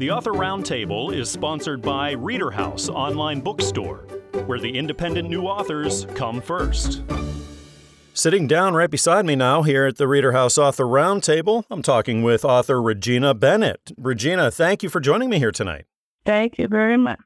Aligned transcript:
The 0.00 0.10
Author 0.10 0.32
Roundtable 0.32 1.14
is 1.14 1.30
sponsored 1.30 1.82
by 1.82 2.12
Reader 2.12 2.50
House 2.50 2.88
Online 2.88 3.38
Bookstore, 3.38 4.06
where 4.46 4.58
the 4.58 4.78
independent 4.78 5.28
new 5.28 5.42
authors 5.42 6.06
come 6.14 6.40
first. 6.40 7.02
Sitting 8.14 8.46
down 8.46 8.72
right 8.72 8.90
beside 8.90 9.26
me 9.26 9.36
now 9.36 9.60
here 9.62 9.84
at 9.84 9.98
the 9.98 10.08
Reader 10.08 10.32
House 10.32 10.56
Author 10.56 10.86
Roundtable, 10.86 11.64
I'm 11.70 11.82
talking 11.82 12.22
with 12.22 12.46
author 12.46 12.80
Regina 12.80 13.34
Bennett. 13.34 13.92
Regina, 13.98 14.50
thank 14.50 14.82
you 14.82 14.88
for 14.88 15.00
joining 15.00 15.28
me 15.28 15.38
here 15.38 15.52
tonight. 15.52 15.84
Thank 16.24 16.56
you 16.58 16.66
very 16.66 16.96
much. 16.96 17.20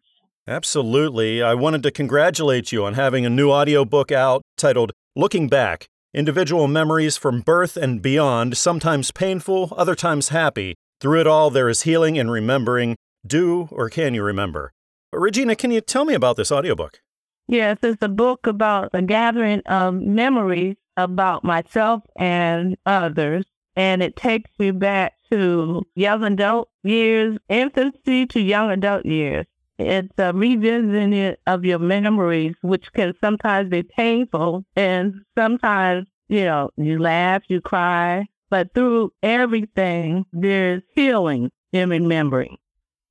Absolutely. 0.48 1.45
I 1.45 1.54
wanted 1.54 1.84
to 1.84 1.93
congratulate 1.93 2.73
you 2.73 2.84
on 2.84 2.95
having 2.95 3.24
a 3.24 3.30
new 3.30 3.52
audiobook 3.52 4.10
out 4.10 4.43
titled 4.56 4.91
Looking 5.15 5.46
Back 5.46 5.87
Individual 6.12 6.66
Memories 6.66 7.16
from 7.16 7.41
Birth 7.41 7.77
and 7.77 8.02
Beyond, 8.02 8.56
sometimes 8.56 9.12
painful, 9.12 9.73
other 9.77 9.95
times 9.95 10.30
happy. 10.30 10.74
Through 11.01 11.21
it 11.21 11.27
all, 11.27 11.51
there 11.51 11.69
is 11.69 11.83
healing 11.83 12.16
in 12.16 12.30
remembering. 12.30 12.97
Do 13.27 13.69
or 13.71 13.89
can 13.89 14.15
you 14.15 14.23
remember? 14.23 14.73
Regina, 15.12 15.57
can 15.57 15.71
you 15.71 15.80
tell 15.80 16.05
me 16.05 16.15
about 16.15 16.37
this 16.37 16.52
audiobook? 16.52 17.01
Yes, 17.47 17.79
it's 17.83 18.02
a 18.02 18.09
book 18.09 18.46
about 18.46 18.91
a 18.95 19.02
gathering 19.02 19.63
of 19.66 19.95
memories 19.95 20.77
about 20.96 21.45
myself 21.45 22.02
and 22.16 22.77
others. 22.87 23.45
And 23.77 24.02
it 24.02 24.16
takes 24.16 24.51
me 24.59 24.71
back 24.71 25.15
to 25.30 25.83
young 25.95 26.24
adult 26.24 26.68
years, 26.85 27.38
infancy 27.49 28.27
to 28.27 28.40
young 28.40 28.71
adult 28.71 29.05
years. 29.05 29.46
It's 29.79 30.16
a 30.18 30.33
revisiting 30.33 31.35
of 31.46 31.65
your 31.65 31.80
memories, 31.80 32.55
which 32.63 32.93
can 32.93 33.15
sometimes 33.21 33.68
be 33.68 33.83
painful. 33.83 34.65
And 34.77 35.23
sometimes, 35.37 36.07
you 36.29 36.45
know, 36.45 36.71
you 36.77 37.01
laugh, 37.01 37.43
you 37.49 37.61
cry, 37.61 38.27
but 38.55 38.73
through 38.73 39.13
everything, 39.21 40.27
there's 40.33 40.80
healing 40.95 41.51
in 41.73 41.91
remembering. 41.91 42.57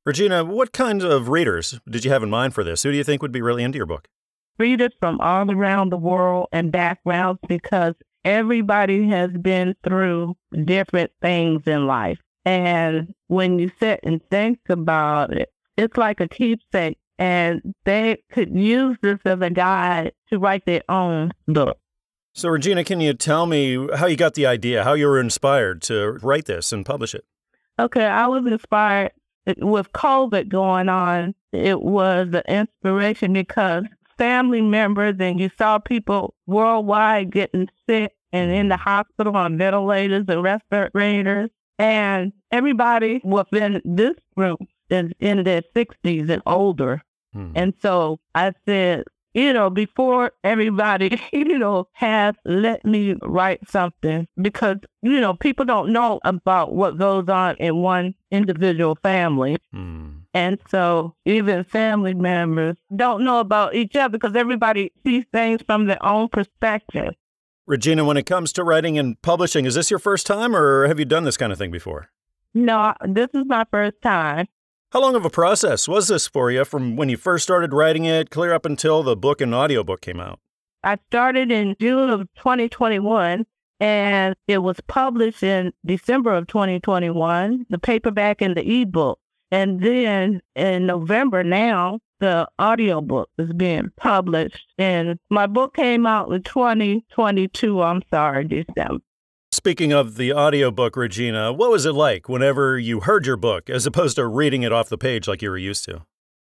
Regina, 0.06 0.46
what 0.46 0.72
kinds 0.72 1.04
of 1.04 1.28
readers 1.28 1.82
did 1.86 2.06
you 2.06 2.12
have 2.12 2.24
in 2.24 2.30
mind 2.30 2.54
for 2.54 2.64
this? 2.64 2.84
Who 2.84 2.92
do 2.92 2.98
you 2.98 3.04
think 3.04 3.22
would 3.22 3.34
be 3.34 3.42
really 3.42 3.62
into 3.62 3.76
your 3.76 3.86
book? 3.86 4.08
Readers 4.58 4.94
from 5.02 5.20
all 5.20 5.52
around 5.52 5.90
the 5.90 5.98
world 5.98 6.48
and 6.54 6.72
backgrounds 6.72 7.42
because 7.50 7.94
everybody 8.24 9.10
has 9.10 9.32
been 9.32 9.76
through 9.84 10.38
different 10.64 11.12
things 11.22 11.64
in 11.66 11.88
life. 11.88 12.20
And 12.46 13.14
when 13.28 13.60
you 13.60 13.70
sit 13.82 14.00
and 14.04 14.22
think 14.32 14.60
about 14.70 15.34
it, 15.34 15.52
it's 15.76 15.98
like 15.98 16.22
a 16.22 16.30
keepsake. 16.30 17.00
And 17.20 17.76
they 17.84 18.24
could 18.32 18.58
use 18.58 18.96
this 19.02 19.20
as 19.26 19.42
a 19.42 19.50
guide 19.50 20.14
to 20.30 20.40
write 20.40 20.66
their 20.66 20.84
own 20.88 21.34
book. 21.50 21.78
So, 22.36 22.50
Regina, 22.50 22.84
can 22.84 23.00
you 23.00 23.14
tell 23.14 23.46
me 23.46 23.88
how 23.96 24.08
you 24.08 24.16
got 24.16 24.34
the 24.34 24.48
idea, 24.48 24.84
how 24.84 24.94
you 24.94 25.06
were 25.08 25.20
inspired 25.20 25.84
to 25.84 26.14
write 26.24 26.46
this 26.46 26.74
and 26.74 26.84
publish 26.84 27.14
it? 27.14 27.26
Okay, 27.80 28.06
I 28.06 28.28
was 28.28 28.46
inspired 28.46 29.12
with 29.46 29.92
COVID 29.94 30.50
going 30.50 30.90
on. 30.90 31.36
It 31.52 31.82
was 31.82 32.30
the 32.32 32.44
inspiration 32.52 33.34
because 33.34 33.84
family 34.18 34.62
members 34.62 35.16
and 35.20 35.40
you 35.40 35.50
saw 35.58 35.78
people 35.78 36.34
worldwide 36.48 37.32
getting 37.32 37.70
sick 37.88 38.14
and 38.32 38.52
in 38.52 38.70
the 38.70 38.78
hospital 38.78 39.36
on 39.38 39.58
ventilators 39.58 40.26
and 40.28 40.44
respirators. 40.44 41.52
And 41.78 42.34
everybody 42.52 43.22
within 43.24 43.82
this 43.86 44.16
group 44.36 44.60
is 44.90 45.12
in 45.20 45.44
their 45.44 45.62
60s 45.76 46.30
and 46.30 46.42
older. 46.46 47.04
Hmm. 47.34 47.52
And 47.56 47.74
so 47.82 48.20
I 48.34 48.54
said, 48.66 49.04
you 49.34 49.52
know, 49.54 49.70
before 49.70 50.32
everybody, 50.44 51.22
you 51.34 51.58
know, 51.58 51.88
has 51.94 52.36
let 52.46 52.86
me 52.86 53.16
write 53.22 53.68
something 53.70 54.28
because, 54.42 54.78
you 55.02 55.20
know, 55.20 55.34
people 55.34 55.66
don't 55.66 55.92
know 55.92 56.20
about 56.24 56.74
what 56.74 56.98
goes 56.98 57.28
on 57.30 57.56
in 57.58 57.78
one 57.78 58.16
individual 58.32 58.98
family. 59.02 59.58
Hmm. 59.72 60.10
And 60.34 60.60
so 60.70 61.16
even 61.26 61.64
family 61.64 62.14
members 62.14 62.78
don't 62.96 63.24
know 63.24 63.40
about 63.40 63.76
each 63.76 63.96
other 63.96 64.18
because 64.18 64.36
everybody 64.36 64.92
sees 65.06 65.26
things 65.32 65.62
from 65.66 65.86
their 65.86 66.04
own 66.04 66.30
perspective. 66.30 67.14
Regina, 67.66 68.04
when 68.04 68.18
it 68.18 68.26
comes 68.26 68.52
to 68.54 68.64
writing 68.64 68.98
and 68.98 69.22
publishing, 69.22 69.66
is 69.66 69.76
this 69.76 69.90
your 69.90 70.00
first 70.00 70.26
time 70.26 70.56
or 70.56 70.88
have 70.88 71.00
you 71.00 71.06
done 71.06 71.24
this 71.24 71.38
kind 71.38 71.52
of 71.52 71.58
thing 71.58 71.72
before? 71.72 72.10
No, 72.54 72.94
this 73.08 73.30
is 73.34 73.46
my 73.46 73.66
first 73.72 74.02
time. 74.02 74.48
How 74.94 75.02
long 75.02 75.16
of 75.16 75.26
a 75.26 75.30
process 75.32 75.88
was 75.88 76.08
this 76.10 76.28
for 76.28 76.52
you 76.52 76.64
from 76.64 76.96
when 76.96 77.10
you 77.10 77.18
first 77.18 77.42
started 77.42 77.74
writing 77.74 78.06
it 78.06 78.30
clear 78.30 78.54
up 78.54 78.64
until 78.64 79.02
the 79.02 79.16
book 79.16 79.42
and 79.42 79.52
audiobook 79.52 80.02
came 80.02 80.20
out? 80.20 80.40
I 80.84 81.00
started 81.08 81.52
in 81.52 81.76
June 81.82 82.12
of 82.12 82.28
2021 82.36 83.44
and 83.80 84.36
it 84.48 84.60
was 84.60 84.80
published 84.82 85.42
in 85.42 85.74
December 85.84 86.36
of 86.36 86.46
2021, 86.46 87.66
the 87.72 87.80
paperback 87.80 88.40
and 88.44 88.56
the 88.56 88.82
ebook. 88.82 89.18
And 89.50 89.82
then 89.82 90.44
in 90.56 90.86
November 90.86 91.44
now, 91.44 91.98
the 92.20 92.48
audiobook 92.62 93.32
is 93.40 93.52
being 93.52 93.90
published. 93.98 94.64
And 94.78 95.18
my 95.32 95.48
book 95.48 95.76
came 95.76 96.06
out 96.06 96.32
in 96.32 96.44
2022, 96.44 97.82
I'm 97.82 98.04
sorry, 98.12 98.44
December. 98.44 99.02
Speaking 99.64 99.94
of 99.94 100.18
the 100.18 100.34
audiobook, 100.34 100.98
Regina, 100.98 101.54
what 101.54 101.72
was 101.72 101.86
it 101.86 101.94
like 101.94 102.28
whenever 102.28 102.78
you 102.78 103.00
heard 103.00 103.26
your 103.26 103.38
book 103.38 103.70
as 103.70 103.86
opposed 103.86 104.18
to 104.18 104.28
reading 104.28 104.64
it 104.64 104.74
off 104.74 104.90
the 104.90 104.98
page 104.98 105.26
like 105.26 105.42
you 105.42 105.50
were 105.50 105.58
used 105.58 105.86
to? 105.86 106.02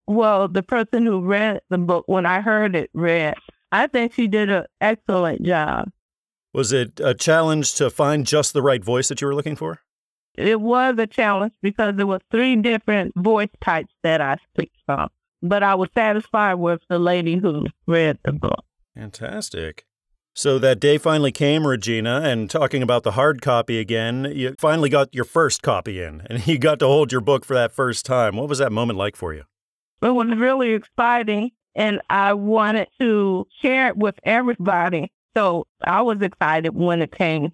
Well, 0.08 0.48
the 0.48 0.64
person 0.64 1.06
who 1.06 1.20
read 1.20 1.60
the 1.70 1.78
book, 1.78 2.06
when 2.08 2.26
I 2.26 2.40
heard 2.40 2.74
it 2.74 2.90
read, 2.94 3.36
I 3.70 3.88
think 3.88 4.14
she 4.14 4.28
did 4.28 4.50
an 4.50 4.64
excellent 4.80 5.44
job. 5.44 5.90
Was 6.54 6.72
it 6.72 7.02
a 7.04 7.14
challenge 7.14 7.76
to 7.76 7.90
find 7.90 8.26
just 8.26 8.54
the 8.54 8.62
right 8.62 8.82
voice 8.82 9.10
that 9.10 9.20
you 9.20 9.28
were 9.28 9.36
looking 9.36 9.58
for? 9.58 9.82
It 10.36 10.62
was 10.62 10.96
a 10.98 11.06
challenge 11.06 11.52
because 11.62 11.98
there 11.98 12.08
were 12.08 12.22
three 12.32 12.56
different 12.56 13.14
voice 13.18 13.50
types 13.60 13.94
that 14.04 14.22
I 14.22 14.38
speak 14.54 14.72
from 14.86 15.10
but 15.42 15.64
I 15.64 15.76
was 15.76 15.90
satisfied 15.96 16.56
with 16.56 16.82
the 16.88 17.00
lady 17.00 17.36
who 17.38 17.66
read 17.88 18.20
the 18.24 18.32
book. 18.32 18.64
Fantastic. 18.96 19.86
So 20.42 20.58
that 20.58 20.80
day 20.80 20.98
finally 20.98 21.32
came, 21.32 21.68
Regina, 21.68 22.22
and 22.24 22.50
talking 22.50 22.82
about 22.82 23.04
the 23.04 23.12
hard 23.12 23.44
copy 23.44 23.78
again, 23.78 24.32
you 24.34 24.56
finally 24.58 24.90
got 24.90 25.14
your 25.14 25.24
first 25.24 25.62
copy 25.62 26.02
in, 26.02 26.24
and 26.32 26.48
you 26.48 26.58
got 26.58 26.80
to 26.80 26.88
hold 26.88 27.12
your 27.12 27.22
book 27.22 27.46
for 27.46 27.54
that 27.54 27.72
first 27.72 28.08
time. 28.08 28.38
What 28.38 28.50
was 28.50 28.58
that 28.58 28.72
moment 28.72 28.98
like 28.98 29.16
for 29.16 29.36
you? 29.36 29.44
It 30.02 30.10
was 30.10 30.36
really 30.36 30.72
exciting, 30.72 31.52
and 31.76 32.02
I 32.10 32.34
wanted 32.34 32.88
to 33.00 33.46
share 33.62 33.90
it 33.90 33.98
with 33.98 34.16
everybody. 34.24 35.12
So 35.38 35.68
I 35.84 36.02
was 36.02 36.18
excited 36.22 36.74
when 36.74 37.04
it 37.04 37.12
came. 37.12 37.52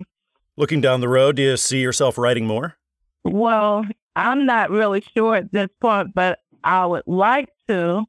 Looking 0.55 0.79
down 0.79 1.01
the 1.01 1.09
road, 1.09 1.35
do 1.35 1.41
you 1.41 1.57
see 1.57 1.81
yourself 1.81 2.17
writing 2.17 2.47
more? 2.47 2.77
Well, 3.25 3.83
I'm 4.15 4.45
not 4.45 4.69
really 4.69 5.03
sure 5.13 5.35
at 5.35 5.51
this 5.51 5.67
point, 5.81 6.15
but 6.15 6.39
I 6.63 6.85
would 6.85 7.03
like 7.05 7.49
to. 7.67 8.05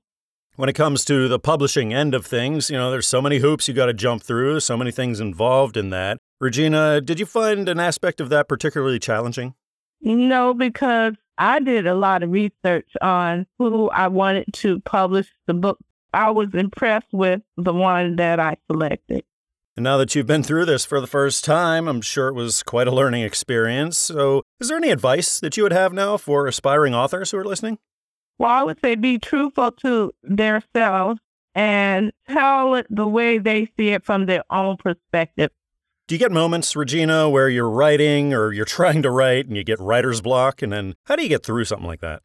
When 0.58 0.68
it 0.68 0.72
comes 0.72 1.04
to 1.04 1.28
the 1.28 1.38
publishing 1.38 1.94
end 1.94 2.16
of 2.16 2.26
things, 2.26 2.68
you 2.68 2.76
know, 2.76 2.90
there's 2.90 3.06
so 3.06 3.22
many 3.22 3.38
hoops 3.38 3.68
you 3.68 3.74
got 3.74 3.86
to 3.86 3.94
jump 3.94 4.24
through, 4.24 4.58
so 4.58 4.76
many 4.76 4.90
things 4.90 5.20
involved 5.20 5.76
in 5.76 5.90
that. 5.90 6.18
Regina, 6.40 7.00
did 7.00 7.20
you 7.20 7.26
find 7.26 7.68
an 7.68 7.78
aspect 7.78 8.20
of 8.20 8.28
that 8.30 8.48
particularly 8.48 8.98
challenging? 8.98 9.54
No, 10.00 10.54
because 10.54 11.14
I 11.38 11.60
did 11.60 11.86
a 11.86 11.94
lot 11.94 12.24
of 12.24 12.32
research 12.32 12.90
on 13.00 13.46
who 13.60 13.88
I 13.90 14.08
wanted 14.08 14.46
to 14.54 14.80
publish 14.80 15.28
the 15.46 15.54
book. 15.54 15.78
I 16.12 16.32
was 16.32 16.48
impressed 16.52 17.12
with 17.12 17.40
the 17.56 17.72
one 17.72 18.16
that 18.16 18.40
I 18.40 18.56
selected. 18.68 19.22
And 19.76 19.84
now 19.84 19.96
that 19.98 20.16
you've 20.16 20.26
been 20.26 20.42
through 20.42 20.64
this 20.64 20.84
for 20.84 21.00
the 21.00 21.06
first 21.06 21.44
time, 21.44 21.86
I'm 21.86 22.00
sure 22.00 22.26
it 22.26 22.34
was 22.34 22.64
quite 22.64 22.88
a 22.88 22.92
learning 22.92 23.22
experience. 23.22 23.96
So, 23.96 24.42
is 24.58 24.66
there 24.66 24.76
any 24.76 24.90
advice 24.90 25.38
that 25.38 25.56
you 25.56 25.62
would 25.62 25.72
have 25.72 25.92
now 25.92 26.16
for 26.16 26.48
aspiring 26.48 26.96
authors 26.96 27.30
who 27.30 27.38
are 27.38 27.44
listening? 27.44 27.78
Well, 28.38 28.50
I 28.50 28.62
would 28.62 28.80
say 28.80 28.94
be 28.94 29.18
truthful 29.18 29.72
to 29.72 30.12
themselves 30.22 31.20
and 31.54 32.12
tell 32.28 32.74
it 32.76 32.86
the 32.88 33.06
way 33.06 33.38
they 33.38 33.68
see 33.76 33.88
it 33.88 34.04
from 34.04 34.26
their 34.26 34.44
own 34.50 34.76
perspective. 34.76 35.50
Do 36.06 36.14
you 36.14 36.18
get 36.18 36.30
moments, 36.30 36.74
Regina, 36.76 37.28
where 37.28 37.48
you're 37.48 37.68
writing 37.68 38.32
or 38.32 38.52
you're 38.52 38.64
trying 38.78 39.02
to 39.02 39.10
write 39.10 39.46
and 39.46 39.56
you 39.56 39.64
get 39.64 39.80
writer's 39.80 40.20
block? 40.20 40.62
And 40.62 40.72
then 40.72 40.94
how 41.04 41.16
do 41.16 41.22
you 41.22 41.28
get 41.28 41.44
through 41.44 41.64
something 41.64 41.86
like 41.86 42.00
that? 42.00 42.22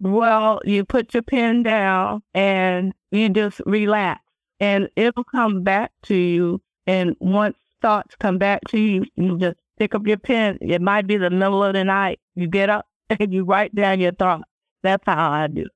Well, 0.00 0.60
you 0.64 0.84
put 0.84 1.14
your 1.14 1.22
pen 1.22 1.62
down 1.62 2.22
and 2.34 2.92
you 3.10 3.28
just 3.30 3.60
relax 3.66 4.20
and 4.60 4.88
it'll 4.94 5.24
come 5.24 5.62
back 5.62 5.92
to 6.04 6.14
you. 6.14 6.62
And 6.86 7.16
once 7.18 7.56
thoughts 7.82 8.14
come 8.20 8.38
back 8.38 8.62
to 8.68 8.78
you, 8.78 9.04
you 9.16 9.38
just 9.38 9.56
pick 9.78 9.94
up 9.94 10.06
your 10.06 10.18
pen. 10.18 10.58
It 10.60 10.80
might 10.80 11.06
be 11.06 11.16
the 11.16 11.30
middle 11.30 11.64
of 11.64 11.72
the 11.72 11.84
night. 11.84 12.20
You 12.34 12.46
get 12.46 12.70
up 12.70 12.86
and 13.10 13.32
you 13.32 13.44
write 13.44 13.74
down 13.74 14.00
your 14.00 14.12
thoughts. 14.12 14.44
That's 14.86 15.02
how 15.04 15.32
I 15.32 15.48
do. 15.48 15.66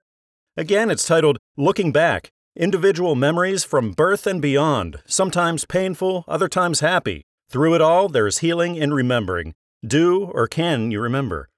Again, 0.56 0.88
it's 0.88 1.04
titled 1.04 1.38
Looking 1.56 1.90
Back 1.90 2.30
Individual 2.54 3.16
Memories 3.16 3.64
from 3.64 3.90
Birth 3.90 4.24
and 4.24 4.40
Beyond, 4.40 5.02
sometimes 5.04 5.64
painful, 5.64 6.24
other 6.28 6.46
times 6.46 6.78
happy. 6.78 7.24
Through 7.48 7.74
it 7.74 7.80
all, 7.80 8.08
there 8.08 8.28
is 8.28 8.38
healing 8.38 8.76
in 8.76 8.94
remembering. 8.94 9.52
Do 9.84 10.30
or 10.32 10.46
can 10.46 10.92
you 10.92 11.00
remember? 11.00 11.48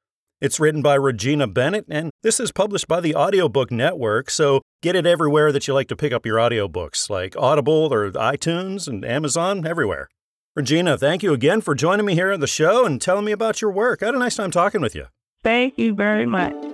It's 0.40 0.58
written 0.58 0.80
by 0.80 0.94
Regina 0.94 1.46
Bennett, 1.46 1.84
and 1.90 2.10
this 2.22 2.40
is 2.40 2.52
published 2.52 2.88
by 2.88 3.00
the 3.00 3.14
Audiobook 3.14 3.70
Network, 3.70 4.30
so 4.30 4.62
get 4.80 4.96
it 4.96 5.04
everywhere 5.04 5.52
that 5.52 5.68
you 5.68 5.74
like 5.74 5.88
to 5.88 5.96
pick 5.96 6.14
up 6.14 6.24
your 6.24 6.38
audiobooks, 6.38 7.10
like 7.10 7.36
Audible 7.36 7.92
or 7.92 8.10
iTunes 8.12 8.88
and 8.88 9.04
Amazon, 9.04 9.66
everywhere. 9.66 10.08
Regina, 10.56 10.96
thank 10.96 11.22
you 11.22 11.34
again 11.34 11.60
for 11.60 11.74
joining 11.74 12.06
me 12.06 12.14
here 12.14 12.32
on 12.32 12.40
the 12.40 12.46
show 12.46 12.86
and 12.86 12.98
telling 12.98 13.26
me 13.26 13.32
about 13.32 13.60
your 13.60 13.70
work. 13.70 14.02
I 14.02 14.06
had 14.06 14.14
a 14.14 14.18
nice 14.18 14.36
time 14.36 14.50
talking 14.50 14.80
with 14.80 14.94
you. 14.94 15.04
Thank 15.42 15.76
you 15.76 15.94
very 15.94 16.24
much. 16.24 16.71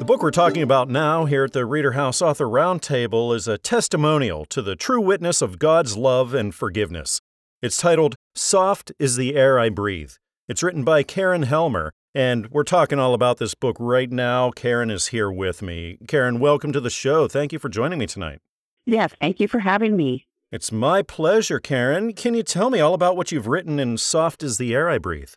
The 0.00 0.06
book 0.06 0.22
we're 0.22 0.32
talking 0.32 0.62
about 0.62 0.88
now 0.88 1.26
here 1.26 1.44
at 1.44 1.52
the 1.52 1.64
Reader 1.64 1.92
House 1.92 2.20
Author 2.20 2.46
Roundtable 2.46 3.36
is 3.36 3.46
a 3.46 3.58
testimonial 3.58 4.44
to 4.46 4.60
the 4.62 4.74
true 4.74 5.00
witness 5.00 5.40
of 5.42 5.60
God's 5.60 5.96
love 5.96 6.34
and 6.34 6.52
forgiveness. 6.52 7.20
It's 7.62 7.76
titled 7.76 8.16
Soft 8.34 8.90
is 8.98 9.16
the 9.16 9.36
Air 9.36 9.58
I 9.58 9.68
Breathe 9.68 10.12
it's 10.50 10.64
written 10.64 10.82
by 10.82 11.04
Karen 11.04 11.44
Helmer, 11.44 11.92
and 12.12 12.50
we're 12.50 12.64
talking 12.64 12.98
all 12.98 13.14
about 13.14 13.38
this 13.38 13.54
book 13.54 13.76
right 13.78 14.10
now. 14.10 14.50
Karen 14.50 14.90
is 14.90 15.06
here 15.06 15.30
with 15.30 15.62
me. 15.62 15.96
Karen, 16.08 16.40
welcome 16.40 16.72
to 16.72 16.80
the 16.80 16.90
show. 16.90 17.28
Thank 17.28 17.52
you 17.52 17.60
for 17.60 17.68
joining 17.68 18.00
me 18.00 18.08
tonight. 18.08 18.40
Yes, 18.84 19.12
thank 19.20 19.38
you 19.38 19.46
for 19.46 19.60
having 19.60 19.96
me. 19.96 20.26
It's 20.50 20.72
my 20.72 21.02
pleasure, 21.02 21.60
Karen. 21.60 22.14
Can 22.14 22.34
you 22.34 22.42
tell 22.42 22.68
me 22.68 22.80
all 22.80 22.94
about 22.94 23.16
what 23.16 23.30
you've 23.30 23.46
written 23.46 23.78
in 23.78 23.96
Soft 23.96 24.42
is 24.42 24.58
the 24.58 24.74
Air 24.74 24.90
I 24.90 24.98
Breathe? 24.98 25.34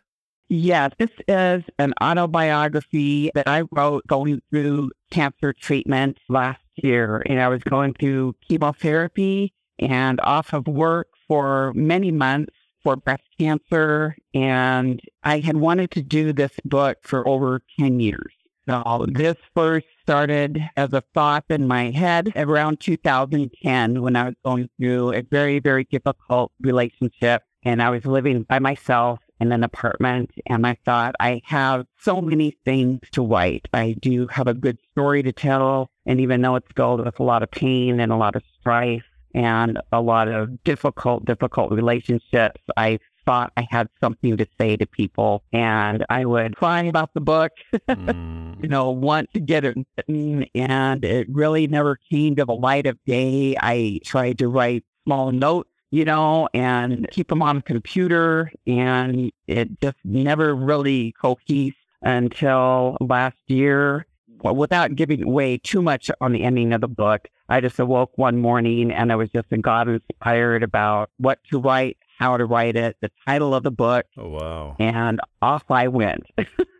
Yes, 0.48 0.92
this 0.98 1.10
is 1.26 1.62
an 1.78 1.94
autobiography 2.02 3.30
that 3.34 3.48
I 3.48 3.62
wrote 3.72 4.06
going 4.06 4.42
through 4.50 4.90
cancer 5.10 5.52
treatment 5.52 6.18
last 6.28 6.60
year. 6.76 7.22
And 7.26 7.40
I 7.40 7.48
was 7.48 7.62
going 7.62 7.94
through 7.94 8.34
chemotherapy 8.46 9.54
and 9.78 10.20
off 10.20 10.52
of 10.52 10.66
work 10.66 11.08
for 11.26 11.72
many 11.74 12.10
months 12.10 12.54
for 12.82 12.96
breast 12.96 13.24
cancer. 13.38 14.16
And 14.34 15.00
I 15.22 15.40
had 15.40 15.56
wanted 15.56 15.90
to 15.92 16.02
do 16.02 16.32
this 16.32 16.52
book 16.64 16.98
for 17.02 17.26
over 17.26 17.62
10 17.78 18.00
years. 18.00 18.32
So 18.68 19.06
this 19.08 19.36
first 19.54 19.86
started 20.02 20.62
as 20.76 20.92
a 20.92 21.02
thought 21.12 21.44
in 21.50 21.66
my 21.66 21.90
head 21.90 22.32
around 22.34 22.80
2010 22.80 24.00
when 24.00 24.16
I 24.16 24.24
was 24.24 24.34
going 24.44 24.70
through 24.78 25.12
a 25.12 25.22
very, 25.22 25.58
very 25.58 25.84
difficult 25.84 26.52
relationship 26.60 27.42
and 27.62 27.82
I 27.82 27.90
was 27.90 28.06
living 28.06 28.42
by 28.42 28.58
myself 28.58 29.18
in 29.40 29.52
an 29.52 29.64
apartment. 29.64 30.30
And 30.46 30.66
I 30.66 30.76
thought, 30.84 31.14
I 31.20 31.42
have 31.44 31.86
so 32.00 32.20
many 32.20 32.56
things 32.64 33.00
to 33.12 33.26
write. 33.26 33.68
I 33.72 33.96
do 34.00 34.26
have 34.28 34.46
a 34.46 34.54
good 34.54 34.78
story 34.92 35.22
to 35.22 35.32
tell. 35.32 35.90
And 36.06 36.20
even 36.20 36.42
though 36.42 36.56
it's 36.56 36.70
filled 36.76 37.04
with 37.04 37.18
a 37.18 37.22
lot 37.22 37.42
of 37.42 37.50
pain 37.50 38.00
and 38.00 38.12
a 38.12 38.16
lot 38.16 38.36
of 38.36 38.42
strife, 38.60 39.04
and 39.34 39.80
a 39.92 40.00
lot 40.00 40.28
of 40.28 40.62
difficult, 40.62 41.24
difficult 41.24 41.72
relationships. 41.72 42.60
I 42.76 43.00
thought 43.26 43.52
I 43.56 43.66
had 43.70 43.88
something 44.00 44.36
to 44.36 44.46
say 44.58 44.76
to 44.76 44.86
people 44.86 45.42
and 45.52 46.04
I 46.08 46.24
would 46.24 46.56
cry 46.56 46.84
about 46.84 47.14
the 47.14 47.20
book, 47.20 47.52
mm. 47.88 48.62
you 48.62 48.68
know, 48.68 48.90
want 48.90 49.32
to 49.34 49.40
get 49.40 49.64
it 49.64 49.76
written 49.96 50.46
and 50.54 51.04
it 51.04 51.26
really 51.30 51.66
never 51.66 51.98
came 52.10 52.36
to 52.36 52.44
the 52.44 52.54
light 52.54 52.86
of 52.86 52.98
day. 53.06 53.56
I 53.58 54.00
tried 54.04 54.38
to 54.38 54.48
write 54.48 54.84
small 55.04 55.32
notes, 55.32 55.70
you 55.94 56.04
know, 56.04 56.48
and 56.52 57.06
keep 57.12 57.28
them 57.28 57.40
on 57.40 57.56
the 57.56 57.62
computer 57.62 58.50
and 58.66 59.30
it 59.46 59.80
just 59.80 59.96
never 60.02 60.52
really 60.52 61.14
cohesed 61.22 61.76
until 62.02 62.96
last 63.00 63.36
year. 63.46 64.04
Well, 64.42 64.56
without 64.56 64.96
giving 64.96 65.22
away 65.22 65.58
too 65.58 65.80
much 65.80 66.10
on 66.20 66.32
the 66.32 66.42
ending 66.42 66.72
of 66.72 66.80
the 66.80 66.88
book, 66.88 67.28
I 67.48 67.60
just 67.60 67.78
awoke 67.78 68.10
one 68.18 68.38
morning 68.38 68.90
and 68.90 69.12
I 69.12 69.14
was 69.14 69.30
just 69.30 69.46
God 69.60 69.88
inspired 69.88 70.64
about 70.64 71.10
what 71.18 71.38
to 71.52 71.60
write, 71.60 71.96
how 72.18 72.38
to 72.38 72.44
write 72.44 72.74
it, 72.74 72.96
the 73.00 73.12
title 73.24 73.54
of 73.54 73.62
the 73.62 73.70
book. 73.70 74.06
Oh, 74.18 74.30
wow. 74.30 74.76
And 74.80 75.20
off 75.42 75.70
I 75.70 75.86
went. 75.86 76.26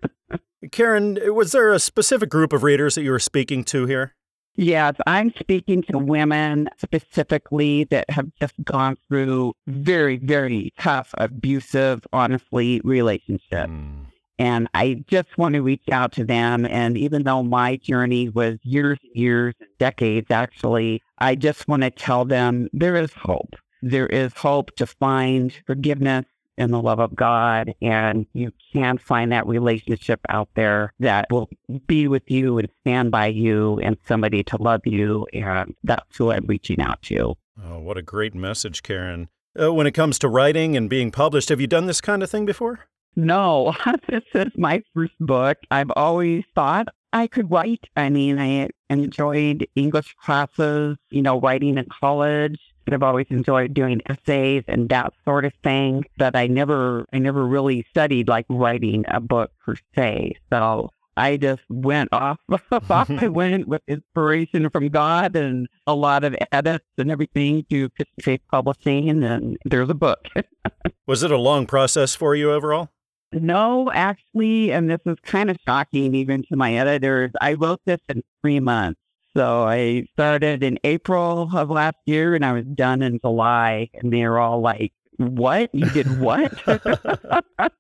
Karen, 0.73 1.19
was 1.33 1.53
there 1.53 1.73
a 1.73 1.79
specific 1.79 2.31
group 2.31 2.53
of 2.53 2.65
readers 2.65 2.97
that 2.97 3.05
you 3.05 3.13
were 3.13 3.21
speaking 3.21 3.63
to 3.63 3.87
here? 3.87 4.17
Yes, 4.57 4.95
I'm 5.07 5.33
speaking 5.39 5.83
to 5.85 5.99
women 5.99 6.69
specifically 6.79 7.85
that 7.85 8.09
have 8.11 8.31
just 8.41 8.55
gone 8.63 8.97
through 9.09 9.55
very, 9.67 10.17
very 10.19 10.73
tough, 10.79 11.13
abusive, 11.19 12.07
honestly, 12.13 12.81
relationships. 12.85 13.71
Mm. 13.71 14.07
And 14.39 14.69
I 14.75 15.05
just 15.09 15.37
want 15.39 15.55
to 15.55 15.63
reach 15.63 15.89
out 15.91 16.13
to 16.13 16.25
them. 16.25 16.67
And 16.67 16.97
even 16.97 17.25
though 17.25 17.43
my 17.43 17.77
journey 17.77 18.29
was 18.29 18.59
years 18.63 18.99
and 19.03 19.13
years, 19.15 19.55
decades 19.79 20.31
actually, 20.31 21.03
I 21.19 21.35
just 21.35 21.69
want 21.69 21.83
to 21.83 21.91
tell 21.91 22.25
them 22.25 22.69
there 22.73 22.97
is 22.97 23.13
hope. 23.13 23.55
There 23.83 24.07
is 24.07 24.33
hope 24.35 24.75
to 24.77 24.87
find 24.87 25.53
forgiveness 25.67 26.25
in 26.57 26.71
the 26.71 26.81
love 26.81 27.01
of 27.01 27.15
God. 27.15 27.75
And 27.83 28.27
you 28.33 28.53
can 28.73 28.99
find 28.99 29.33
that 29.33 29.47
relationship 29.47 30.21
out 30.29 30.49
there 30.55 30.93
that 31.01 31.27
will 31.31 31.51
be 31.87 32.09
with 32.09 32.31
you 32.31 32.59
and 32.59 32.69
stand 32.81 33.11
by 33.11 33.27
you 33.27 33.79
and 33.81 33.97
somebody 34.07 34.43
to 34.45 34.63
love 34.63 34.83
you. 34.85 35.27
And 35.33 35.75
that's 35.83 36.17
who 36.17 36.31
I'm 36.31 36.47
reaching 36.47 36.81
out 36.81 37.03
to. 37.03 37.35
Oh, 37.63 37.79
what 37.79 37.99
a 37.99 38.03
great 38.03 38.35
message, 38.35 38.83
Karen. 38.83 39.29
Uh, 39.61 39.73
when 39.73 39.87
it 39.87 39.93
comes 39.93 40.19
to 40.19 40.29
writing 40.29 40.77
and 40.77 40.91
being 40.91 41.13
published, 41.13 41.49
have 41.49 41.61
you 41.61 41.67
done 41.67 41.87
this 41.87 42.01
kind 42.01 42.23
of 42.23 42.31
thing 42.31 42.45
before? 42.45 42.81
No, 43.17 43.75
this 44.09 44.25
is 44.35 44.53
my 44.57 44.83
first 44.93 45.15
book. 45.21 45.59
I've 45.71 45.93
always 45.95 46.45
thought 46.55 46.89
I 47.13 47.29
could 47.29 47.51
write. 47.51 47.85
I 47.97 48.11
mean, 48.11 48.41
I 48.41 48.71
enjoyed 48.91 49.69
English 49.77 50.17
classes, 50.21 50.97
you 51.11 51.23
know, 51.23 51.41
writing 51.41 51.79
in 51.79 51.87
college. 52.01 52.59
I've 52.93 53.03
always 53.03 53.27
enjoyed 53.31 53.73
doing 53.73 54.01
essays 54.07 54.65
and 54.69 54.89
that 54.91 55.13
sort 55.25 55.45
of 55.45 55.53
thing, 55.63 56.05
but 56.19 56.37
I 56.37 56.47
never, 56.47 57.07
I 57.13 57.19
never 57.19 57.47
really 57.47 57.87
studied 57.91 58.29
like 58.29 58.47
writing 58.49 59.05
a 59.09 59.21
book 59.21 59.51
per 59.65 59.77
se. 59.95 60.35
So 60.51 60.91
I 61.17 61.37
just 61.37 61.63
went 61.69 62.09
off, 62.13 62.39
off 62.91 63.11
I 63.11 63.29
went 63.29 63.69
with 63.69 63.83
inspiration 63.87 64.69
from 64.71 64.89
God 64.89 65.37
and 65.37 65.69
a 65.87 65.95
lot 65.95 66.25
of 66.25 66.37
edits 66.53 66.85
and 66.99 67.11
everything 67.11 67.65
to 67.71 67.91
Faith 68.21 68.41
Publishing, 68.51 69.23
and 69.23 69.57
there's 69.65 69.91
a 69.91 69.95
book. 69.95 70.27
Was 71.07 71.23
it 71.23 71.31
a 71.31 71.39
long 71.39 71.67
process 71.67 72.15
for 72.15 72.35
you 72.35 72.53
overall? 72.53 72.91
No, 73.33 73.91
actually, 73.93 74.71
and 74.71 74.89
this 74.89 75.01
is 75.07 75.17
kind 75.25 75.51
of 75.51 75.57
shocking 75.67 76.15
even 76.15 76.45
to 76.45 76.57
my 76.57 76.75
editors. 76.75 77.33
I 77.41 77.55
wrote 77.55 77.81
this 77.85 77.99
in 78.09 78.23
three 78.43 78.61
months. 78.61 79.01
So 79.37 79.65
I 79.65 80.07
started 80.13 80.63
in 80.63 80.79
April 80.85 81.51
of 81.55 81.71
last 81.71 81.97
year 82.07 82.35
and 82.35 82.45
I 82.45 82.53
was 82.53 82.65
done 82.65 83.03
in 83.03 83.19
July. 83.21 83.91
And 83.95 84.13
they're 84.13 84.39
all 84.39 84.61
like, 84.61 84.93
What? 85.17 85.75
You 85.75 85.89
did 85.91 86.21
what? 86.21 86.53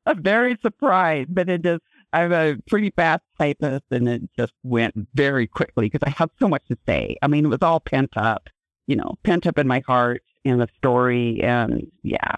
I'm 0.06 0.22
very 0.22 0.58
surprised, 0.62 1.34
but 1.34 1.48
it 1.48 1.62
just, 1.62 1.82
I'm 2.12 2.32
a 2.32 2.56
pretty 2.68 2.90
fast 2.90 3.22
typist 3.38 3.84
and 3.90 4.08
it 4.08 4.22
just 4.36 4.52
went 4.62 4.94
very 5.14 5.46
quickly 5.46 5.88
because 5.88 6.06
I 6.06 6.10
have 6.10 6.30
so 6.40 6.48
much 6.48 6.62
to 6.68 6.78
say. 6.86 7.16
I 7.22 7.28
mean, 7.28 7.44
it 7.44 7.48
was 7.48 7.62
all 7.62 7.80
pent 7.80 8.16
up, 8.16 8.48
you 8.86 8.96
know, 8.96 9.14
pent 9.22 9.46
up 9.46 9.58
in 9.58 9.66
my 9.68 9.82
heart 9.86 10.22
in 10.44 10.58
the 10.58 10.68
story. 10.76 11.40
And 11.42 11.86
yeah, 12.02 12.36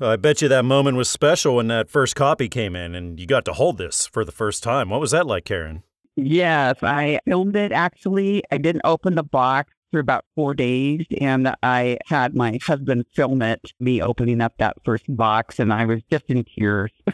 I 0.00 0.16
bet 0.16 0.42
you 0.42 0.48
that 0.48 0.64
moment 0.64 0.96
was 0.96 1.10
special 1.10 1.56
when 1.56 1.68
that 1.68 1.90
first 1.90 2.16
copy 2.16 2.48
came 2.48 2.74
in 2.74 2.94
and 2.94 3.20
you 3.20 3.26
got 3.26 3.44
to 3.44 3.52
hold 3.52 3.78
this 3.78 4.06
for 4.06 4.24
the 4.24 4.32
first 4.32 4.62
time. 4.62 4.88
What 4.88 5.00
was 5.00 5.12
that 5.12 5.26
like, 5.26 5.44
Karen? 5.44 5.82
Yes, 6.16 6.76
I 6.82 7.20
filmed 7.26 7.56
it 7.56 7.72
actually. 7.72 8.42
I 8.50 8.58
didn't 8.58 8.82
open 8.84 9.14
the 9.14 9.22
box 9.22 9.72
for 9.90 9.98
about 9.98 10.24
four 10.34 10.54
days 10.54 11.06
and 11.20 11.54
I 11.62 11.98
had 12.06 12.34
my 12.34 12.58
husband 12.62 13.06
film 13.14 13.42
it, 13.42 13.72
me 13.78 14.02
opening 14.02 14.40
up 14.40 14.54
that 14.58 14.76
first 14.84 15.04
box, 15.08 15.58
and 15.58 15.72
I 15.72 15.84
was 15.84 16.00
just 16.10 16.24
in 16.28 16.44
tears 16.44 16.90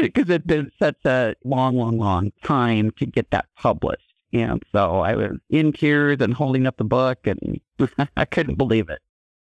because 0.00 0.30
it'd 0.30 0.46
been 0.46 0.70
such 0.78 1.04
a 1.04 1.34
long, 1.44 1.76
long, 1.76 1.98
long 1.98 2.32
time 2.44 2.92
to 2.98 3.06
get 3.06 3.30
that 3.30 3.46
published. 3.56 4.14
And 4.32 4.62
so 4.72 5.00
I 5.00 5.14
was 5.14 5.38
in 5.50 5.72
tears 5.72 6.18
and 6.20 6.34
holding 6.34 6.66
up 6.66 6.76
the 6.76 6.84
book 6.84 7.26
and 7.26 7.60
I 8.16 8.24
couldn't 8.24 8.56
believe 8.56 8.88
it. 8.88 9.00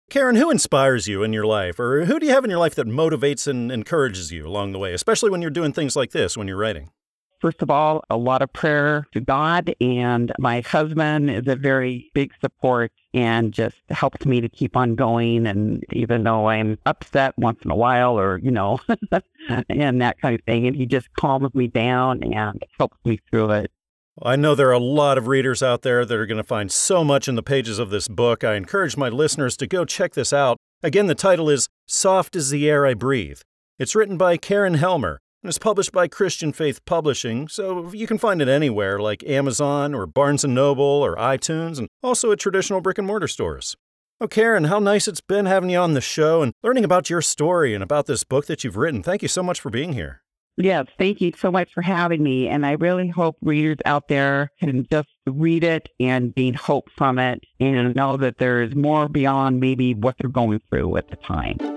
Karen, 0.09 0.37
who 0.37 0.51
inspires 0.51 1.09
you 1.09 1.25
in 1.25 1.33
your 1.33 1.47
life, 1.47 1.81
or 1.81 2.05
who 2.05 2.21
do 2.21 2.27
you 2.27 2.33
have 2.33 2.45
in 2.45 2.51
your 2.51 2.61
life 2.61 2.77
that 2.77 2.87
motivates 2.87 3.49
and 3.49 3.73
encourages 3.73 4.31
you 4.31 4.47
along 4.47 4.71
the 4.71 4.79
way, 4.79 4.95
especially 4.95 5.31
when 5.31 5.43
you're 5.43 5.51
doing 5.51 5.73
things 5.73 5.97
like 5.97 6.13
this, 6.13 6.37
when 6.37 6.47
you're 6.47 6.57
writing? 6.57 6.91
First 7.41 7.63
of 7.63 7.71
all, 7.71 8.03
a 8.09 8.17
lot 8.17 8.43
of 8.43 8.53
prayer 8.53 9.07
to 9.13 9.21
God, 9.21 9.75
and 9.81 10.33
my 10.39 10.63
husband 10.63 11.31
is 11.31 11.47
a 11.47 11.57
very 11.57 12.11
big 12.15 12.33
support 12.41 12.93
and 13.13 13.53
just 13.53 13.77
helps 13.91 14.25
me 14.25 14.41
to 14.41 14.49
keep 14.49 14.77
on 14.77 14.95
going. 14.95 15.47
And 15.47 15.85
even 15.93 16.25
though 16.25 16.49
I'm 16.49 16.79
upset 16.87 17.37
once 17.37 17.61
in 17.63 17.71
a 17.71 17.77
while, 17.77 18.19
or, 18.19 18.39
you 18.39 18.51
know, 18.51 18.81
and 19.69 20.01
that 20.01 20.21
kind 20.21 20.35
of 20.35 20.45
thing, 20.45 20.67
and 20.67 20.75
he 20.75 20.87
just 20.87 21.13
calms 21.15 21.55
me 21.55 21.67
down 21.67 22.23
and 22.23 22.63
helps 22.79 22.97
me 23.05 23.21
through 23.31 23.51
it. 23.53 23.71
I 24.23 24.35
know 24.37 24.55
there 24.55 24.71
are 24.71 24.73
a 24.73 24.79
lot 24.79 25.19
of 25.19 25.27
readers 25.27 25.63
out 25.63 25.83
there 25.83 26.07
that 26.07 26.19
are 26.19 26.25
going 26.25 26.39
to 26.39 26.45
find 26.45 26.73
so 26.73 27.05
much 27.05 27.29
in 27.29 27.35
the 27.35 27.43
pages 27.43 27.79
of 27.79 27.91
this 27.91 28.09
book. 28.09 28.45
I 28.45 28.55
encourage 28.55 28.97
my 28.97 29.11
listeners 29.11 29.59
to 29.59 29.67
go 29.67 29.85
check 29.85 30.15
this 30.15 30.33
out. 30.33 30.57
Again, 30.83 31.07
the 31.07 31.15
title 31.15 31.51
is 31.51 31.69
Soft 31.87 32.35
is 32.35 32.49
the 32.49 32.69
Air 32.69 32.87
I 32.87 32.95
Breathe. 32.95 33.41
It's 33.79 33.95
written 33.95 34.17
by 34.17 34.39
Karen 34.39 34.75
Helmer, 34.75 35.21
is 35.43 35.59
published 35.59 35.93
by 35.93 36.09
Christian 36.09 36.53
Faith 36.53 36.85
Publishing, 36.85 37.49
so 37.49 37.93
you 37.93 38.07
can 38.07 38.19
find 38.19 38.43
it 38.43 38.49
anywhere 38.49 38.99
like 38.99 39.25
Amazon 39.25 39.95
or 39.95 40.07
Barnes 40.07 40.45
& 40.45 40.47
Noble 40.47 40.85
or 40.85 41.17
iTunes 41.17 41.79
and 41.79 41.89
also 42.03 42.33
at 42.33 42.39
traditional 42.39 42.81
brick 42.81 42.99
and 42.99 43.07
mortar 43.07 43.29
stores. 43.29 43.77
Oh, 44.21 44.29
Karen, 44.29 44.65
how 44.65 44.79
nice 44.79 45.07
it's 45.07 45.21
been 45.21 45.45
having 45.47 45.69
you 45.69 45.79
on 45.79 45.93
the 45.93 46.01
show 46.01 46.41
and 46.41 46.53
learning 46.63 46.85
about 46.85 47.11
your 47.11 47.21
story 47.21 47.75
and 47.75 47.83
about 47.83 48.07
this 48.07 48.25
book 48.25 48.47
that 48.47 48.65
you've 48.65 48.79
written. 48.79 49.03
Thank 49.03 49.21
you 49.21 49.29
so 49.29 49.43
much 49.43 49.61
for 49.61 49.69
being 49.69 49.93
here. 49.93 50.23
Yes, 50.57 50.87
thank 50.99 51.21
you 51.21 51.33
so 51.39 51.51
much 51.51 51.69
for 51.75 51.83
having 51.83 52.23
me. 52.23 52.49
And 52.49 52.65
I 52.65 52.73
really 52.73 53.09
hope 53.09 53.37
readers 53.43 53.77
out 53.85 54.09
there 54.09 54.51
can 54.59 54.87
just 54.91 55.11
read 55.27 55.65
it 55.65 55.91
and 56.01 56.35
gain 56.35 56.55
hope 56.55 56.89
from 56.97 57.19
it 57.19 57.45
and 57.61 57.95
know 57.95 58.17
that 58.17 58.39
there 58.39 58.63
is 58.63 58.75
more 58.75 59.07
beyond 59.07 59.61
maybe 59.61 59.95
what 59.95 60.17
they're 60.19 60.31
going 60.31 60.63
through 60.71 60.97
at 60.97 61.11
the 61.11 61.17
time. 61.17 61.76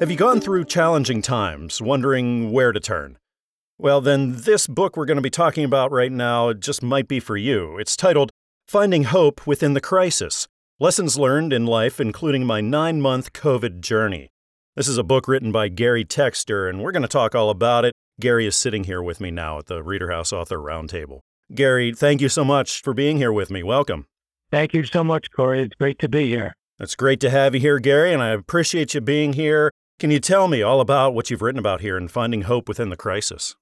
Have 0.00 0.12
you 0.12 0.16
gone 0.16 0.40
through 0.40 0.66
challenging 0.66 1.22
times, 1.22 1.82
wondering 1.82 2.52
where 2.52 2.70
to 2.70 2.78
turn? 2.78 3.18
Well, 3.78 4.00
then, 4.00 4.42
this 4.42 4.68
book 4.68 4.96
we're 4.96 5.06
going 5.06 5.16
to 5.16 5.22
be 5.22 5.28
talking 5.28 5.64
about 5.64 5.90
right 5.90 6.12
now 6.12 6.52
just 6.52 6.84
might 6.84 7.08
be 7.08 7.18
for 7.18 7.36
you. 7.36 7.76
It's 7.78 7.96
titled 7.96 8.30
Finding 8.68 9.04
Hope 9.04 9.44
Within 9.44 9.74
the 9.74 9.80
Crisis 9.80 10.46
Lessons 10.78 11.18
Learned 11.18 11.52
in 11.52 11.66
Life, 11.66 11.98
including 11.98 12.44
my 12.44 12.60
nine 12.60 13.00
month 13.00 13.32
COVID 13.32 13.80
journey. 13.80 14.28
This 14.76 14.86
is 14.86 14.98
a 14.98 15.02
book 15.02 15.26
written 15.26 15.50
by 15.50 15.66
Gary 15.66 16.04
Texter, 16.04 16.70
and 16.70 16.80
we're 16.80 16.92
going 16.92 17.02
to 17.02 17.08
talk 17.08 17.34
all 17.34 17.50
about 17.50 17.84
it. 17.84 17.92
Gary 18.20 18.46
is 18.46 18.54
sitting 18.54 18.84
here 18.84 19.02
with 19.02 19.20
me 19.20 19.32
now 19.32 19.58
at 19.58 19.66
the 19.66 19.82
Reader 19.82 20.12
House 20.12 20.32
Author 20.32 20.58
Roundtable. 20.58 21.18
Gary, 21.52 21.92
thank 21.92 22.20
you 22.20 22.28
so 22.28 22.44
much 22.44 22.82
for 22.82 22.94
being 22.94 23.16
here 23.16 23.32
with 23.32 23.50
me. 23.50 23.64
Welcome. 23.64 24.06
Thank 24.52 24.74
you 24.74 24.84
so 24.84 25.02
much, 25.02 25.32
Corey. 25.32 25.62
It's 25.62 25.74
great 25.74 25.98
to 25.98 26.08
be 26.08 26.28
here. 26.28 26.54
It's 26.78 26.94
great 26.94 27.18
to 27.18 27.30
have 27.30 27.56
you 27.56 27.60
here, 27.60 27.80
Gary, 27.80 28.12
and 28.12 28.22
I 28.22 28.28
appreciate 28.28 28.94
you 28.94 29.00
being 29.00 29.32
here. 29.32 29.72
Can 29.98 30.12
you 30.12 30.20
tell 30.20 30.46
me 30.46 30.62
all 30.62 30.80
about 30.80 31.12
what 31.12 31.28
you've 31.28 31.42
written 31.42 31.58
about 31.58 31.80
here 31.80 31.96
and 31.96 32.08
finding 32.08 32.42
hope 32.42 32.68
within 32.68 32.88
the 32.88 32.96
crisis? 32.96 33.56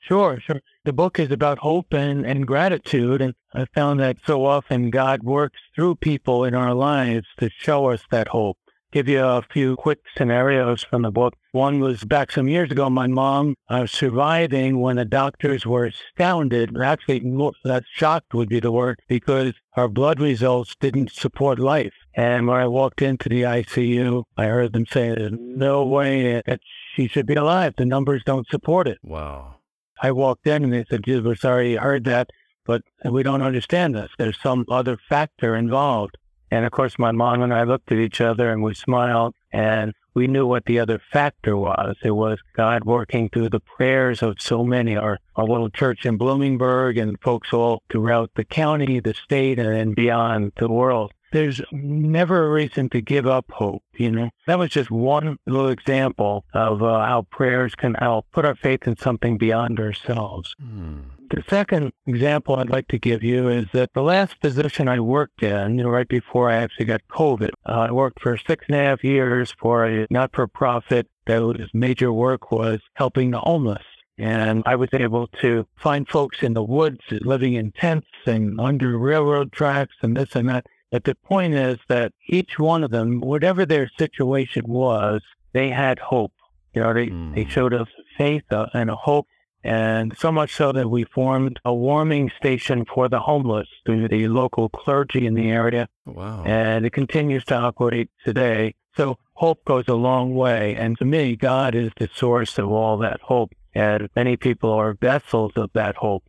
Sure, 0.00 0.38
sure. 0.38 0.60
The 0.84 0.92
book 0.92 1.18
is 1.18 1.30
about 1.30 1.58
hope 1.58 1.94
and, 1.94 2.26
and 2.26 2.46
gratitude. 2.46 3.22
And 3.22 3.34
I 3.54 3.64
found 3.74 3.98
that 4.00 4.18
so 4.26 4.44
often 4.44 4.90
God 4.90 5.22
works 5.22 5.60
through 5.74 5.94
people 5.96 6.44
in 6.44 6.54
our 6.54 6.74
lives 6.74 7.26
to 7.38 7.48
show 7.48 7.88
us 7.88 8.02
that 8.10 8.28
hope 8.28 8.58
give 8.92 9.08
you 9.08 9.24
a 9.24 9.42
few 9.42 9.74
quick 9.76 9.98
scenarios 10.16 10.84
from 10.84 11.02
the 11.02 11.10
book. 11.10 11.34
One 11.52 11.80
was 11.80 12.04
back 12.04 12.30
some 12.30 12.46
years 12.46 12.70
ago, 12.70 12.88
my 12.88 13.06
mom 13.06 13.56
was 13.68 13.90
surviving 13.90 14.80
when 14.80 14.96
the 14.96 15.04
doctors 15.04 15.66
were 15.66 15.86
astounded, 15.86 16.76
actually, 16.80 17.20
that 17.64 17.84
shocked 17.90 18.34
would 18.34 18.48
be 18.48 18.60
the 18.60 18.70
word, 18.70 19.00
because 19.08 19.54
her 19.74 19.88
blood 19.88 20.20
results 20.20 20.76
didn't 20.78 21.10
support 21.10 21.58
life. 21.58 21.92
And 22.14 22.46
when 22.46 22.58
I 22.58 22.66
walked 22.66 23.02
into 23.02 23.28
the 23.28 23.42
ICU, 23.42 24.24
I 24.36 24.44
heard 24.46 24.74
them 24.74 24.86
say, 24.86 25.14
there's 25.14 25.32
no 25.32 25.84
way 25.84 26.42
that 26.46 26.60
she 26.94 27.08
should 27.08 27.26
be 27.26 27.34
alive. 27.34 27.74
The 27.76 27.86
numbers 27.86 28.22
don't 28.24 28.48
support 28.48 28.86
it. 28.86 28.98
Wow. 29.02 29.56
I 30.02 30.12
walked 30.12 30.46
in 30.46 30.64
and 30.64 30.72
they 30.72 30.84
said, 30.88 31.04
we're 31.06 31.34
sorry 31.36 31.72
you 31.72 31.78
heard 31.78 32.04
that, 32.04 32.28
but 32.66 32.82
we 33.04 33.22
don't 33.22 33.40
understand 33.40 33.94
this. 33.94 34.10
There's 34.18 34.38
some 34.42 34.66
other 34.68 34.98
factor 35.08 35.56
involved. 35.56 36.18
And 36.52 36.66
of 36.66 36.70
course, 36.70 36.98
my 36.98 37.12
mom 37.12 37.40
and 37.40 37.54
I 37.54 37.62
looked 37.62 37.90
at 37.92 37.98
each 37.98 38.20
other 38.20 38.50
and 38.50 38.62
we 38.62 38.74
smiled 38.74 39.34
and 39.54 39.94
we 40.12 40.26
knew 40.26 40.46
what 40.46 40.66
the 40.66 40.80
other 40.80 41.00
factor 41.10 41.56
was. 41.56 41.96
It 42.04 42.10
was 42.10 42.40
God 42.54 42.84
working 42.84 43.30
through 43.30 43.48
the 43.48 43.60
prayers 43.60 44.22
of 44.22 44.38
so 44.38 44.62
many, 44.62 44.94
our, 44.94 45.18
our 45.34 45.46
little 45.46 45.70
church 45.70 46.04
in 46.04 46.18
Bloomingburg 46.18 47.00
and 47.00 47.18
folks 47.22 47.54
all 47.54 47.82
throughout 47.90 48.32
the 48.34 48.44
county, 48.44 49.00
the 49.00 49.14
state, 49.14 49.58
and 49.58 49.74
then 49.74 49.94
beyond 49.94 50.52
the 50.56 50.68
world. 50.68 51.14
There's 51.32 51.62
never 51.72 52.44
a 52.44 52.50
reason 52.50 52.90
to 52.90 53.00
give 53.00 53.26
up 53.26 53.50
hope, 53.50 53.82
you 53.94 54.10
know. 54.10 54.28
That 54.46 54.58
was 54.58 54.68
just 54.68 54.90
one 54.90 55.38
little 55.46 55.70
example 55.70 56.44
of 56.52 56.82
uh, 56.82 57.06
how 57.06 57.22
prayers 57.30 57.74
can 57.74 57.94
help 57.94 58.26
put 58.30 58.44
our 58.44 58.54
faith 58.54 58.86
in 58.86 58.98
something 58.98 59.38
beyond 59.38 59.80
ourselves. 59.80 60.54
Hmm. 60.60 60.98
The 61.32 61.42
second 61.48 61.92
example 62.06 62.56
I'd 62.56 62.68
like 62.68 62.88
to 62.88 62.98
give 62.98 63.22
you 63.22 63.48
is 63.48 63.64
that 63.72 63.94
the 63.94 64.02
last 64.02 64.38
position 64.42 64.86
I 64.86 65.00
worked 65.00 65.42
in, 65.42 65.78
you 65.78 65.84
know, 65.84 65.88
right 65.88 66.06
before 66.06 66.50
I 66.50 66.56
actually 66.56 66.84
got 66.84 67.00
COVID, 67.08 67.48
uh, 67.64 67.72
I 67.72 67.90
worked 67.90 68.20
for 68.20 68.36
six 68.36 68.66
and 68.68 68.76
a 68.76 68.84
half 68.84 69.02
years 69.02 69.50
for 69.58 69.86
a 69.86 70.06
not-for-profit 70.10 71.08
whose 71.26 71.70
major 71.72 72.12
work 72.12 72.52
was 72.52 72.80
helping 72.94 73.30
the 73.30 73.40
homeless. 73.40 73.82
And 74.18 74.62
I 74.66 74.76
was 74.76 74.90
able 74.92 75.26
to 75.40 75.66
find 75.76 76.06
folks 76.06 76.42
in 76.42 76.52
the 76.52 76.62
woods 76.62 77.00
living 77.10 77.54
in 77.54 77.72
tents 77.72 78.08
and 78.26 78.60
under 78.60 78.98
railroad 78.98 79.52
tracks 79.52 79.94
and 80.02 80.14
this 80.14 80.36
and 80.36 80.50
that. 80.50 80.66
But 80.90 81.04
the 81.04 81.14
point 81.14 81.54
is 81.54 81.78
that 81.88 82.12
each 82.28 82.58
one 82.58 82.84
of 82.84 82.90
them, 82.90 83.22
whatever 83.22 83.64
their 83.64 83.90
situation 83.98 84.64
was, 84.66 85.22
they 85.54 85.70
had 85.70 85.98
hope. 85.98 86.34
You 86.74 86.82
know, 86.82 86.92
they, 86.92 87.06
mm. 87.06 87.34
they 87.34 87.46
showed 87.46 87.72
us 87.72 87.88
faith 88.18 88.44
uh, 88.50 88.66
and 88.74 88.90
a 88.90 88.96
hope 88.96 89.26
and 89.64 90.16
so 90.18 90.32
much 90.32 90.54
so 90.54 90.72
that 90.72 90.90
we 90.90 91.04
formed 91.04 91.60
a 91.64 91.72
warming 91.72 92.30
station 92.36 92.84
for 92.84 93.08
the 93.08 93.20
homeless 93.20 93.68
through 93.86 94.08
the 94.08 94.28
local 94.28 94.68
clergy 94.68 95.26
in 95.26 95.34
the 95.34 95.50
area. 95.50 95.88
Wow. 96.04 96.42
And 96.44 96.84
it 96.84 96.92
continues 96.92 97.44
to 97.46 97.54
operate 97.54 98.10
today. 98.24 98.74
So 98.96 99.18
hope 99.34 99.64
goes 99.64 99.88
a 99.88 99.94
long 99.94 100.34
way. 100.34 100.74
And 100.74 100.98
to 100.98 101.04
me, 101.04 101.36
God 101.36 101.74
is 101.74 101.92
the 101.96 102.08
source 102.14 102.58
of 102.58 102.70
all 102.70 102.98
that 102.98 103.20
hope. 103.20 103.52
And 103.74 104.08
many 104.14 104.36
people 104.36 104.70
are 104.70 104.94
vessels 104.94 105.52
of 105.56 105.70
that 105.74 105.96
hope. 105.96 106.24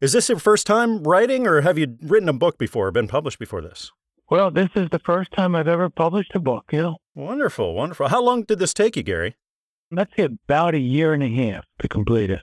Is 0.00 0.12
this 0.12 0.28
your 0.28 0.38
first 0.38 0.66
time 0.66 1.02
writing, 1.02 1.46
or 1.46 1.62
have 1.62 1.76
you 1.76 1.96
written 2.02 2.28
a 2.28 2.32
book 2.32 2.56
before, 2.56 2.92
been 2.92 3.08
published 3.08 3.40
before 3.40 3.60
this? 3.60 3.90
Well, 4.30 4.50
this 4.50 4.68
is 4.76 4.90
the 4.90 5.00
first 5.00 5.32
time 5.32 5.56
I've 5.56 5.66
ever 5.66 5.88
published 5.88 6.34
a 6.34 6.38
book, 6.38 6.66
you 6.70 6.82
know. 6.82 6.96
Wonderful, 7.14 7.74
wonderful. 7.74 8.08
How 8.08 8.22
long 8.22 8.44
did 8.44 8.60
this 8.60 8.74
take 8.74 8.96
you, 8.96 9.02
Gary? 9.02 9.36
Let's 9.90 10.14
say 10.14 10.24
about 10.24 10.74
a 10.74 10.78
year 10.78 11.14
and 11.14 11.22
a 11.22 11.28
half 11.28 11.64
to 11.80 11.88
complete 11.88 12.30
it. 12.30 12.42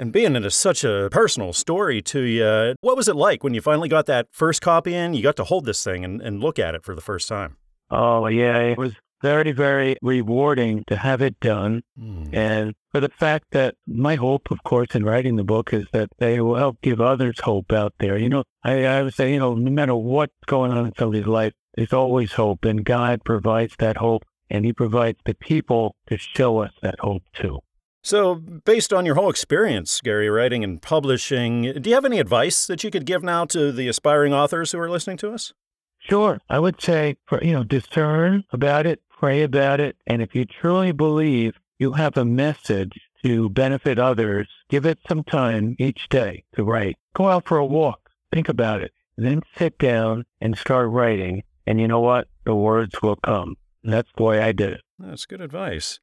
And 0.00 0.14
being 0.14 0.34
is 0.34 0.54
such 0.54 0.82
a 0.82 1.10
personal 1.12 1.52
story 1.52 2.00
to 2.00 2.22
you, 2.22 2.74
what 2.80 2.96
was 2.96 3.06
it 3.06 3.16
like 3.16 3.44
when 3.44 3.52
you 3.52 3.60
finally 3.60 3.90
got 3.90 4.06
that 4.06 4.28
first 4.30 4.62
copy 4.62 4.94
in? 4.94 5.12
You 5.12 5.22
got 5.22 5.36
to 5.36 5.44
hold 5.44 5.66
this 5.66 5.84
thing 5.84 6.06
and, 6.06 6.22
and 6.22 6.40
look 6.40 6.58
at 6.58 6.74
it 6.74 6.82
for 6.82 6.94
the 6.94 7.02
first 7.02 7.28
time. 7.28 7.58
Oh, 7.90 8.26
yeah. 8.26 8.56
It 8.60 8.78
was 8.78 8.94
very, 9.20 9.52
very 9.52 9.98
rewarding 10.00 10.84
to 10.86 10.96
have 10.96 11.20
it 11.20 11.38
done. 11.38 11.82
Mm. 12.00 12.34
And 12.34 12.74
for 12.90 13.00
the 13.00 13.10
fact 13.10 13.48
that 13.50 13.74
my 13.86 14.14
hope, 14.14 14.50
of 14.50 14.62
course, 14.64 14.94
in 14.94 15.04
writing 15.04 15.36
the 15.36 15.44
book 15.44 15.74
is 15.74 15.84
that 15.92 16.08
they 16.16 16.40
will 16.40 16.56
help 16.56 16.80
give 16.80 17.02
others 17.02 17.38
hope 17.40 17.70
out 17.70 17.92
there. 17.98 18.16
You 18.16 18.30
know, 18.30 18.44
I, 18.64 18.86
I 18.86 19.02
would 19.02 19.12
say, 19.12 19.34
you 19.34 19.38
know, 19.38 19.54
no 19.54 19.70
matter 19.70 19.94
what's 19.94 20.32
going 20.46 20.72
on 20.72 20.86
in 20.86 20.94
somebody's 20.96 21.26
life, 21.26 21.52
there's 21.74 21.92
always 21.92 22.32
hope, 22.32 22.64
and 22.64 22.86
God 22.86 23.22
provides 23.22 23.74
that 23.78 23.98
hope, 23.98 24.24
and 24.48 24.64
He 24.64 24.72
provides 24.72 25.18
the 25.26 25.34
people 25.34 25.94
to 26.06 26.16
show 26.16 26.62
us 26.62 26.72
that 26.80 27.00
hope 27.00 27.24
too. 27.34 27.60
So, 28.02 28.34
based 28.34 28.92
on 28.92 29.04
your 29.04 29.14
whole 29.14 29.28
experience, 29.28 30.00
Gary, 30.00 30.30
writing 30.30 30.64
and 30.64 30.80
publishing, 30.80 31.80
do 31.80 31.90
you 31.90 31.94
have 31.94 32.06
any 32.06 32.18
advice 32.18 32.66
that 32.66 32.82
you 32.82 32.90
could 32.90 33.04
give 33.04 33.22
now 33.22 33.44
to 33.46 33.70
the 33.72 33.88
aspiring 33.88 34.32
authors 34.32 34.72
who 34.72 34.78
are 34.78 34.88
listening 34.88 35.18
to 35.18 35.32
us? 35.32 35.52
Sure. 35.98 36.40
I 36.48 36.58
would 36.58 36.80
say, 36.80 37.16
you 37.42 37.52
know, 37.52 37.62
discern 37.62 38.44
about 38.52 38.86
it, 38.86 39.02
pray 39.10 39.42
about 39.42 39.80
it, 39.80 39.96
and 40.06 40.22
if 40.22 40.34
you 40.34 40.46
truly 40.46 40.92
believe 40.92 41.54
you 41.78 41.92
have 41.92 42.16
a 42.16 42.24
message 42.24 42.98
to 43.22 43.50
benefit 43.50 43.98
others, 43.98 44.48
give 44.70 44.86
it 44.86 44.98
some 45.06 45.22
time 45.22 45.76
each 45.78 46.08
day 46.08 46.44
to 46.54 46.64
write. 46.64 46.96
Go 47.14 47.28
out 47.28 47.46
for 47.46 47.58
a 47.58 47.66
walk, 47.66 48.10
think 48.32 48.48
about 48.48 48.80
it, 48.80 48.92
then 49.18 49.42
sit 49.58 49.76
down 49.78 50.24
and 50.40 50.56
start 50.56 50.88
writing. 50.88 51.42
And 51.66 51.78
you 51.78 51.86
know 51.86 52.00
what? 52.00 52.28
The 52.44 52.54
words 52.54 53.02
will 53.02 53.16
come. 53.16 53.56
That's 53.84 54.08
the 54.16 54.22
way 54.22 54.40
I 54.40 54.52
did 54.52 54.72
it. 54.72 54.80
That's 54.98 55.26
good 55.26 55.42
advice. 55.42 56.00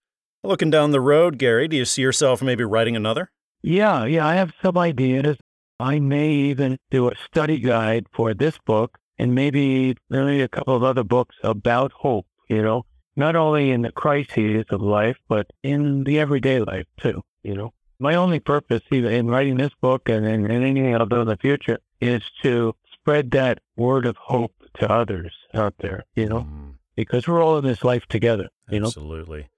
Looking 0.47 0.69
down 0.69 0.91
the 0.91 1.01
road, 1.01 1.39
Gary, 1.39 1.67
do 1.67 1.75
you 1.75 1.83
see 1.83 2.01
yourself 2.01 2.41
maybe 2.41 2.63
writing 2.63 2.95
another? 2.95 3.31
Yeah, 3.61 4.05
yeah, 4.05 4.25
I 4.25 4.35
have 4.35 4.53
some 4.63 4.77
ideas. 4.77 5.35
I 5.77 5.99
may 5.99 6.31
even 6.31 6.77
do 6.89 7.09
a 7.09 7.15
study 7.29 7.59
guide 7.59 8.05
for 8.13 8.33
this 8.33 8.57
book 8.65 8.97
and 9.19 9.35
maybe 9.35 9.97
maybe 10.09 10.41
a 10.41 10.47
couple 10.47 10.73
of 10.73 10.83
other 10.83 11.03
books 11.03 11.35
about 11.43 11.91
hope, 11.91 12.27
you 12.47 12.61
know, 12.61 12.85
not 13.17 13.35
only 13.35 13.71
in 13.71 13.81
the 13.81 13.91
crises 13.91 14.63
of 14.69 14.79
life, 14.81 15.17
but 15.27 15.47
in 15.63 16.05
the 16.05 16.17
everyday 16.17 16.61
life 16.61 16.85
too, 16.97 17.21
you 17.43 17.53
know. 17.53 17.73
My 17.99 18.15
only 18.15 18.39
purpose 18.39 18.83
even 18.89 19.11
in 19.11 19.27
writing 19.27 19.57
this 19.57 19.73
book 19.81 20.07
and, 20.07 20.25
and, 20.25 20.49
and 20.49 20.63
anything 20.63 20.95
I'll 20.95 21.07
do 21.07 21.19
in 21.19 21.27
the 21.27 21.35
future 21.35 21.79
is 21.99 22.21
to 22.43 22.73
spread 22.93 23.31
that 23.31 23.59
word 23.75 24.05
of 24.05 24.15
hope 24.15 24.53
to 24.79 24.89
others 24.89 25.33
out 25.53 25.73
there, 25.79 26.05
you 26.15 26.27
know, 26.27 26.43
mm. 26.43 26.75
because 26.95 27.27
we're 27.27 27.43
all 27.43 27.57
in 27.57 27.65
this 27.65 27.83
life 27.83 28.05
together, 28.05 28.47
you 28.69 28.79
know. 28.79 28.87
Absolutely. 28.87 29.49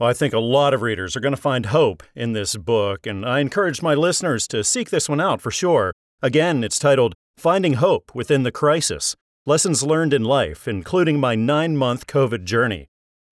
Well, 0.00 0.10
I 0.10 0.12
think 0.12 0.34
a 0.34 0.40
lot 0.40 0.74
of 0.74 0.82
readers 0.82 1.14
are 1.14 1.20
going 1.20 1.36
to 1.36 1.40
find 1.40 1.66
hope 1.66 2.02
in 2.16 2.32
this 2.32 2.56
book, 2.56 3.06
and 3.06 3.24
I 3.24 3.38
encourage 3.38 3.80
my 3.80 3.94
listeners 3.94 4.48
to 4.48 4.64
seek 4.64 4.90
this 4.90 5.08
one 5.08 5.20
out 5.20 5.40
for 5.40 5.52
sure. 5.52 5.92
Again, 6.20 6.64
it's 6.64 6.80
titled 6.80 7.14
Finding 7.38 7.74
Hope 7.74 8.12
Within 8.12 8.42
the 8.42 8.50
Crisis 8.50 9.14
Lessons 9.46 9.84
Learned 9.84 10.12
in 10.12 10.24
Life, 10.24 10.66
including 10.66 11.20
my 11.20 11.36
nine 11.36 11.76
month 11.76 12.08
COVID 12.08 12.42
journey. 12.42 12.88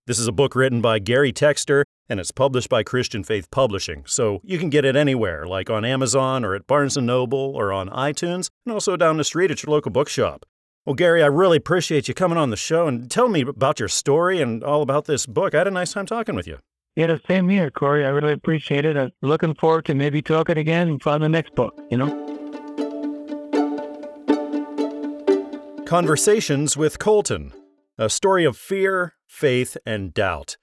This 0.07 0.17
is 0.17 0.27
a 0.27 0.31
book 0.31 0.55
written 0.55 0.79
by 0.79 0.99
Gary 0.99 1.33
Texter, 1.33 1.83
and 2.07 2.17
it's 2.17 2.31
published 2.31 2.69
by 2.69 2.81
Christian 2.81 3.25
Faith 3.25 3.51
Publishing, 3.51 4.03
so 4.05 4.39
you 4.41 4.57
can 4.57 4.69
get 4.69 4.85
it 4.85 4.95
anywhere, 4.95 5.45
like 5.45 5.69
on 5.69 5.83
Amazon 5.83 6.45
or 6.45 6.55
at 6.55 6.65
Barnes 6.65 6.95
& 6.97 7.01
Noble 7.01 7.53
or 7.57 7.73
on 7.73 7.89
iTunes, 7.89 8.47
and 8.65 8.71
also 8.71 8.95
down 8.95 9.17
the 9.17 9.25
street 9.25 9.51
at 9.51 9.63
your 9.63 9.71
local 9.71 9.91
bookshop. 9.91 10.45
Well, 10.85 10.95
Gary, 10.95 11.23
I 11.23 11.27
really 11.27 11.55
appreciate 11.55 12.09
you 12.09 12.13
coming 12.13 12.37
on 12.37 12.49
the 12.49 12.57
show 12.57 12.87
and 12.87 13.09
telling 13.09 13.31
me 13.31 13.41
about 13.41 13.79
your 13.79 13.87
story 13.87 14.41
and 14.41 14.61
all 14.61 14.81
about 14.81 15.05
this 15.05 15.25
book. 15.25 15.55
I 15.55 15.59
had 15.59 15.67
a 15.67 15.71
nice 15.71 15.93
time 15.93 16.05
talking 16.05 16.35
with 16.35 16.45
you. 16.45 16.57
Yeah, 16.97 17.07
the 17.07 17.21
same 17.25 17.47
here, 17.47 17.71
Corey. 17.71 18.05
I 18.05 18.09
really 18.09 18.33
appreciate 18.33 18.83
it. 18.83 18.97
I'm 18.97 19.13
looking 19.21 19.55
forward 19.55 19.85
to 19.85 19.95
maybe 19.95 20.21
talking 20.21 20.57
again 20.57 20.89
and 20.89 21.01
find 21.01 21.23
the 21.23 21.29
next 21.29 21.55
book, 21.55 21.73
you 21.89 21.95
know? 21.97 22.09
Conversations 25.85 26.75
with 26.75 26.99
Colton, 26.99 27.53
a 27.97 28.09
story 28.09 28.43
of 28.43 28.57
fear, 28.57 29.13
faith, 29.25 29.77
and 29.85 30.13
doubt. 30.13 30.57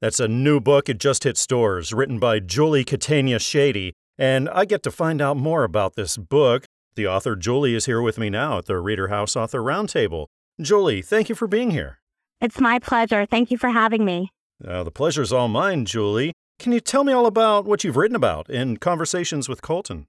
That's 0.00 0.20
a 0.20 0.28
new 0.28 0.60
book. 0.60 0.88
It 0.88 0.98
just 0.98 1.24
hit 1.24 1.36
stores, 1.36 1.92
written 1.92 2.20
by 2.20 2.38
Julie 2.38 2.84
Catania 2.84 3.40
Shady. 3.40 3.94
And 4.16 4.48
I 4.48 4.64
get 4.64 4.84
to 4.84 4.92
find 4.92 5.20
out 5.20 5.36
more 5.36 5.64
about 5.64 5.96
this 5.96 6.16
book. 6.16 6.66
The 6.96 7.06
author, 7.06 7.36
Julie, 7.36 7.74
is 7.74 7.84
here 7.84 8.00
with 8.00 8.16
me 8.16 8.30
now 8.30 8.56
at 8.56 8.64
the 8.64 8.78
Reader 8.78 9.08
House 9.08 9.36
Author 9.36 9.60
Roundtable. 9.60 10.28
Julie, 10.60 11.02
thank 11.02 11.28
you 11.28 11.34
for 11.34 11.46
being 11.46 11.70
here. 11.70 11.98
It's 12.40 12.58
my 12.58 12.78
pleasure. 12.78 13.26
Thank 13.26 13.50
you 13.50 13.58
for 13.58 13.68
having 13.68 14.02
me. 14.04 14.30
Uh, 14.66 14.82
the 14.82 14.90
pleasure's 14.90 15.30
all 15.30 15.48
mine, 15.48 15.84
Julie. 15.84 16.32
Can 16.58 16.72
you 16.72 16.80
tell 16.80 17.04
me 17.04 17.12
all 17.12 17.26
about 17.26 17.66
what 17.66 17.84
you've 17.84 17.98
written 17.98 18.16
about 18.16 18.48
in 18.48 18.78
Conversations 18.78 19.46
with 19.46 19.60
Colton? 19.60 20.06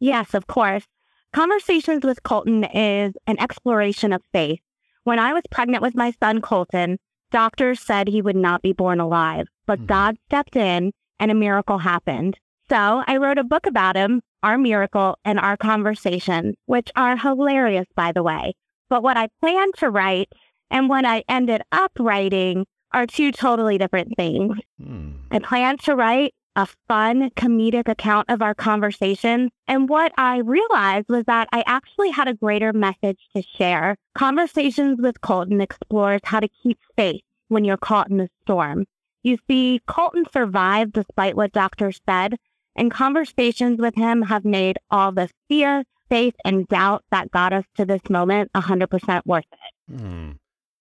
Yes, 0.00 0.34
of 0.34 0.48
course. 0.48 0.86
Conversations 1.32 2.04
with 2.04 2.24
Colton 2.24 2.64
is 2.64 3.14
an 3.28 3.38
exploration 3.38 4.12
of 4.12 4.22
faith. 4.32 4.58
When 5.04 5.20
I 5.20 5.32
was 5.32 5.44
pregnant 5.52 5.82
with 5.82 5.94
my 5.94 6.12
son, 6.20 6.40
Colton, 6.40 6.98
doctors 7.30 7.78
said 7.78 8.08
he 8.08 8.22
would 8.22 8.34
not 8.36 8.60
be 8.60 8.72
born 8.72 8.98
alive, 8.98 9.46
but 9.66 9.80
Mhm. 9.82 9.86
God 9.86 10.16
stepped 10.26 10.56
in 10.56 10.90
and 11.20 11.30
a 11.30 11.34
miracle 11.34 11.78
happened. 11.78 12.38
So 12.68 13.04
I 13.06 13.18
wrote 13.18 13.38
a 13.38 13.44
book 13.44 13.66
about 13.66 13.94
him, 13.94 14.22
Our 14.44 14.58
Miracle, 14.58 15.18
and 15.24 15.40
Our 15.40 15.56
conversation, 15.56 16.54
which 16.66 16.90
are 16.94 17.16
hilarious, 17.16 17.86
by 17.96 18.12
the 18.12 18.22
way. 18.22 18.54
But 18.90 19.02
what 19.02 19.16
I 19.16 19.28
planned 19.40 19.74
to 19.78 19.88
write 19.88 20.28
and 20.70 20.88
what 20.88 21.04
I 21.06 21.24
ended 21.28 21.62
up 21.72 21.92
writing 21.98 22.66
are 22.92 23.06
two 23.06 23.32
totally 23.32 23.78
different 23.78 24.16
things. 24.16 24.58
Hmm. 24.80 25.12
I 25.30 25.38
planned 25.38 25.80
to 25.80 25.96
write 25.96 26.34
a 26.56 26.68
fun 26.88 27.30
comedic 27.30 27.88
account 27.88 28.30
of 28.30 28.42
our 28.42 28.54
conversation. 28.54 29.50
And 29.66 29.88
what 29.88 30.12
I 30.16 30.38
realized 30.38 31.06
was 31.08 31.24
that 31.24 31.48
I 31.52 31.64
actually 31.66 32.10
had 32.10 32.28
a 32.28 32.34
greater 32.34 32.72
message 32.72 33.18
to 33.34 33.42
share. 33.42 33.96
Conversations 34.14 35.00
with 35.00 35.20
Colton 35.20 35.60
explores 35.60 36.20
how 36.22 36.40
to 36.40 36.48
keep 36.62 36.78
faith 36.96 37.22
when 37.48 37.64
you're 37.64 37.76
caught 37.76 38.10
in 38.10 38.18
the 38.18 38.28
storm. 38.42 38.84
You 39.22 39.38
see, 39.48 39.80
Colton 39.86 40.24
survived 40.32 40.92
despite 40.92 41.34
what 41.34 41.52
doctors 41.52 42.00
said, 42.06 42.36
and 42.76 42.90
conversations 42.90 43.80
with 43.80 43.94
him 43.94 44.22
have 44.22 44.44
made 44.44 44.78
all 44.90 45.12
the 45.12 45.28
fear, 45.48 45.84
faith, 46.08 46.34
and 46.44 46.66
doubt 46.68 47.04
that 47.10 47.30
got 47.30 47.52
us 47.52 47.64
to 47.76 47.84
this 47.84 48.02
moment 48.08 48.50
100% 48.54 49.22
worth 49.26 49.44
it. 49.52 49.98
Hmm. 50.00 50.30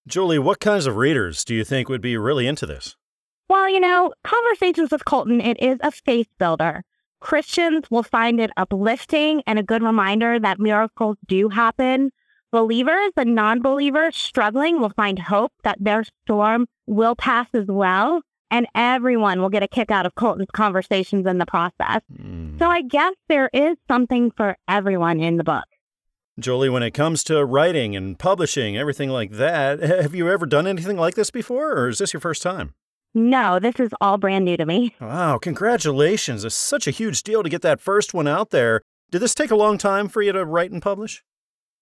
Julie, 0.06 0.40
what 0.40 0.60
kinds 0.60 0.86
of 0.86 0.98
readers 0.98 1.46
do 1.46 1.56
you 1.56 1.64
think 1.64 1.88
would 1.88 2.02
be 2.02 2.18
really 2.18 2.46
into 2.46 2.66
this? 2.66 2.96
Well, 3.50 3.70
you 3.70 3.80
know, 3.80 4.14
Conversations 4.24 4.92
with 4.92 5.06
Colton, 5.06 5.40
it 5.40 5.62
is 5.62 5.78
a 5.82 5.92
faith 5.92 6.28
builder. 6.40 6.84
Christians 7.20 7.90
will 7.90 8.04
find 8.04 8.42
it 8.42 8.52
uplifting 8.58 9.44
and 9.48 9.58
a 9.58 9.64
good 9.64 9.82
reminder 9.82 10.40
that 10.40 10.60
miracles 10.60 11.18
do 11.26 11.48
happen. 11.50 12.12
Believers 12.52 13.12
and 13.16 13.34
non 13.34 13.62
believers 13.62 14.18
struggling 14.18 14.80
will 14.80 14.92
find 14.96 15.18
hope 15.18 15.54
that 15.64 15.78
their 15.80 16.04
storm 16.04 16.68
will 16.86 17.16
pass 17.16 17.48
as 17.54 17.68
well. 17.68 18.22
And 18.54 18.68
everyone 18.76 19.42
will 19.42 19.50
get 19.50 19.64
a 19.64 19.68
kick 19.68 19.90
out 19.90 20.06
of 20.06 20.14
Colton's 20.14 20.52
conversations 20.54 21.26
in 21.26 21.40
the 21.40 21.46
process. 21.48 22.04
Hmm. 22.16 22.60
So 22.60 22.70
I 22.70 22.84
guess 22.84 23.16
there 23.28 23.50
is 23.52 23.78
something 23.88 24.30
for 24.30 24.56
everyone 24.68 25.20
in 25.20 25.38
the 25.38 25.44
book. 25.44 25.66
Julie, 26.40 26.70
when 26.70 26.84
it 26.84 26.92
comes 26.92 27.24
to 27.24 27.44
writing 27.44 27.96
and 27.96 28.18
publishing, 28.18 28.78
everything 28.78 29.10
like 29.10 29.32
that, 29.32 29.80
have 29.82 30.14
you 30.14 30.30
ever 30.30 30.46
done 30.46 30.68
anything 30.68 30.98
like 30.98 31.16
this 31.16 31.32
before, 31.32 31.74
or 31.74 31.88
is 31.90 31.98
this 31.98 32.14
your 32.14 32.22
first 32.22 32.44
time? 32.44 32.76
No, 33.16 33.58
this 33.58 33.80
is 33.80 33.90
all 34.00 34.20
brand 34.20 34.46
new 34.46 34.56
to 34.58 34.68
me. 34.68 34.96
Wow, 35.02 35.40
congratulations. 35.40 36.46
It's 36.46 36.56
such 36.56 36.86
a 36.86 36.92
huge 36.92 37.24
deal 37.24 37.42
to 37.42 37.50
get 37.50 37.64
that 37.64 37.82
first 37.82 38.14
one 38.14 38.28
out 38.28 38.52
there. 38.52 38.82
Did 39.10 39.20
this 39.20 39.34
take 39.34 39.50
a 39.50 39.56
long 39.56 39.80
time 39.80 40.10
for 40.10 40.22
you 40.22 40.32
to 40.32 40.46
write 40.46 40.72
and 40.72 40.82
publish? 40.82 41.24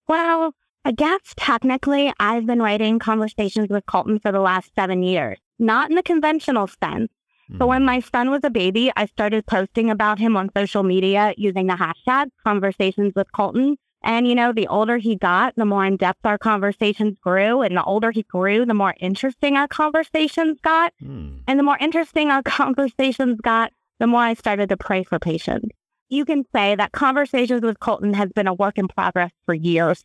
Well, 0.08 0.54
I 0.84 0.92
guess 0.92 1.20
technically 1.36 2.12
I've 2.18 2.44
been 2.44 2.60
writing 2.60 2.98
conversations 2.98 3.68
with 3.68 3.86
Colton 3.86 4.18
for 4.18 4.32
the 4.32 4.40
last 4.40 4.72
seven 4.74 5.02
years, 5.02 5.38
not 5.62 5.88
in 5.88 5.96
the 5.96 6.02
conventional 6.02 6.66
sense. 6.66 7.10
So 7.58 7.66
when 7.66 7.84
my 7.84 8.00
son 8.00 8.30
was 8.30 8.40
a 8.44 8.50
baby, 8.50 8.90
I 8.96 9.06
started 9.06 9.46
posting 9.46 9.90
about 9.90 10.18
him 10.18 10.36
on 10.36 10.50
social 10.56 10.82
media 10.82 11.34
using 11.36 11.66
the 11.66 11.74
hashtag 11.74 12.28
conversations 12.44 13.12
with 13.14 13.30
Colton. 13.32 13.76
And, 14.02 14.26
you 14.26 14.34
know, 14.34 14.52
the 14.52 14.66
older 14.66 14.96
he 14.96 15.16
got, 15.16 15.54
the 15.56 15.64
more 15.64 15.84
in 15.84 15.96
depth 15.96 16.24
our 16.24 16.38
conversations 16.38 17.16
grew. 17.20 17.62
And 17.62 17.76
the 17.76 17.84
older 17.84 18.10
he 18.10 18.22
grew, 18.22 18.64
the 18.64 18.74
more 18.74 18.94
interesting 19.00 19.56
our 19.56 19.68
conversations 19.68 20.58
got. 20.62 20.92
Hmm. 20.98 21.38
And 21.46 21.58
the 21.58 21.62
more 21.62 21.76
interesting 21.78 22.30
our 22.30 22.42
conversations 22.44 23.38
got, 23.40 23.72
the 24.00 24.06
more 24.06 24.22
I 24.22 24.34
started 24.34 24.68
to 24.70 24.76
pray 24.76 25.04
for 25.04 25.18
patience. 25.18 25.66
You 26.08 26.24
can 26.24 26.44
say 26.54 26.74
that 26.74 26.92
conversations 26.92 27.62
with 27.62 27.80
Colton 27.80 28.14
has 28.14 28.30
been 28.32 28.48
a 28.48 28.54
work 28.54 28.76
in 28.76 28.88
progress 28.88 29.30
for 29.46 29.54
years. 29.54 30.02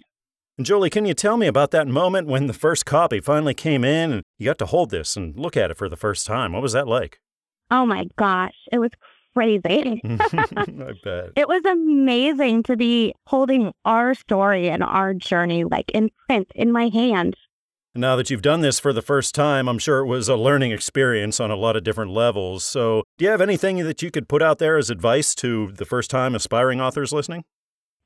And 0.57 0.65
Julie, 0.65 0.89
can 0.89 1.05
you 1.05 1.13
tell 1.13 1.37
me 1.37 1.45
about 1.45 1.69
that 1.71 1.87
moment 1.87 2.27
when 2.27 2.47
the 2.47 2.53
first 2.53 2.83
copy 2.83 3.19
finally 3.19 3.53
came 3.53 3.83
in 3.83 4.11
and 4.11 4.23
you 4.39 4.45
got 4.45 4.57
to 4.57 4.65
hold 4.65 4.89
this 4.89 5.15
and 5.15 5.37
look 5.37 5.55
at 5.55 5.69
it 5.69 5.77
for 5.77 5.87
the 5.87 5.95
first 5.95 6.25
time? 6.25 6.51
What 6.51 6.63
was 6.63 6.73
that 6.73 6.87
like? 6.87 7.19
Oh 7.69 7.85
my 7.85 8.07
gosh, 8.17 8.55
it 8.71 8.79
was 8.79 8.89
crazy. 9.35 10.01
I 10.05 10.93
bet. 11.03 11.33
It 11.35 11.47
was 11.47 11.63
amazing 11.63 12.63
to 12.63 12.75
be 12.75 13.13
holding 13.27 13.71
our 13.85 14.15
story 14.15 14.67
and 14.67 14.81
our 14.81 15.13
journey 15.13 15.63
like 15.63 15.91
in 15.91 16.09
print 16.25 16.51
in 16.55 16.71
my 16.71 16.89
hand. 16.89 17.35
Now 17.93 18.15
that 18.15 18.31
you've 18.31 18.41
done 18.41 18.61
this 18.61 18.79
for 18.79 18.93
the 18.93 19.01
first 19.03 19.35
time, 19.35 19.67
I'm 19.67 19.79
sure 19.79 19.99
it 19.99 20.07
was 20.07 20.27
a 20.27 20.35
learning 20.35 20.71
experience 20.71 21.39
on 21.39 21.51
a 21.51 21.55
lot 21.55 21.75
of 21.75 21.83
different 21.83 22.11
levels. 22.11 22.63
So, 22.63 23.03
do 23.17 23.25
you 23.25 23.31
have 23.31 23.41
anything 23.41 23.77
that 23.77 24.01
you 24.01 24.11
could 24.11 24.27
put 24.27 24.41
out 24.41 24.57
there 24.57 24.77
as 24.77 24.89
advice 24.89 25.33
to 25.35 25.71
the 25.71 25.85
first 25.85 26.09
time 26.09 26.33
aspiring 26.33 26.79
authors 26.81 27.11
listening? 27.11 27.43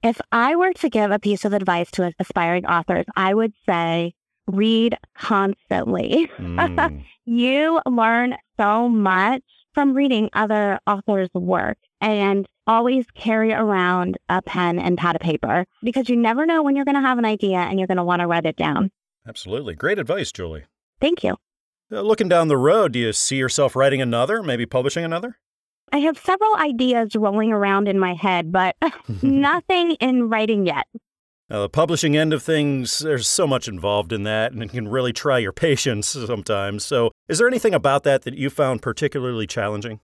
If 0.04 0.20
I 0.32 0.56
were 0.56 0.74
to 0.74 0.90
give 0.90 1.12
a 1.12 1.20
piece 1.20 1.46
of 1.46 1.54
advice 1.54 1.92
to 1.92 2.12
aspiring 2.18 2.66
authors, 2.66 3.06
I 3.16 3.36
would 3.36 3.54
say 3.68 4.16
read 4.48 4.98
constantly. 5.16 6.30
Mm. 6.40 7.04
you 7.26 7.80
learn 7.86 8.36
so 8.58 8.90
much 8.90 9.44
from 9.74 9.94
reading 9.94 10.30
other 10.34 10.80
authors' 10.88 11.30
work 11.34 11.78
and 12.02 12.48
always 12.66 13.06
carry 13.14 13.54
around 13.54 14.18
a 14.28 14.42
pen 14.42 14.80
and 14.80 14.98
pad 14.98 15.16
of 15.16 15.22
paper 15.22 15.66
because 15.84 16.10
you 16.10 16.16
never 16.16 16.46
know 16.48 16.64
when 16.64 16.76
you're 16.76 16.86
going 16.86 16.96
to 16.96 17.02
have 17.02 17.20
an 17.20 17.26
idea 17.26 17.58
and 17.58 17.80
you're 17.80 17.88
going 17.88 17.98
to 17.98 18.04
want 18.04 18.22
to 18.22 18.28
write 18.28 18.46
it 18.46 18.56
down. 18.56 18.92
Absolutely. 19.28 19.76
Great 19.76 20.00
advice, 20.00 20.32
Julie. 20.32 20.64
Thank 21.00 21.24
you. 21.24 21.38
Uh, 21.92 22.02
looking 22.02 22.28
down 22.28 22.48
the 22.48 22.58
road, 22.58 22.94
do 22.94 23.00
you 23.00 23.14
see 23.14 23.36
yourself 23.36 23.76
writing 23.76 24.02
another, 24.02 24.42
maybe 24.42 24.66
publishing 24.66 25.04
another? 25.04 25.38
I 25.92 26.00
have 26.00 26.18
several 26.18 26.56
ideas 26.56 27.16
rolling 27.16 27.52
around 27.52 27.88
in 27.88 28.00
my 28.00 28.14
head, 28.14 28.52
but 28.52 28.76
nothing 29.22 29.92
in 29.94 30.30
writing 30.30 30.66
yet. 30.66 30.88
Now, 31.50 31.62
the 31.62 31.70
publishing 31.70 32.16
end 32.16 32.32
of 32.32 32.42
things, 32.42 33.00
there's 33.00 33.28
so 33.28 33.46
much 33.46 33.68
involved 33.68 34.14
in 34.14 34.24
that, 34.24 34.54
and 34.54 34.64
it 34.64 34.70
can 34.70 34.88
really 34.88 35.12
try 35.12 35.38
your 35.38 35.52
patience 35.52 36.08
sometimes. 36.08 36.86
So, 36.86 37.12
is 37.28 37.40
there 37.40 37.48
anything 37.48 37.74
about 37.74 38.04
that 38.04 38.22
that 38.22 38.36
you 38.36 38.50
found 38.50 38.82
particularly 38.82 39.48
challenging? 39.48 40.00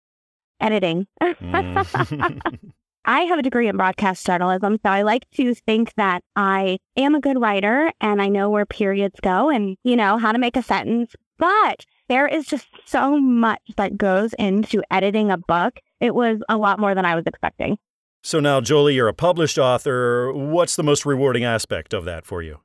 Editing. 0.61 1.07
Mm. 1.23 2.73
I 3.09 3.21
have 3.21 3.39
a 3.39 3.43
degree 3.43 3.69
in 3.69 3.77
broadcast 3.77 4.27
journalism, 4.27 4.79
so 4.85 4.91
I 4.91 5.03
like 5.03 5.31
to 5.37 5.55
think 5.55 5.95
that 5.97 6.25
I 6.35 6.79
am 6.97 7.15
a 7.15 7.21
good 7.21 7.41
writer 7.41 7.93
and 8.01 8.21
I 8.21 8.27
know 8.27 8.51
where 8.51 8.67
periods 8.67 9.15
go 9.23 9.49
and, 9.49 9.77
you 9.85 9.95
know, 9.95 10.19
how 10.19 10.33
to 10.33 10.39
make 10.39 10.57
a 10.57 10.63
sentence. 10.63 11.15
But 11.39 11.85
there 12.09 12.27
is 12.27 12.47
just 12.47 12.67
so 12.85 13.19
much 13.19 13.61
that 13.77 13.97
goes 13.97 14.33
into 14.35 14.83
editing 14.91 15.31
a 15.31 15.37
book. 15.37 15.79
It 16.01 16.15
was 16.15 16.41
a 16.49 16.57
lot 16.57 16.79
more 16.79 16.95
than 16.95 17.05
I 17.05 17.15
was 17.15 17.25
expecting. 17.27 17.79
so, 18.23 18.41
now, 18.41 18.61
Julie, 18.61 18.95
you're 18.95 19.09
a 19.09 19.15
published 19.15 19.59
author. 19.59 20.33
What's 20.33 20.77
the 20.77 20.83
most 20.83 21.07
rewarding 21.07 21.45
aspect 21.45 21.95
of 21.95 22.05
that 22.05 22.27
for 22.27 22.43
you? 22.43 22.61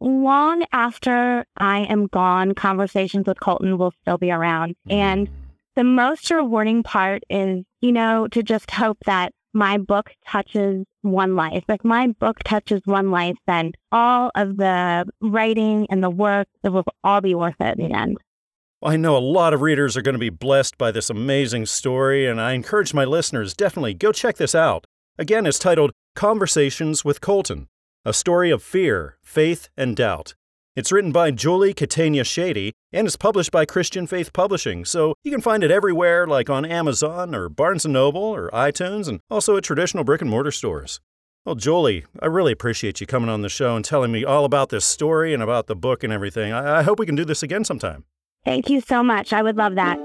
Long 0.00 0.64
after 0.72 1.46
I 1.56 1.80
am 1.80 2.06
gone, 2.08 2.54
conversations 2.54 3.26
with 3.26 3.40
Colton 3.40 3.78
will 3.78 3.94
still 4.02 4.18
be 4.18 4.30
around. 4.30 4.76
And 4.90 5.28
the 5.74 5.84
most 5.84 6.30
rewarding 6.30 6.82
part 6.82 7.22
is, 7.30 7.64
you 7.80 7.92
know, 7.92 8.28
to 8.28 8.42
just 8.42 8.70
hope 8.70 8.98
that 9.06 9.32
my 9.54 9.78
book 9.78 10.12
touches 10.26 10.84
one 11.00 11.34
life. 11.34 11.64
If 11.68 11.82
my 11.82 12.08
book 12.08 12.40
touches 12.44 12.82
one 12.84 13.10
life, 13.10 13.36
then 13.46 13.72
all 13.90 14.30
of 14.34 14.58
the 14.58 15.06
writing 15.22 15.86
and 15.88 16.04
the 16.04 16.10
work, 16.10 16.46
it 16.62 16.68
will 16.68 16.84
all 17.02 17.22
be 17.22 17.34
worth 17.34 17.56
it 17.60 17.78
in 17.78 17.88
the 17.88 17.96
end. 17.96 18.18
I 18.82 18.98
know 18.98 19.16
a 19.16 19.18
lot 19.18 19.54
of 19.54 19.62
readers 19.62 19.96
are 19.96 20.02
going 20.02 20.16
to 20.16 20.18
be 20.18 20.28
blessed 20.28 20.76
by 20.76 20.90
this 20.90 21.08
amazing 21.08 21.64
story, 21.64 22.26
and 22.26 22.38
I 22.38 22.52
encourage 22.52 22.92
my 22.92 23.06
listeners 23.06 23.54
definitely 23.54 23.94
go 23.94 24.12
check 24.12 24.36
this 24.36 24.54
out. 24.54 24.86
Again, 25.16 25.46
it's 25.46 25.58
titled 25.58 25.92
Conversations 26.14 27.02
with 27.02 27.22
Colton 27.22 27.68
A 28.04 28.12
Story 28.12 28.50
of 28.50 28.62
Fear, 28.62 29.16
Faith, 29.22 29.70
and 29.78 29.96
Doubt. 29.96 30.34
It's 30.76 30.92
written 30.92 31.10
by 31.10 31.30
Julie 31.30 31.72
Catania 31.72 32.22
Shady 32.22 32.74
and 32.92 33.06
is 33.06 33.16
published 33.16 33.50
by 33.50 33.64
Christian 33.64 34.06
Faith 34.06 34.34
Publishing, 34.34 34.84
so 34.84 35.14
you 35.24 35.30
can 35.30 35.40
find 35.40 35.64
it 35.64 35.70
everywhere 35.70 36.26
like 36.26 36.50
on 36.50 36.66
Amazon 36.66 37.34
or 37.34 37.48
Barnes 37.48 37.86
& 37.86 37.88
Noble 37.88 38.22
or 38.22 38.50
iTunes 38.50 39.08
and 39.08 39.20
also 39.30 39.56
at 39.56 39.64
traditional 39.64 40.04
brick 40.04 40.20
and 40.20 40.28
mortar 40.28 40.50
stores. 40.50 41.00
Well, 41.46 41.54
Julie, 41.54 42.04
I 42.20 42.26
really 42.26 42.52
appreciate 42.52 43.00
you 43.00 43.06
coming 43.06 43.30
on 43.30 43.40
the 43.40 43.48
show 43.48 43.74
and 43.74 43.82
telling 43.82 44.12
me 44.12 44.22
all 44.22 44.44
about 44.44 44.68
this 44.68 44.84
story 44.84 45.32
and 45.32 45.42
about 45.42 45.66
the 45.66 45.76
book 45.76 46.04
and 46.04 46.12
everything. 46.12 46.52
I, 46.52 46.80
I 46.80 46.82
hope 46.82 46.98
we 46.98 47.06
can 47.06 47.16
do 47.16 47.24
this 47.24 47.42
again 47.42 47.64
sometime. 47.64 48.04
Thank 48.46 48.70
you 48.70 48.80
so 48.80 49.02
much. 49.02 49.32
I 49.32 49.42
would 49.42 49.56
love 49.56 49.74
that. 49.74 49.98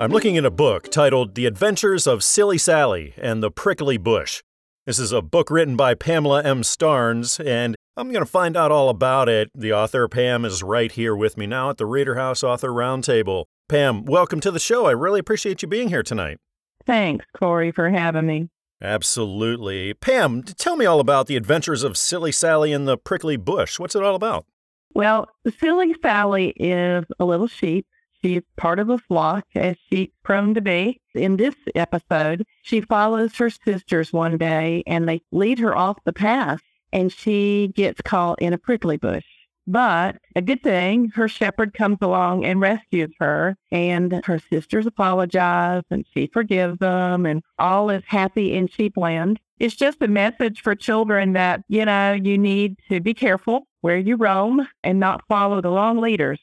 I'm 0.00 0.10
looking 0.10 0.36
at 0.36 0.44
a 0.44 0.50
book 0.50 0.90
titled 0.90 1.36
The 1.36 1.46
Adventures 1.46 2.08
of 2.08 2.24
Silly 2.24 2.58
Sally 2.58 3.14
and 3.16 3.40
the 3.40 3.52
Prickly 3.52 3.96
Bush. 3.98 4.42
This 4.84 4.98
is 4.98 5.12
a 5.12 5.22
book 5.22 5.48
written 5.48 5.76
by 5.76 5.94
Pamela 5.94 6.42
M. 6.42 6.62
Starnes, 6.62 7.38
and 7.46 7.76
I'm 7.96 8.10
going 8.10 8.24
to 8.24 8.30
find 8.30 8.56
out 8.56 8.72
all 8.72 8.88
about 8.88 9.28
it. 9.28 9.48
The 9.54 9.72
author, 9.72 10.08
Pam, 10.08 10.44
is 10.44 10.64
right 10.64 10.90
here 10.90 11.14
with 11.14 11.38
me 11.38 11.46
now 11.46 11.70
at 11.70 11.76
the 11.76 11.86
Reader 11.86 12.16
House 12.16 12.42
Author 12.42 12.70
Roundtable. 12.70 13.44
Pam, 13.68 14.04
welcome 14.04 14.40
to 14.40 14.50
the 14.50 14.58
show. 14.58 14.86
I 14.86 14.90
really 14.90 15.20
appreciate 15.20 15.62
you 15.62 15.68
being 15.68 15.90
here 15.90 16.02
tonight. 16.02 16.38
Thanks, 16.84 17.24
Corey, 17.38 17.70
for 17.70 17.90
having 17.90 18.26
me. 18.26 18.48
Absolutely. 18.82 19.94
Pam, 19.94 20.42
tell 20.42 20.74
me 20.74 20.84
all 20.84 20.98
about 20.98 21.28
the 21.28 21.36
adventures 21.36 21.84
of 21.84 21.96
Silly 21.96 22.32
Sally 22.32 22.72
and 22.72 22.88
the 22.88 22.98
Prickly 22.98 23.36
Bush. 23.36 23.78
What's 23.78 23.94
it 23.94 24.02
all 24.02 24.16
about? 24.16 24.46
Well, 24.94 25.28
Silly 25.58 25.94
Sally 26.02 26.50
is 26.56 27.04
a 27.18 27.24
little 27.24 27.48
sheep 27.48 27.86
She's 28.24 28.40
part 28.56 28.78
of 28.78 28.88
a 28.88 28.96
flock, 28.96 29.44
as 29.54 29.76
she's 29.90 30.08
prone 30.22 30.54
to 30.54 30.62
be. 30.62 30.98
In 31.14 31.36
this 31.36 31.54
episode, 31.74 32.46
she 32.62 32.80
follows 32.80 33.36
her 33.36 33.50
sisters 33.50 34.14
one 34.14 34.38
day 34.38 34.82
and 34.86 35.06
they 35.06 35.20
lead 35.30 35.58
her 35.58 35.76
off 35.76 35.98
the 36.06 36.12
path 36.14 36.62
and 36.90 37.12
she 37.12 37.70
gets 37.74 38.00
caught 38.00 38.40
in 38.40 38.54
a 38.54 38.58
prickly 38.58 38.96
bush. 38.96 39.26
But 39.66 40.16
a 40.34 40.40
good 40.40 40.62
thing, 40.62 41.10
her 41.14 41.28
shepherd 41.28 41.74
comes 41.74 41.98
along 42.00 42.46
and 42.46 42.62
rescues 42.62 43.12
her, 43.18 43.58
and 43.70 44.22
her 44.24 44.38
sisters 44.38 44.86
apologize 44.86 45.82
and 45.90 46.06
she 46.14 46.26
forgives 46.26 46.78
them, 46.78 47.26
and 47.26 47.42
all 47.58 47.90
is 47.90 48.04
happy 48.06 48.54
in 48.54 48.68
sheepland. 48.68 49.36
It's 49.58 49.76
just 49.76 50.00
a 50.00 50.08
message 50.08 50.62
for 50.62 50.74
children 50.74 51.34
that, 51.34 51.62
you 51.68 51.84
know, 51.84 52.12
you 52.14 52.38
need 52.38 52.78
to 52.88 53.00
be 53.00 53.12
careful 53.12 53.66
where 53.84 53.98
you 53.98 54.16
roam 54.16 54.66
and 54.82 54.98
not 54.98 55.22
follow 55.28 55.60
the 55.60 55.68
wrong 55.68 55.98
leaders. 55.98 56.40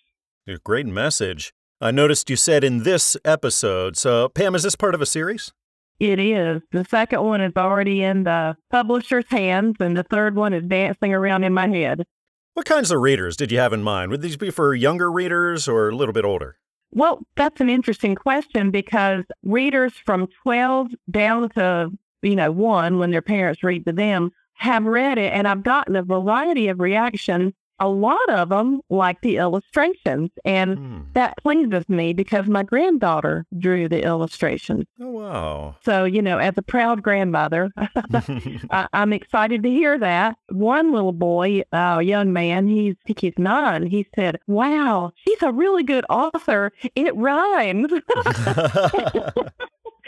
A 0.47 0.59
great 0.59 0.85
message. 0.85 1.51
I 1.81 1.89
noticed 1.89 2.29
you 2.29 2.35
said 2.35 2.63
in 2.63 2.83
this 2.83 3.17
episode. 3.25 3.97
So, 3.97 4.29
Pam, 4.29 4.53
is 4.53 4.61
this 4.61 4.75
part 4.75 4.93
of 4.93 5.01
a 5.01 5.07
series? 5.07 5.51
It 5.99 6.19
is. 6.19 6.61
The 6.71 6.85
second 6.85 7.23
one 7.23 7.41
is 7.41 7.53
already 7.57 8.03
in 8.03 8.25
the 8.25 8.57
publisher's 8.69 9.25
hands, 9.27 9.77
and 9.79 9.97
the 9.97 10.03
third 10.03 10.35
one 10.35 10.53
is 10.53 10.65
dancing 10.67 11.15
around 11.15 11.43
in 11.43 11.51
my 11.51 11.67
head. 11.67 12.05
What 12.53 12.67
kinds 12.67 12.91
of 12.91 13.01
readers 13.01 13.35
did 13.35 13.51
you 13.51 13.57
have 13.57 13.73
in 13.73 13.81
mind? 13.81 14.11
Would 14.11 14.21
these 14.21 14.37
be 14.37 14.51
for 14.51 14.75
younger 14.75 15.11
readers 15.11 15.67
or 15.67 15.89
a 15.89 15.95
little 15.95 16.13
bit 16.13 16.25
older? 16.25 16.57
Well, 16.91 17.25
that's 17.35 17.59
an 17.59 17.71
interesting 17.71 18.13
question 18.13 18.69
because 18.69 19.23
readers 19.41 19.93
from 20.05 20.27
12 20.43 20.89
down 21.09 21.49
to, 21.51 21.89
you 22.21 22.35
know, 22.35 22.51
one 22.51 22.99
when 22.99 23.09
their 23.09 23.23
parents 23.23 23.63
read 23.63 23.87
to 23.87 23.93
them 23.93 24.31
have 24.61 24.85
read 24.85 25.17
it, 25.17 25.33
and 25.33 25.47
I've 25.47 25.63
gotten 25.63 25.95
a 25.95 26.03
variety 26.03 26.67
of 26.67 26.79
reactions 26.79 27.53
a 27.81 27.89
lot 27.89 28.29
of 28.29 28.49
them 28.49 28.79
like 28.91 29.19
the 29.21 29.37
illustrations. 29.37 30.29
And 30.45 30.77
mm. 30.77 31.13
that 31.13 31.35
pleases 31.37 31.89
me 31.89 32.13
because 32.13 32.45
my 32.45 32.61
granddaughter 32.61 33.47
drew 33.57 33.89
the 33.89 34.03
illustrations. 34.03 34.85
Oh, 35.01 35.09
wow. 35.09 35.75
So, 35.83 36.05
you 36.05 36.21
know, 36.21 36.37
as 36.37 36.53
a 36.57 36.61
proud 36.61 37.01
grandmother, 37.01 37.71
I, 37.77 38.87
am 38.93 39.11
excited 39.11 39.63
to 39.63 39.69
hear 39.69 39.97
that. 39.97 40.37
One 40.49 40.93
little 40.93 41.11
boy, 41.11 41.63
a 41.73 41.77
uh, 41.77 41.99
young 41.99 42.31
man, 42.31 42.67
he's, 42.67 42.93
I 43.03 43.07
think 43.07 43.19
he's 43.19 43.39
nine, 43.39 43.87
he 43.87 44.05
said, 44.13 44.37
Wow, 44.45 45.11
she's 45.15 45.41
a 45.41 45.51
really 45.51 45.83
good 45.83 46.05
author. 46.07 46.71
It 46.95 47.15
rhymes. 47.15 47.91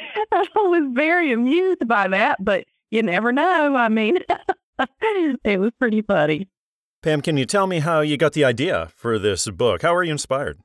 I 0.31 0.45
was 0.55 0.91
very 0.93 1.31
amused 1.31 1.87
by 1.87 2.07
that, 2.09 2.43
but 2.43 2.65
you 2.93 3.01
never 3.01 3.31
know. 3.31 3.75
I 3.75 3.89
mean, 3.89 4.19
it 5.43 5.59
was 5.59 5.71
pretty 5.79 6.03
funny. 6.03 6.47
Pam, 7.01 7.21
can 7.21 7.37
you 7.37 7.45
tell 7.45 7.65
me 7.65 7.79
how 7.79 8.01
you 8.01 8.17
got 8.17 8.33
the 8.33 8.45
idea 8.45 8.89
for 8.95 9.17
this 9.17 9.49
book? 9.49 9.81
How 9.81 9.93
were 9.93 10.03
you 10.03 10.11
inspired? 10.11 10.59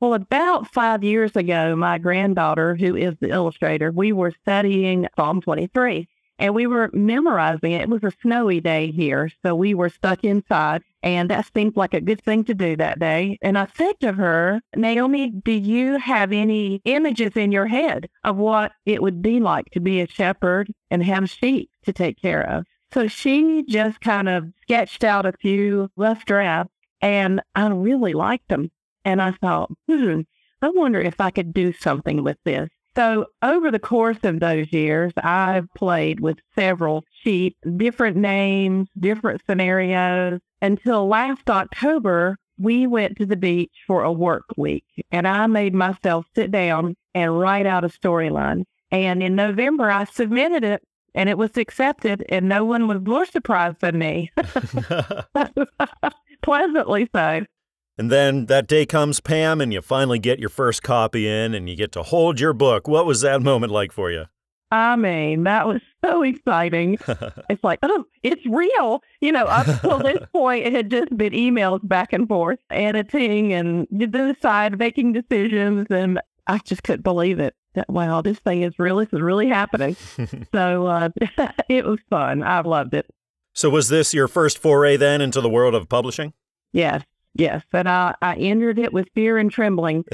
Well, 0.00 0.14
about 0.14 0.66
five 0.72 1.04
years 1.04 1.36
ago, 1.36 1.76
my 1.76 1.98
granddaughter, 1.98 2.74
who 2.74 2.96
is 2.96 3.14
the 3.20 3.28
illustrator, 3.28 3.92
we 3.92 4.12
were 4.12 4.32
studying 4.42 5.06
Psalm 5.14 5.40
23 5.40 6.08
and 6.40 6.54
we 6.54 6.66
were 6.66 6.90
memorizing 6.92 7.72
it. 7.72 7.82
It 7.82 7.88
was 7.88 8.02
a 8.02 8.12
snowy 8.22 8.60
day 8.60 8.90
here, 8.90 9.30
so 9.44 9.54
we 9.54 9.74
were 9.74 9.90
stuck 9.90 10.24
inside, 10.24 10.82
and 11.02 11.30
that 11.30 11.52
seemed 11.54 11.76
like 11.76 11.94
a 11.94 12.00
good 12.00 12.22
thing 12.22 12.44
to 12.44 12.54
do 12.54 12.76
that 12.76 12.98
day. 12.98 13.38
And 13.42 13.58
I 13.58 13.68
said 13.74 14.00
to 14.00 14.12
her, 14.14 14.62
Naomi, 14.74 15.30
do 15.30 15.52
you 15.52 15.98
have 15.98 16.32
any 16.32 16.80
images 16.84 17.36
in 17.36 17.52
your 17.52 17.66
head 17.66 18.08
of 18.24 18.38
what 18.38 18.72
it 18.86 19.02
would 19.02 19.20
be 19.20 19.38
like 19.38 19.66
to 19.72 19.80
be 19.80 20.00
a 20.00 20.08
shepherd 20.08 20.72
and 20.90 21.04
have 21.04 21.28
sheep 21.28 21.70
to 21.84 21.92
take 21.92 22.20
care 22.20 22.42
of? 22.42 22.64
So 22.92 23.06
she 23.06 23.62
just 23.68 24.00
kind 24.00 24.28
of 24.28 24.46
sketched 24.62 25.04
out 25.04 25.26
a 25.26 25.32
few 25.32 25.90
rough 25.96 26.24
drafts 26.24 26.72
and 27.00 27.40
I 27.54 27.68
really 27.68 28.14
liked 28.14 28.48
them. 28.48 28.70
And 29.04 29.22
I 29.22 29.32
thought, 29.32 29.70
hmm, 29.88 30.22
I 30.60 30.70
wonder 30.70 31.00
if 31.00 31.20
I 31.20 31.30
could 31.30 31.54
do 31.54 31.72
something 31.72 32.24
with 32.24 32.38
this. 32.44 32.68
So 32.96 33.26
over 33.42 33.70
the 33.70 33.78
course 33.78 34.18
of 34.24 34.40
those 34.40 34.72
years, 34.72 35.12
I've 35.22 35.68
played 35.76 36.20
with 36.20 36.38
several 36.54 37.04
sheep, 37.22 37.56
different 37.76 38.16
names, 38.16 38.88
different 38.98 39.42
scenarios 39.48 40.40
until 40.60 41.08
last 41.08 41.48
October, 41.48 42.36
we 42.58 42.86
went 42.86 43.16
to 43.16 43.26
the 43.26 43.36
beach 43.36 43.72
for 43.86 44.02
a 44.02 44.12
work 44.12 44.44
week 44.56 44.84
and 45.10 45.26
I 45.26 45.46
made 45.46 45.74
myself 45.74 46.26
sit 46.34 46.50
down 46.50 46.96
and 47.14 47.38
write 47.38 47.66
out 47.66 47.84
a 47.84 47.88
storyline. 47.88 48.64
And 48.90 49.22
in 49.22 49.34
November, 49.34 49.90
I 49.90 50.04
submitted 50.04 50.64
it 50.64 50.82
and 51.14 51.28
it 51.28 51.38
was 51.38 51.56
accepted, 51.56 52.24
and 52.28 52.48
no 52.48 52.64
one 52.64 52.86
was 52.86 53.00
more 53.02 53.26
surprised 53.26 53.80
than 53.80 53.98
me. 53.98 54.30
Pleasantly 56.42 57.08
so. 57.12 57.44
And 58.00 58.10
then 58.10 58.46
that 58.46 58.66
day 58.66 58.86
comes, 58.86 59.20
Pam, 59.20 59.60
and 59.60 59.74
you 59.74 59.82
finally 59.82 60.18
get 60.18 60.38
your 60.38 60.48
first 60.48 60.82
copy 60.82 61.28
in 61.28 61.52
and 61.52 61.68
you 61.68 61.76
get 61.76 61.92
to 61.92 62.02
hold 62.02 62.40
your 62.40 62.54
book. 62.54 62.88
What 62.88 63.04
was 63.04 63.20
that 63.20 63.42
moment 63.50 63.70
like 63.74 63.92
for 63.92 64.10
you? 64.10 64.24
I 64.70 64.96
mean, 64.96 65.44
that 65.44 65.68
was 65.68 65.82
so 66.02 66.22
exciting. 66.22 66.96
it's 67.50 67.62
like, 67.62 67.78
oh, 67.82 68.06
it's 68.22 68.40
real. 68.46 69.02
You 69.20 69.32
know, 69.32 69.44
up 69.44 69.68
until 69.68 69.98
this 69.98 70.26
point, 70.32 70.66
it 70.66 70.72
had 70.72 70.90
just 70.90 71.14
been 71.14 71.34
emails 71.34 71.86
back 71.86 72.14
and 72.14 72.26
forth, 72.26 72.58
editing 72.70 73.52
and 73.52 73.86
the 73.90 74.34
side 74.40 74.78
making 74.78 75.12
decisions. 75.12 75.86
And 75.90 76.22
I 76.46 76.56
just 76.64 76.82
couldn't 76.82 77.02
believe 77.02 77.38
it 77.38 77.54
that, 77.74 77.90
wow, 77.90 78.22
this 78.22 78.38
thing 78.38 78.62
is 78.62 78.78
real. 78.78 78.96
This 78.96 79.12
is 79.12 79.20
really 79.20 79.50
happening. 79.50 79.94
so 80.54 80.86
uh, 80.86 81.10
it 81.68 81.84
was 81.84 81.98
fun. 82.08 82.42
I 82.44 82.62
loved 82.62 82.94
it. 82.94 83.10
So 83.52 83.68
was 83.68 83.90
this 83.90 84.14
your 84.14 84.26
first 84.26 84.56
foray 84.56 84.96
then 84.96 85.20
into 85.20 85.42
the 85.42 85.50
world 85.50 85.74
of 85.74 85.90
publishing? 85.90 86.32
Yes, 86.72 87.02
yes. 87.34 87.62
And 87.72 87.88
I, 87.88 88.14
I 88.22 88.34
entered 88.36 88.78
it 88.78 88.92
with 88.92 89.08
fear 89.14 89.38
and 89.38 89.50
trembling. 89.50 90.04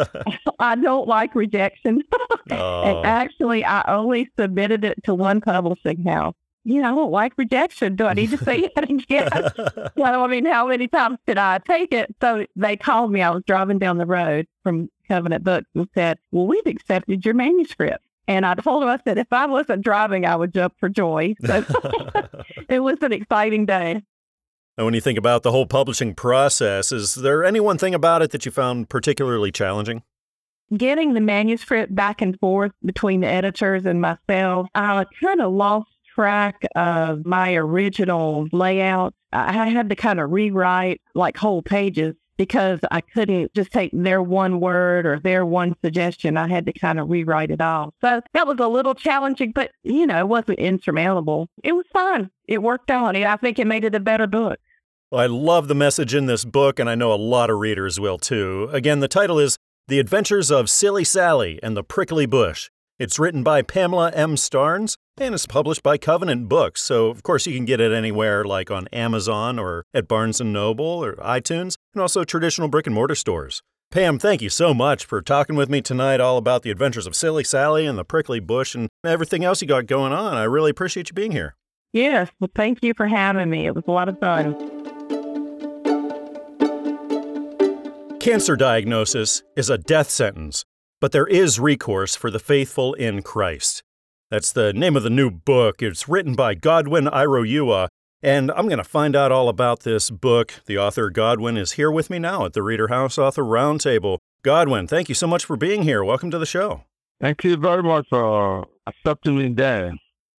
I 0.58 0.76
don't 0.76 1.08
like 1.08 1.34
rejection. 1.34 2.02
oh. 2.50 2.82
And 2.82 3.06
actually, 3.06 3.64
I 3.64 3.84
only 3.88 4.28
submitted 4.38 4.84
it 4.84 5.02
to 5.04 5.14
one 5.14 5.40
publishing 5.40 6.04
house. 6.04 6.34
You 6.64 6.82
know, 6.82 6.92
I 6.92 6.94
don't 6.96 7.12
like 7.12 7.32
rejection. 7.36 7.94
Do 7.94 8.06
I 8.06 8.14
need 8.14 8.30
to 8.30 8.38
say 8.38 8.68
it 8.76 8.90
again? 8.90 9.30
well, 9.96 10.24
I 10.24 10.26
mean, 10.26 10.46
how 10.46 10.66
many 10.66 10.88
times 10.88 11.18
did 11.24 11.38
I 11.38 11.58
take 11.58 11.92
it? 11.92 12.12
So 12.20 12.44
they 12.56 12.76
called 12.76 13.12
me. 13.12 13.22
I 13.22 13.30
was 13.30 13.44
driving 13.46 13.78
down 13.78 13.98
the 13.98 14.06
road 14.06 14.48
from 14.64 14.88
Covenant 15.06 15.44
Books 15.44 15.68
and 15.76 15.88
said, 15.94 16.18
Well, 16.32 16.48
we've 16.48 16.66
accepted 16.66 17.24
your 17.24 17.34
manuscript. 17.34 18.04
And 18.28 18.44
I 18.44 18.54
told 18.54 18.82
him, 18.82 18.88
I 18.88 18.98
said, 19.04 19.18
if 19.18 19.32
I 19.32 19.46
wasn't 19.46 19.84
driving, 19.84 20.26
I 20.26 20.34
would 20.34 20.52
jump 20.52 20.74
for 20.80 20.88
joy. 20.88 21.34
So 21.44 21.64
it 22.68 22.80
was 22.80 22.98
an 23.02 23.12
exciting 23.12 23.66
day. 23.66 24.02
And 24.76 24.84
when 24.84 24.92
you 24.92 25.00
think 25.00 25.18
about 25.18 25.42
the 25.42 25.52
whole 25.52 25.66
publishing 25.66 26.14
process, 26.14 26.92
is 26.92 27.14
there 27.14 27.44
any 27.44 27.60
one 27.60 27.78
thing 27.78 27.94
about 27.94 28.20
it 28.20 28.30
that 28.32 28.44
you 28.44 28.52
found 28.52 28.90
particularly 28.90 29.50
challenging? 29.50 30.02
Getting 30.76 31.14
the 31.14 31.20
manuscript 31.20 31.94
back 31.94 32.20
and 32.20 32.38
forth 32.40 32.72
between 32.84 33.20
the 33.20 33.28
editors 33.28 33.86
and 33.86 34.02
myself, 34.02 34.68
I 34.74 35.06
kind 35.22 35.40
of 35.40 35.52
lost 35.52 35.88
track 36.14 36.62
of 36.74 37.24
my 37.24 37.54
original 37.54 38.48
layout. 38.52 39.14
I 39.32 39.68
had 39.68 39.88
to 39.88 39.96
kind 39.96 40.20
of 40.20 40.30
rewrite 40.30 41.00
like 41.14 41.36
whole 41.36 41.62
pages 41.62 42.14
because 42.36 42.80
I 42.90 43.00
couldn't 43.00 43.54
just 43.54 43.70
take 43.70 43.92
their 43.94 44.22
one 44.22 44.60
word 44.60 45.06
or 45.06 45.18
their 45.18 45.46
one 45.46 45.74
suggestion. 45.82 46.36
I 46.36 46.48
had 46.48 46.66
to 46.66 46.72
kind 46.72 47.00
of 47.00 47.08
rewrite 47.08 47.50
it 47.50 47.62
all. 47.62 47.94
So 48.02 48.20
that 48.34 48.46
was 48.46 48.58
a 48.60 48.68
little 48.68 48.94
challenging, 48.94 49.52
but 49.52 49.70
you 49.84 50.06
know, 50.06 50.18
it 50.18 50.28
wasn't 50.28 50.58
insurmountable. 50.58 51.48
It 51.64 51.72
was 51.72 51.86
fun. 51.94 52.30
It 52.46 52.62
worked 52.62 52.90
out. 52.90 53.16
I 53.16 53.36
think 53.36 53.58
it 53.58 53.66
made 53.66 53.84
it 53.84 53.94
a 53.94 54.00
better 54.00 54.26
book. 54.26 54.58
Well, 55.12 55.20
I 55.20 55.26
love 55.26 55.68
the 55.68 55.74
message 55.76 56.14
in 56.14 56.26
this 56.26 56.44
book, 56.44 56.80
and 56.80 56.90
I 56.90 56.96
know 56.96 57.12
a 57.12 57.14
lot 57.14 57.48
of 57.48 57.58
readers 57.58 58.00
will 58.00 58.18
too. 58.18 58.68
Again, 58.72 58.98
the 58.98 59.06
title 59.06 59.38
is 59.38 59.56
The 59.86 60.00
Adventures 60.00 60.50
of 60.50 60.68
Silly 60.68 61.04
Sally 61.04 61.60
and 61.62 61.76
the 61.76 61.84
Prickly 61.84 62.26
Bush. 62.26 62.70
It's 62.98 63.16
written 63.16 63.44
by 63.44 63.62
Pamela 63.62 64.10
M. 64.10 64.34
Starnes 64.34 64.96
and 65.18 65.34
it's 65.34 65.46
published 65.46 65.84
by 65.84 65.96
Covenant 65.96 66.48
Books. 66.48 66.82
So, 66.82 67.06
of 67.06 67.22
course, 67.22 67.46
you 67.46 67.54
can 67.54 67.66
get 67.66 67.80
it 67.80 67.92
anywhere 67.92 68.44
like 68.44 68.70
on 68.70 68.88
Amazon 68.88 69.58
or 69.60 69.84
at 69.94 70.08
Barnes 70.08 70.40
& 70.40 70.44
Noble 70.44 71.04
or 71.04 71.14
iTunes 71.16 71.76
and 71.94 72.02
also 72.02 72.24
traditional 72.24 72.68
brick 72.68 72.86
and 72.86 72.94
mortar 72.94 73.14
stores. 73.14 73.62
Pam, 73.92 74.18
thank 74.18 74.42
you 74.42 74.48
so 74.48 74.74
much 74.74 75.04
for 75.04 75.22
talking 75.22 75.54
with 75.54 75.70
me 75.70 75.80
tonight 75.80 76.20
all 76.20 76.36
about 76.36 76.62
the 76.62 76.70
adventures 76.70 77.06
of 77.06 77.14
Silly 77.14 77.44
Sally 77.44 77.86
and 77.86 77.96
the 77.96 78.04
prickly 78.04 78.40
bush 78.40 78.74
and 78.74 78.88
everything 79.04 79.44
else 79.44 79.62
you 79.62 79.68
got 79.68 79.86
going 79.86 80.12
on. 80.12 80.36
I 80.36 80.42
really 80.42 80.70
appreciate 80.70 81.08
you 81.10 81.14
being 81.14 81.32
here. 81.32 81.54
Yes, 81.92 82.28
well, 82.40 82.50
thank 82.54 82.82
you 82.82 82.92
for 82.94 83.06
having 83.06 83.48
me. 83.48 83.66
It 83.66 83.74
was 83.74 83.84
a 83.86 83.92
lot 83.92 84.08
of 84.08 84.18
fun. 84.18 84.75
Cancer 88.26 88.56
diagnosis 88.56 89.44
is 89.56 89.70
a 89.70 89.78
death 89.78 90.10
sentence, 90.10 90.64
but 91.00 91.12
there 91.12 91.28
is 91.28 91.60
recourse 91.60 92.16
for 92.16 92.28
the 92.28 92.40
faithful 92.40 92.92
in 92.94 93.22
Christ. 93.22 93.84
That's 94.32 94.50
the 94.50 94.72
name 94.72 94.96
of 94.96 95.04
the 95.04 95.10
new 95.10 95.30
book. 95.30 95.80
It's 95.80 96.08
written 96.08 96.34
by 96.34 96.56
Godwin 96.56 97.04
Iroyua, 97.04 97.86
and 98.24 98.50
I'm 98.50 98.66
going 98.66 98.78
to 98.78 98.82
find 98.82 99.14
out 99.14 99.30
all 99.30 99.48
about 99.48 99.84
this 99.84 100.10
book. 100.10 100.54
The 100.66 100.76
author, 100.76 101.08
Godwin, 101.08 101.56
is 101.56 101.74
here 101.74 101.88
with 101.88 102.10
me 102.10 102.18
now 102.18 102.44
at 102.44 102.52
the 102.52 102.64
Reader 102.64 102.88
House 102.88 103.16
Author 103.16 103.44
Roundtable. 103.44 104.18
Godwin, 104.42 104.88
thank 104.88 105.08
you 105.08 105.14
so 105.14 105.28
much 105.28 105.44
for 105.44 105.56
being 105.56 105.84
here. 105.84 106.02
Welcome 106.02 106.32
to 106.32 106.38
the 106.40 106.46
show. 106.46 106.82
Thank 107.20 107.44
you 107.44 107.56
very 107.56 107.84
much 107.84 108.08
for 108.10 108.66
accepting 108.88 109.38
me 109.38 109.50
there. 109.50 109.92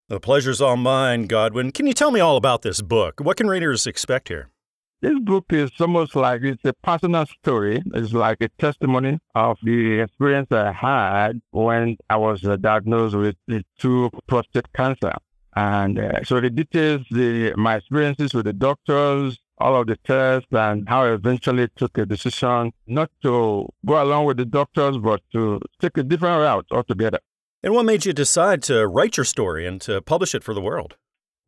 The 0.09 0.19
pleasure's 0.19 0.59
all 0.59 0.75
mine, 0.75 1.27
Godwin. 1.27 1.71
Can 1.71 1.87
you 1.87 1.93
tell 1.93 2.11
me 2.11 2.19
all 2.19 2.35
about 2.35 2.63
this 2.63 2.81
book? 2.81 3.21
What 3.21 3.37
can 3.37 3.47
readers 3.47 3.87
expect 3.87 4.27
here? 4.27 4.49
This 4.99 5.19
book 5.19 5.45
is 5.51 5.69
almost 5.79 6.15
like 6.15 6.41
it's 6.41 6.65
a 6.65 6.73
personal 6.73 7.27
story. 7.27 7.83
It's 7.93 8.13
like 8.13 8.41
a 8.41 8.49
testimony 8.57 9.19
of 9.35 9.59
the 9.61 9.99
experience 9.99 10.51
I 10.51 10.71
had 10.71 11.39
when 11.51 11.97
I 12.09 12.15
was 12.15 12.43
uh, 12.43 12.55
diagnosed 12.55 13.15
with 13.15 13.35
the 13.47 13.63
two 13.77 14.09
prostate 14.27 14.73
cancer. 14.73 15.13
And 15.55 15.99
uh, 15.99 16.23
so 16.23 16.41
the 16.41 16.49
details, 16.49 17.05
the 17.11 17.53
my 17.55 17.75
experiences 17.75 18.33
with 18.33 18.45
the 18.45 18.53
doctors, 18.53 19.37
all 19.59 19.79
of 19.79 19.85
the 19.85 19.97
tests, 19.97 20.47
and 20.51 20.89
how 20.89 21.03
I 21.03 21.13
eventually 21.13 21.67
took 21.75 21.95
a 21.99 22.05
decision 22.07 22.71
not 22.87 23.11
to 23.21 23.69
go 23.85 24.01
along 24.01 24.25
with 24.25 24.37
the 24.37 24.45
doctors, 24.45 24.97
but 24.97 25.21
to 25.33 25.59
take 25.79 25.97
a 25.97 26.03
different 26.03 26.41
route 26.41 26.65
altogether. 26.71 27.19
And 27.61 27.75
what 27.75 27.85
made 27.85 28.05
you 28.05 28.13
decide 28.13 28.63
to 28.63 28.87
write 28.87 29.17
your 29.17 29.25
story 29.25 29.67
and 29.67 29.79
to 29.81 30.01
publish 30.01 30.33
it 30.33 30.43
for 30.43 30.55
the 30.55 30.61
world? 30.61 30.95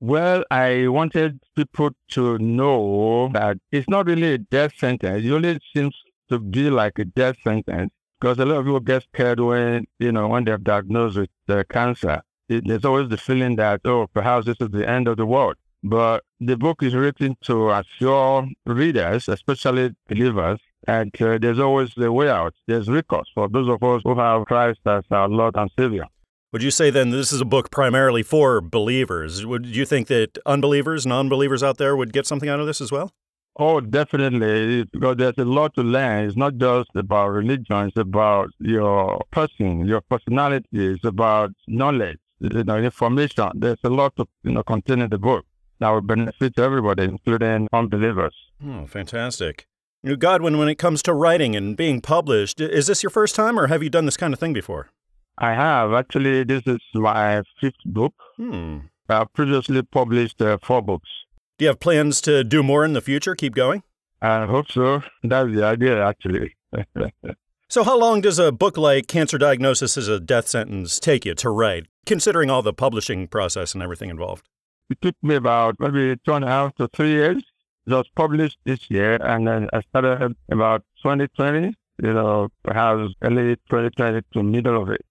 Well, 0.01 0.43
I 0.49 0.87
wanted 0.87 1.39
people 1.55 1.91
to 2.11 2.37
know 2.37 3.29
that 3.33 3.57
it's 3.71 3.89
not 3.89 4.07
really 4.07 4.33
a 4.33 4.37
death 4.37 4.73
sentence. 4.77 5.25
It 5.25 5.31
only 5.31 5.59
seems 5.73 5.95
to 6.29 6.39
be 6.39 6.69
like 6.69 6.99
a 6.99 7.05
death 7.05 7.35
sentence 7.43 7.91
because 8.19 8.39
a 8.39 8.45
lot 8.45 8.59
of 8.59 8.65
people 8.65 8.79
get 8.79 9.03
scared 9.03 9.39
when, 9.39 9.85
you 9.99 10.11
know, 10.11 10.27
when 10.27 10.45
they're 10.45 10.57
diagnosed 10.57 11.17
with 11.17 11.29
uh, 11.49 11.63
cancer 11.69 12.21
it, 12.49 12.67
there's 12.67 12.83
always 12.83 13.09
the 13.09 13.17
feeling 13.17 13.55
that, 13.57 13.81
oh, 13.85 14.07
perhaps 14.07 14.45
this 14.45 14.57
is 14.59 14.69
the 14.71 14.89
end 14.89 15.07
of 15.07 15.17
the 15.17 15.25
world. 15.25 15.55
But 15.83 16.23
the 16.39 16.57
book 16.57 16.83
is 16.83 16.93
written 16.93 17.37
to 17.43 17.71
assure 17.71 18.47
readers, 18.65 19.29
especially 19.29 19.95
believers, 20.07 20.59
that 20.85 21.21
uh, 21.21 21.37
there's 21.39 21.59
always 21.59 21.95
a 21.97 22.11
way 22.11 22.29
out. 22.29 22.53
There's 22.67 22.89
recourse 22.89 23.29
for 23.33 23.47
those 23.47 23.69
of 23.69 23.81
us 23.83 24.01
who 24.03 24.17
have 24.19 24.45
Christ 24.45 24.79
as 24.85 25.03
our 25.11 25.29
Lord 25.29 25.55
and 25.55 25.69
Savior. 25.77 26.05
Would 26.51 26.63
you 26.63 26.71
say 26.71 26.89
then 26.89 27.11
this 27.11 27.31
is 27.31 27.41
a 27.41 27.45
book 27.45 27.69
primarily 27.69 28.23
for 28.23 28.59
believers? 28.59 29.45
Would 29.45 29.67
you 29.67 29.85
think 29.85 30.07
that 30.07 30.37
unbelievers, 30.47 31.05
non 31.05 31.29
believers 31.29 31.61
out 31.61 31.77
there 31.77 31.95
would 31.95 32.11
get 32.11 32.25
something 32.25 32.49
out 32.49 32.59
of 32.59 32.65
this 32.65 32.81
as 32.81 32.91
well? 32.91 33.11
Oh, 33.57 33.81
definitely. 33.81 34.85
Because 34.85 35.17
there's 35.17 35.37
a 35.37 35.45
lot 35.45 35.75
to 35.75 35.81
learn. 35.83 36.25
It's 36.25 36.37
not 36.37 36.57
just 36.57 36.89
about 36.95 37.27
religion, 37.29 37.87
it's 37.87 37.97
about 37.97 38.49
your 38.59 39.21
person, 39.31 39.85
your 39.85 40.01
personality, 40.01 40.65
it's 40.71 41.03
about 41.05 41.51
knowledge 41.67 42.17
you 42.39 42.63
know, 42.63 42.77
information. 42.77 43.51
There's 43.55 43.77
a 43.83 43.89
lot 43.89 44.13
of, 44.17 44.27
you 44.43 44.51
know, 44.51 44.63
contained 44.63 45.03
in 45.03 45.09
the 45.09 45.17
book 45.17 45.45
that 45.79 45.89
will 45.89 46.01
benefit 46.01 46.57
everybody, 46.57 47.03
including 47.03 47.67
unbelievers. 47.71 48.35
Oh, 48.65 48.87
fantastic. 48.87 49.67
You 50.01 50.15
Godwin, 50.15 50.57
when 50.57 50.69
it 50.69 50.75
comes 50.75 51.03
to 51.03 51.13
writing 51.13 51.55
and 51.55 51.75
being 51.75 52.01
published, 52.01 52.61
is 52.61 52.87
this 52.87 53.03
your 53.03 53.09
first 53.09 53.35
time 53.35 53.59
or 53.59 53.67
have 53.67 53.83
you 53.83 53.89
done 53.89 54.05
this 54.05 54.17
kind 54.17 54.33
of 54.33 54.39
thing 54.39 54.53
before? 54.53 54.89
I 55.39 55.53
have. 55.53 55.93
Actually, 55.93 56.43
this 56.43 56.63
is 56.65 56.79
my 56.93 57.41
fifth 57.59 57.83
book. 57.85 58.13
Hmm. 58.37 58.79
I've 59.07 59.33
previously 59.33 59.81
published 59.81 60.41
uh, 60.41 60.57
four 60.61 60.81
books. 60.81 61.09
Do 61.57 61.65
you 61.65 61.69
have 61.69 61.79
plans 61.79 62.21
to 62.21 62.43
do 62.43 62.61
more 62.61 62.85
in 62.85 62.93
the 62.93 63.01
future? 63.01 63.35
Keep 63.35 63.55
going? 63.55 63.83
I 64.21 64.45
hope 64.45 64.71
so. 64.71 65.01
That's 65.23 65.49
the 65.53 65.63
idea, 65.63 66.05
actually. 66.05 66.55
so, 67.69 67.83
how 67.83 67.97
long 67.97 68.21
does 68.21 68.37
a 68.37 68.51
book 68.51 68.77
like 68.77 69.07
Cancer 69.07 69.37
Diagnosis 69.37 69.97
is 69.97 70.07
a 70.07 70.19
Death 70.19 70.47
Sentence 70.47 70.99
take 70.99 71.25
you 71.25 71.33
to 71.35 71.49
write? 71.49 71.87
considering 72.09 72.49
all 72.49 72.63
the 72.63 72.73
publishing 72.73 73.27
process 73.27 73.75
and 73.75 73.83
everything 73.83 74.09
involved? 74.09 74.43
It 74.89 74.99
took 74.99 75.15
me 75.21 75.35
about 75.35 75.75
maybe 75.79 76.17
two 76.25 76.33
and 76.33 76.43
a 76.43 76.47
half 76.47 76.73
to 76.77 76.87
three 76.87 77.11
years. 77.11 77.43
It 77.85 77.93
was 77.93 78.07
published 78.15 78.57
this 78.65 78.89
year, 78.89 79.17
and 79.21 79.47
then 79.47 79.69
I 79.71 79.81
started 79.81 80.35
about 80.51 80.81
2020, 81.03 81.67
you 82.01 82.13
know, 82.13 82.49
perhaps 82.63 83.13
early 83.21 83.55
2020 83.69 84.21
to 84.33 84.43
middle 84.43 84.81
of 84.81 84.89
it. 84.89 85.05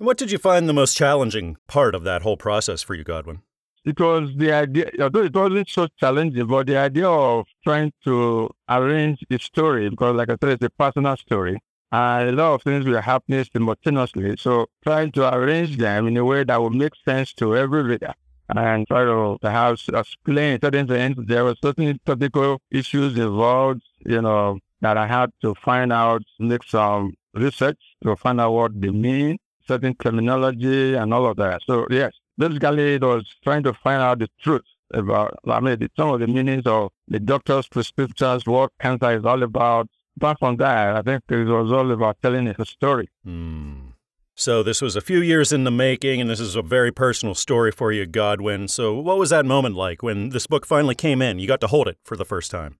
What 0.00 0.16
did 0.16 0.32
you 0.32 0.38
find 0.38 0.66
the 0.66 0.72
most 0.72 0.96
challenging 0.96 1.58
part 1.68 1.94
of 1.94 2.04
that 2.04 2.22
whole 2.22 2.38
process 2.38 2.80
for 2.80 2.94
you, 2.94 3.04
Godwin? 3.04 3.42
It 3.84 4.00
was 4.00 4.30
the 4.34 4.50
idea, 4.50 4.90
although 4.98 5.24
it 5.24 5.34
wasn't 5.34 5.68
so 5.68 5.88
challenging, 5.98 6.46
but 6.46 6.68
the 6.68 6.78
idea 6.78 7.06
of 7.06 7.44
trying 7.62 7.92
to 8.04 8.48
arrange 8.66 9.22
the 9.28 9.38
story, 9.38 9.90
because 9.90 10.16
like 10.16 10.30
I 10.30 10.36
said, 10.40 10.52
it's 10.52 10.64
a 10.64 10.70
personal 10.70 11.18
story 11.18 11.58
and 11.92 12.30
a 12.30 12.32
lot 12.32 12.54
of 12.54 12.62
things 12.62 12.86
were 12.86 13.02
happening 13.02 13.44
simultaneously. 13.52 14.36
So 14.38 14.68
trying 14.82 15.12
to 15.12 15.34
arrange 15.34 15.76
them 15.76 16.08
in 16.08 16.16
a 16.16 16.24
way 16.24 16.44
that 16.44 16.62
would 16.62 16.72
make 16.72 16.94
sense 17.04 17.34
to 17.34 17.54
every 17.54 17.82
reader 17.82 18.14
and 18.48 18.88
try 18.88 19.04
to 19.04 19.36
perhaps 19.42 19.86
explain 19.92 20.60
certain 20.62 20.86
things. 20.88 21.16
There 21.26 21.44
were 21.44 21.56
certain 21.62 22.00
technical 22.06 22.62
issues 22.70 23.18
involved, 23.18 23.82
you 24.06 24.22
know, 24.22 24.60
that 24.80 24.96
I 24.96 25.06
had 25.06 25.30
to 25.42 25.54
find 25.56 25.92
out, 25.92 26.22
make 26.38 26.64
some 26.64 27.12
research 27.34 27.80
to 28.02 28.16
find 28.16 28.40
out 28.40 28.52
what 28.52 28.80
they 28.80 28.88
mean, 28.88 29.36
certain 29.70 29.94
terminology 29.94 30.94
and 30.94 31.14
all 31.14 31.26
of 31.30 31.36
that. 31.36 31.60
So 31.68 31.86
yes, 31.90 32.12
basically 32.36 32.94
it 32.94 33.02
was 33.02 33.24
trying 33.44 33.62
to 33.68 33.72
find 33.84 34.02
out 34.02 34.18
the 34.18 34.28
truth 34.42 34.68
about, 34.92 35.38
I 35.46 35.60
mean, 35.60 35.88
some 35.96 36.10
of 36.14 36.18
the 36.20 36.26
meanings 36.26 36.66
of 36.66 36.90
the 37.06 37.20
doctor's 37.20 37.68
prescriptions, 37.68 38.46
what 38.46 38.70
cancer 38.80 39.12
is 39.18 39.24
all 39.24 39.42
about, 39.42 39.86
apart 40.16 40.38
from 40.40 40.56
that, 40.56 40.96
I 40.96 41.02
think 41.02 41.22
it 41.28 41.44
was 41.44 41.70
all 41.70 41.90
about 41.92 42.16
telling 42.20 42.48
a 42.48 42.64
story. 42.64 43.08
Mm. 43.24 43.92
So 44.34 44.62
this 44.62 44.80
was 44.80 44.96
a 44.96 45.00
few 45.00 45.20
years 45.20 45.52
in 45.52 45.64
the 45.64 45.70
making, 45.70 46.20
and 46.20 46.28
this 46.28 46.40
is 46.40 46.56
a 46.56 46.62
very 46.62 46.90
personal 46.90 47.34
story 47.34 47.70
for 47.70 47.92
you, 47.92 48.06
Godwin. 48.06 48.68
So 48.68 48.98
what 48.98 49.18
was 49.18 49.30
that 49.30 49.44
moment 49.44 49.76
like 49.76 50.02
when 50.02 50.30
this 50.30 50.46
book 50.46 50.66
finally 50.66 50.94
came 50.94 51.20
in? 51.22 51.38
You 51.38 51.46
got 51.46 51.60
to 51.60 51.66
hold 51.66 51.86
it 51.88 51.98
for 52.04 52.16
the 52.16 52.24
first 52.24 52.50
time. 52.50 52.78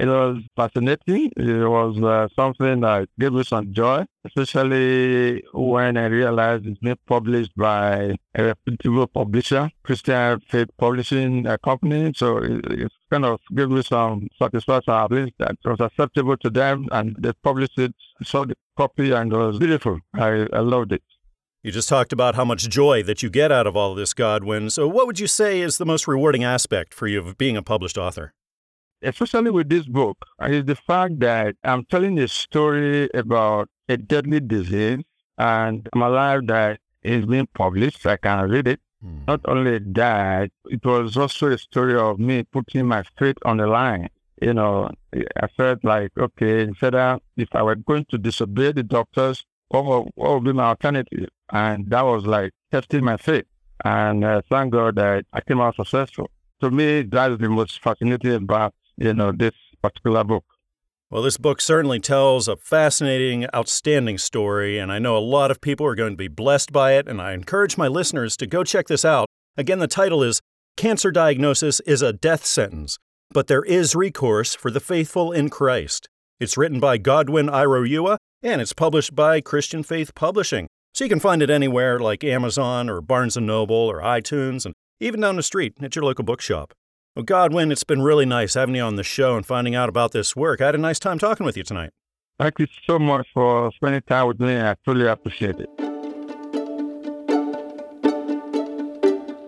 It 0.00 0.06
was 0.06 0.38
fascinating. 0.56 1.30
It 1.36 1.68
was 1.68 2.02
uh, 2.02 2.28
something 2.34 2.80
that 2.80 3.06
gave 3.18 3.34
me 3.34 3.44
some 3.44 3.70
joy, 3.70 4.06
especially 4.24 5.42
when 5.52 5.98
I 5.98 6.06
realized 6.06 6.64
it's 6.64 6.80
been 6.80 6.96
published 7.06 7.54
by 7.54 8.16
a 8.34 8.42
reputable 8.42 9.06
publisher, 9.08 9.70
Christian 9.82 10.40
Faith 10.48 10.68
Publishing 10.78 11.46
uh, 11.46 11.58
Company. 11.62 12.14
So 12.16 12.38
it, 12.38 12.64
it 12.70 12.92
kind 13.10 13.26
of 13.26 13.40
gave 13.54 13.68
me 13.68 13.82
some 13.82 14.28
satisfaction, 14.38 14.94
at 14.94 15.12
least 15.12 15.34
that 15.38 15.56
it 15.62 15.68
was 15.68 15.80
acceptable 15.80 16.38
to 16.38 16.48
them, 16.48 16.88
and 16.92 17.14
they 17.18 17.32
published 17.42 17.78
it. 17.78 17.94
Saw 18.22 18.46
the 18.46 18.54
copy, 18.78 19.10
and 19.12 19.30
it 19.30 19.36
was 19.36 19.58
beautiful. 19.58 19.98
I, 20.14 20.46
I 20.50 20.60
loved 20.60 20.92
it. 20.92 21.02
You 21.62 21.72
just 21.72 21.90
talked 21.90 22.14
about 22.14 22.36
how 22.36 22.46
much 22.46 22.70
joy 22.70 23.02
that 23.02 23.22
you 23.22 23.28
get 23.28 23.52
out 23.52 23.66
of 23.66 23.76
all 23.76 23.90
of 23.90 23.98
this, 23.98 24.14
Godwin. 24.14 24.70
So, 24.70 24.88
what 24.88 25.06
would 25.06 25.20
you 25.20 25.26
say 25.26 25.60
is 25.60 25.76
the 25.76 25.84
most 25.84 26.08
rewarding 26.08 26.42
aspect 26.42 26.94
for 26.94 27.06
you 27.06 27.18
of 27.18 27.36
being 27.36 27.58
a 27.58 27.62
published 27.62 27.98
author? 27.98 28.32
Especially 29.02 29.50
with 29.50 29.68
this 29.68 29.86
book, 29.86 30.18
is 30.42 30.64
the 30.64 30.76
fact 30.76 31.20
that 31.20 31.56
I'm 31.64 31.84
telling 31.84 32.18
a 32.18 32.28
story 32.28 33.08
about 33.14 33.68
a 33.88 33.96
deadly 33.96 34.40
disease 34.40 35.02
and 35.38 35.88
I'm 35.92 36.02
alive 36.02 36.46
that 36.48 36.80
is 37.02 37.26
being 37.26 37.48
published. 37.54 38.06
I 38.06 38.16
can 38.16 38.48
read 38.48 38.68
it. 38.68 38.80
Mm. 39.04 39.26
Not 39.26 39.40
only 39.46 39.78
that, 39.78 40.50
it 40.66 40.84
was 40.84 41.16
also 41.16 41.48
a 41.48 41.58
story 41.58 41.96
of 41.96 42.18
me 42.18 42.42
putting 42.42 42.86
my 42.86 43.02
faith 43.18 43.36
on 43.44 43.56
the 43.56 43.66
line. 43.66 44.08
You 44.42 44.54
know, 44.54 44.90
I 45.14 45.46
felt 45.56 45.84
like, 45.84 46.12
okay, 46.18 46.62
instead 46.62 46.94
of 46.94 47.20
if 47.36 47.48
I 47.52 47.62
were 47.62 47.74
going 47.74 48.06
to 48.10 48.18
disobey 48.18 48.72
the 48.72 48.82
doctors, 48.82 49.44
what 49.68 49.84
would, 49.84 50.12
what 50.14 50.34
would 50.34 50.44
be 50.44 50.52
my 50.52 50.64
alternative? 50.64 51.28
And 51.50 51.88
that 51.90 52.02
was 52.02 52.26
like 52.26 52.52
testing 52.70 53.04
my 53.04 53.16
faith. 53.16 53.44
And 53.84 54.24
uh, 54.24 54.42
thank 54.50 54.72
God 54.72 54.96
that 54.96 55.24
I 55.32 55.40
came 55.40 55.60
out 55.60 55.76
successful. 55.76 56.30
To 56.60 56.70
me, 56.70 57.02
that 57.02 57.32
is 57.32 57.38
the 57.38 57.48
most 57.48 57.82
fascinating 57.82 58.34
about 58.34 58.74
you 59.00 59.14
know, 59.14 59.32
this 59.32 59.54
particular 59.82 60.22
book. 60.22 60.44
Well, 61.10 61.22
this 61.22 61.38
book 61.38 61.60
certainly 61.60 61.98
tells 61.98 62.46
a 62.46 62.54
fascinating, 62.54 63.46
outstanding 63.52 64.18
story, 64.18 64.78
and 64.78 64.92
I 64.92 65.00
know 65.00 65.16
a 65.16 65.18
lot 65.18 65.50
of 65.50 65.60
people 65.60 65.84
are 65.86 65.96
going 65.96 66.12
to 66.12 66.16
be 66.16 66.28
blessed 66.28 66.70
by 66.70 66.92
it, 66.92 67.08
and 67.08 67.20
I 67.20 67.32
encourage 67.32 67.76
my 67.76 67.88
listeners 67.88 68.36
to 68.36 68.46
go 68.46 68.62
check 68.62 68.86
this 68.86 69.04
out. 69.04 69.26
Again, 69.56 69.80
the 69.80 69.88
title 69.88 70.22
is 70.22 70.40
Cancer 70.76 71.10
Diagnosis 71.10 71.80
is 71.80 72.00
a 72.00 72.12
Death 72.12 72.44
Sentence, 72.44 72.96
but 73.32 73.48
there 73.48 73.64
is 73.64 73.96
recourse 73.96 74.54
for 74.54 74.70
the 74.70 74.78
faithful 74.78 75.32
in 75.32 75.50
Christ. 75.50 76.08
It's 76.38 76.56
written 76.56 76.78
by 76.78 76.96
Godwin 76.96 77.48
Iroyua, 77.48 78.18
and 78.42 78.60
it's 78.60 78.72
published 78.72 79.16
by 79.16 79.40
Christian 79.40 79.82
Faith 79.82 80.14
Publishing. 80.14 80.68
So 80.94 81.04
you 81.04 81.10
can 81.10 81.20
find 81.20 81.42
it 81.42 81.50
anywhere 81.50 81.98
like 81.98 82.22
Amazon 82.22 82.88
or 82.88 83.00
Barnes 83.00 83.36
& 83.36 83.40
Noble 83.40 83.74
or 83.74 84.00
iTunes, 84.00 84.64
and 84.64 84.74
even 85.00 85.20
down 85.20 85.36
the 85.36 85.42
street 85.42 85.74
at 85.82 85.96
your 85.96 86.04
local 86.04 86.24
bookshop. 86.24 86.72
Well, 87.20 87.26
Godwin, 87.26 87.70
it's 87.70 87.84
been 87.84 88.00
really 88.00 88.24
nice 88.24 88.54
having 88.54 88.76
you 88.76 88.80
on 88.80 88.96
the 88.96 89.02
show 89.02 89.36
and 89.36 89.44
finding 89.44 89.74
out 89.74 89.90
about 89.90 90.12
this 90.12 90.34
work. 90.34 90.62
I 90.62 90.64
had 90.64 90.74
a 90.74 90.78
nice 90.78 90.98
time 90.98 91.18
talking 91.18 91.44
with 91.44 91.54
you 91.54 91.62
tonight. 91.62 91.90
Thank 92.38 92.58
you 92.58 92.66
so 92.86 92.98
much 92.98 93.28
for 93.34 93.70
spending 93.72 94.00
time 94.00 94.26
with 94.26 94.40
me. 94.40 94.58
I 94.58 94.74
truly 94.86 95.06
appreciate 95.06 95.56
it. 95.58 95.68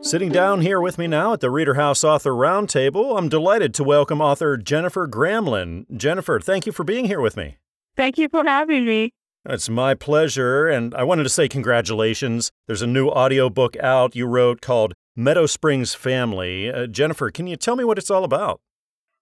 Sitting 0.05 0.31
down 0.31 0.61
here 0.61 0.83
with 0.83 0.99
me 0.99 1.07
now 1.07 1.33
at 1.33 1.41
the 1.41 1.51
Reader 1.51 1.73
House 1.73 2.05
Author 2.05 2.33
Roundtable, 2.33 3.17
I'm 3.17 3.31
delighted 3.31 3.73
to 3.73 3.85
welcome 3.85 4.21
author 4.21 4.59
Jennifer 4.59 5.09
Gramlin. 5.09 5.87
Jennifer, 5.97 6.41
thank 6.41 6.67
you 6.67 6.73
for 6.73 6.85
being 6.85 7.07
here 7.07 7.23
with 7.23 7.39
me. 7.39 7.57
Thank 7.97 8.19
you 8.19 8.29
for 8.29 8.45
having 8.45 8.85
me. 8.85 9.15
It's 9.49 9.71
my 9.71 9.95
pleasure, 9.95 10.69
and 10.69 10.95
I 10.95 11.05
wanted 11.05 11.23
to 11.23 11.31
say 11.31 11.49
congratulations. 11.49 12.53
There's 12.67 12.83
a 12.83 12.87
new 12.87 13.09
audiobook 13.09 13.79
out 13.79 14.15
you 14.15 14.27
wrote 14.27 14.61
called 14.61 14.93
Meadow 15.14 15.46
Springs 15.46 15.94
Family. 15.94 16.70
Uh, 16.70 16.87
Jennifer, 16.87 17.31
can 17.31 17.46
you 17.46 17.57
tell 17.57 17.77
me 17.77 17.85
what 17.85 17.98
it's 17.98 18.11
all 18.11 18.25
about? 18.25 18.61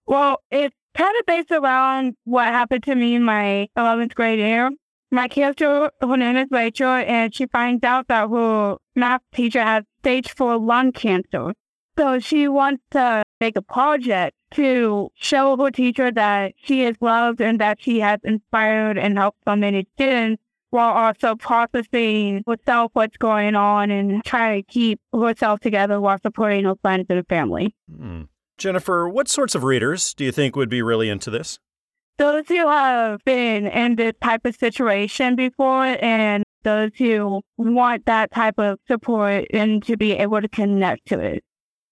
Well, 0.05 0.37
it's 0.49 0.75
kind 0.95 1.15
of 1.19 1.25
based 1.25 1.51
around 1.51 2.15
what 2.23 2.47
happened 2.47 2.83
to 2.83 2.95
me 2.95 3.15
in 3.15 3.23
my 3.23 3.67
11th 3.77 4.15
grade 4.15 4.39
year. 4.39 4.71
My 5.11 5.27
character, 5.27 5.91
her 6.01 6.17
name 6.17 6.37
is 6.37 6.47
Rachel, 6.49 6.87
and 6.87 7.35
she 7.35 7.45
finds 7.47 7.83
out 7.83 8.07
that 8.07 8.29
her 8.29 8.77
math 8.95 9.21
teacher 9.33 9.61
has 9.61 9.83
stage 9.99 10.33
four 10.33 10.57
lung 10.57 10.93
cancer. 10.93 11.53
So 11.99 12.19
she 12.19 12.47
wants 12.47 12.83
to 12.91 13.21
make 13.41 13.57
a 13.57 13.61
project 13.61 14.35
to 14.51 15.09
show 15.15 15.57
her 15.57 15.71
teacher 15.71 16.11
that 16.11 16.53
she 16.63 16.83
is 16.83 16.95
loved 17.01 17.41
and 17.41 17.59
that 17.59 17.81
she 17.81 17.99
has 17.99 18.19
inspired 18.23 18.97
and 18.97 19.17
helped 19.17 19.39
so 19.45 19.57
many 19.57 19.87
students 19.95 20.41
while 20.71 20.91
also 20.91 21.35
processing 21.35 22.43
herself 22.47 22.91
what's 22.93 23.17
going 23.17 23.55
on 23.55 23.91
and 23.91 24.23
trying 24.23 24.63
to 24.63 24.71
keep 24.71 24.99
herself 25.13 25.59
together 25.59 26.01
while 26.01 26.17
supporting 26.21 26.65
her 26.65 26.75
friends 26.81 27.05
and 27.09 27.27
family. 27.27 27.75
Hmm. 27.95 28.23
Jennifer, 28.57 29.07
what 29.07 29.27
sorts 29.27 29.55
of 29.55 29.63
readers 29.63 30.13
do 30.13 30.23
you 30.23 30.31
think 30.31 30.55
would 30.55 30.69
be 30.69 30.81
really 30.81 31.09
into 31.09 31.29
this? 31.29 31.59
Those 32.17 32.47
who 32.47 32.67
have 32.67 33.23
been 33.25 33.67
in 33.67 33.95
this 33.95 34.13
type 34.21 34.45
of 34.45 34.55
situation 34.55 35.35
before 35.35 35.97
and 36.01 36.43
those 36.63 36.91
who 36.97 37.41
want 37.57 38.05
that 38.05 38.31
type 38.31 38.59
of 38.59 38.77
support 38.87 39.45
and 39.51 39.83
to 39.83 39.97
be 39.97 40.13
able 40.13 40.41
to 40.41 40.47
connect 40.47 41.07
to 41.07 41.19
it. 41.19 41.43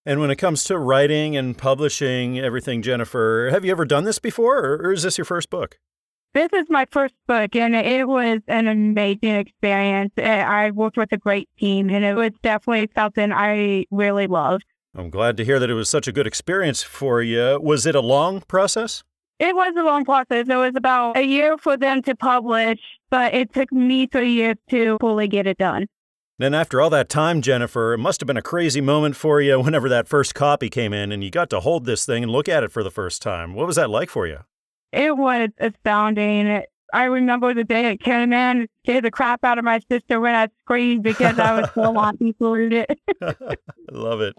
And 0.06 0.20
when 0.20 0.30
it 0.30 0.36
comes 0.36 0.64
to 0.64 0.78
writing 0.78 1.36
and 1.36 1.58
publishing 1.58 2.38
everything, 2.38 2.82
Jennifer, 2.82 3.48
have 3.50 3.64
you 3.64 3.70
ever 3.70 3.84
done 3.84 4.04
this 4.04 4.18
before, 4.18 4.76
or 4.76 4.92
is 4.92 5.02
this 5.02 5.18
your 5.18 5.24
first 5.24 5.50
book? 5.50 5.78
This 6.32 6.48
is 6.52 6.66
my 6.68 6.86
first 6.92 7.14
book, 7.26 7.56
and 7.56 7.74
it 7.74 8.06
was 8.06 8.38
an 8.46 8.68
amazing 8.68 9.34
experience. 9.34 10.12
Eh, 10.16 10.42
I 10.42 10.70
worked 10.70 10.96
with 10.96 11.10
a 11.10 11.16
great 11.16 11.48
team, 11.58 11.90
and 11.90 12.04
it 12.04 12.14
was 12.14 12.30
definitely 12.40 12.88
something 12.94 13.32
I 13.32 13.86
really 13.90 14.28
loved. 14.28 14.64
I'm 14.94 15.10
glad 15.10 15.36
to 15.38 15.44
hear 15.44 15.58
that 15.58 15.68
it 15.68 15.74
was 15.74 15.88
such 15.88 16.06
a 16.06 16.12
good 16.12 16.28
experience 16.28 16.84
for 16.84 17.20
you. 17.20 17.58
Was 17.60 17.84
it 17.84 17.96
a 17.96 18.00
long 18.00 18.42
process? 18.42 19.02
It 19.40 19.56
was 19.56 19.74
a 19.76 19.82
long 19.82 20.04
process. 20.04 20.46
It 20.48 20.56
was 20.56 20.74
about 20.76 21.16
a 21.16 21.22
year 21.22 21.58
for 21.58 21.76
them 21.76 22.00
to 22.02 22.14
publish, 22.14 22.78
but 23.10 23.34
it 23.34 23.52
took 23.52 23.72
me 23.72 24.06
three 24.06 24.32
years 24.32 24.56
to 24.68 24.98
fully 25.00 25.26
get 25.26 25.48
it 25.48 25.58
done. 25.58 25.86
Then, 26.38 26.54
after 26.54 26.80
all 26.80 26.90
that 26.90 27.08
time, 27.08 27.42
Jennifer, 27.42 27.92
it 27.92 27.98
must 27.98 28.20
have 28.20 28.28
been 28.28 28.36
a 28.36 28.42
crazy 28.42 28.80
moment 28.80 29.16
for 29.16 29.40
you 29.40 29.58
whenever 29.60 29.88
that 29.88 30.06
first 30.06 30.36
copy 30.36 30.70
came 30.70 30.92
in 30.92 31.10
and 31.10 31.24
you 31.24 31.30
got 31.30 31.50
to 31.50 31.60
hold 31.60 31.86
this 31.86 32.06
thing 32.06 32.22
and 32.22 32.30
look 32.30 32.48
at 32.48 32.62
it 32.62 32.70
for 32.70 32.84
the 32.84 32.90
first 32.90 33.20
time. 33.20 33.54
What 33.54 33.66
was 33.66 33.76
that 33.76 33.90
like 33.90 34.10
for 34.10 34.28
you? 34.28 34.38
It 34.92 35.16
was 35.16 35.50
astounding. 35.58 36.62
I 36.92 37.04
remember 37.04 37.54
the 37.54 37.64
day 37.64 37.92
it 37.92 38.00
came 38.00 38.32
in, 38.32 38.66
scared 38.84 39.04
the 39.04 39.10
crap 39.10 39.44
out 39.44 39.58
of 39.58 39.64
my 39.64 39.80
sister 39.90 40.20
when 40.20 40.34
I 40.34 40.48
screamed 40.60 41.04
because 41.04 41.38
I 41.38 41.60
was 41.60 41.70
so 41.74 41.94
happy 41.98 42.34
for 42.38 42.60
it. 42.60 42.98
I 43.22 43.54
love 43.92 44.20
it. 44.20 44.34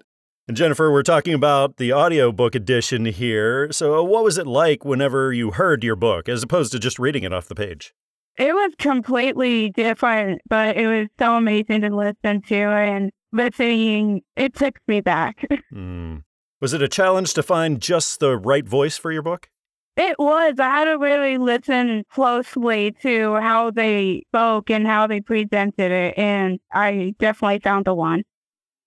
And 0.47 0.57
Jennifer, 0.57 0.91
we're 0.91 1.03
talking 1.03 1.33
about 1.33 1.77
the 1.77 1.93
audiobook 1.93 2.55
edition 2.55 3.05
here. 3.05 3.71
So, 3.71 4.03
what 4.03 4.23
was 4.23 4.37
it 4.37 4.47
like 4.47 4.83
whenever 4.83 5.31
you 5.31 5.51
heard 5.51 5.83
your 5.83 5.95
book 5.95 6.27
as 6.27 6.43
opposed 6.43 6.73
to 6.73 6.79
just 6.79 6.99
reading 6.99 7.23
it 7.23 7.31
off 7.31 7.47
the 7.47 7.55
page? 7.55 7.93
It 8.37 8.53
was 8.53 8.73
completely 8.77 9.69
different, 9.69 10.41
but 10.49 10.75
it 10.75 10.87
was 10.87 11.07
so 11.19 11.35
amazing 11.35 11.81
to 11.81 11.95
listen 11.95 12.41
to 12.41 12.55
and 12.55 13.11
listening. 13.31 14.23
It 14.35 14.55
took 14.55 14.77
me 14.87 15.01
back. 15.01 15.45
Mm. 15.73 16.23
Was 16.59 16.73
it 16.73 16.81
a 16.81 16.89
challenge 16.89 17.33
to 17.33 17.41
find 17.41 17.81
just 17.81 18.19
the 18.19 18.37
right 18.37 18.67
voice 18.67 18.97
for 18.97 19.11
your 19.11 19.21
book? 19.21 19.49
It 19.97 20.17
was. 20.17 20.55
I 20.57 20.69
had 20.69 20.85
to 20.85 20.97
really 20.97 21.37
listen 21.37 22.05
closely 22.09 22.95
to 23.01 23.35
how 23.35 23.71
they 23.71 24.23
spoke 24.29 24.69
and 24.69 24.87
how 24.87 25.07
they 25.07 25.19
presented 25.19 25.91
it, 25.91 26.17
and 26.17 26.59
I 26.71 27.13
definitely 27.19 27.59
found 27.59 27.85
the 27.85 27.93
one. 27.93 28.23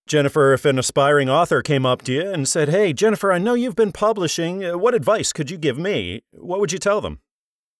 Jennifer, 0.06 0.52
if 0.52 0.64
an 0.66 0.78
aspiring 0.78 1.30
author 1.30 1.62
came 1.62 1.86
up 1.86 2.02
to 2.02 2.12
you 2.12 2.30
and 2.30 2.46
said, 2.46 2.68
Hey, 2.68 2.92
Jennifer, 2.92 3.32
I 3.32 3.38
know 3.38 3.54
you've 3.54 3.76
been 3.76 3.92
publishing. 3.92 4.64
Uh, 4.64 4.76
what 4.76 4.94
advice 4.94 5.32
could 5.32 5.50
you 5.50 5.56
give 5.56 5.78
me? 5.78 6.22
What 6.32 6.60
would 6.60 6.72
you 6.72 6.78
tell 6.78 7.00
them? 7.00 7.20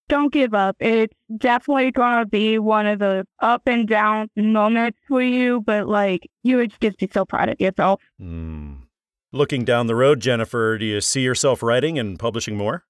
Don't 0.07 0.31
give 0.31 0.53
up. 0.53 0.75
It's 0.79 1.13
definitely 1.37 1.91
going 1.91 2.19
to 2.19 2.25
be 2.25 2.59
one 2.59 2.85
of 2.85 2.99
the 2.99 3.25
up 3.39 3.63
and 3.67 3.87
down 3.87 4.29
moments 4.35 4.99
for 5.07 5.21
you, 5.21 5.61
but 5.61 5.87
like 5.87 6.29
you 6.43 6.57
would 6.57 6.73
just 6.79 6.97
be 6.97 7.09
so 7.11 7.25
proud 7.25 7.49
of 7.49 7.59
yourself. 7.59 8.01
Mm. 8.21 8.83
Looking 9.31 9.65
down 9.65 9.87
the 9.87 9.95
road, 9.95 10.19
Jennifer, 10.19 10.77
do 10.77 10.85
you 10.85 11.01
see 11.01 11.21
yourself 11.21 11.61
writing 11.61 11.99
and 11.99 12.17
publishing 12.17 12.55
more? 12.55 12.85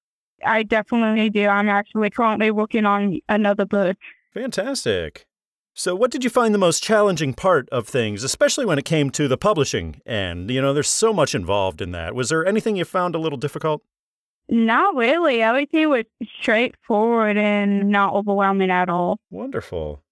I 0.46 0.62
definitely 0.62 1.30
do. 1.30 1.46
I'm 1.46 1.68
actually 1.68 2.10
currently 2.10 2.50
working 2.50 2.86
on 2.86 3.20
another 3.28 3.64
book. 3.64 3.96
Fantastic. 4.34 5.26
So, 5.74 5.94
what 5.94 6.10
did 6.10 6.24
you 6.24 6.30
find 6.30 6.54
the 6.54 6.58
most 6.58 6.82
challenging 6.82 7.34
part 7.34 7.68
of 7.70 7.86
things, 7.86 8.22
especially 8.22 8.64
when 8.64 8.78
it 8.78 8.86
came 8.86 9.10
to 9.10 9.28
the 9.28 9.36
publishing 9.36 10.00
end? 10.06 10.50
You 10.50 10.62
know, 10.62 10.72
there's 10.72 10.88
so 10.88 11.12
much 11.12 11.34
involved 11.34 11.82
in 11.82 11.90
that. 11.90 12.14
Was 12.14 12.30
there 12.30 12.46
anything 12.46 12.76
you 12.76 12.86
found 12.86 13.14
a 13.14 13.18
little 13.18 13.36
difficult? 13.36 13.82
Not 14.48 14.94
really. 14.94 15.42
Everything 15.42 15.90
was 15.90 16.04
straightforward 16.40 17.36
and 17.36 17.90
not 17.90 18.14
overwhelming 18.14 18.70
at 18.70 18.88
all. 18.88 19.18
Wonderful. 19.30 20.02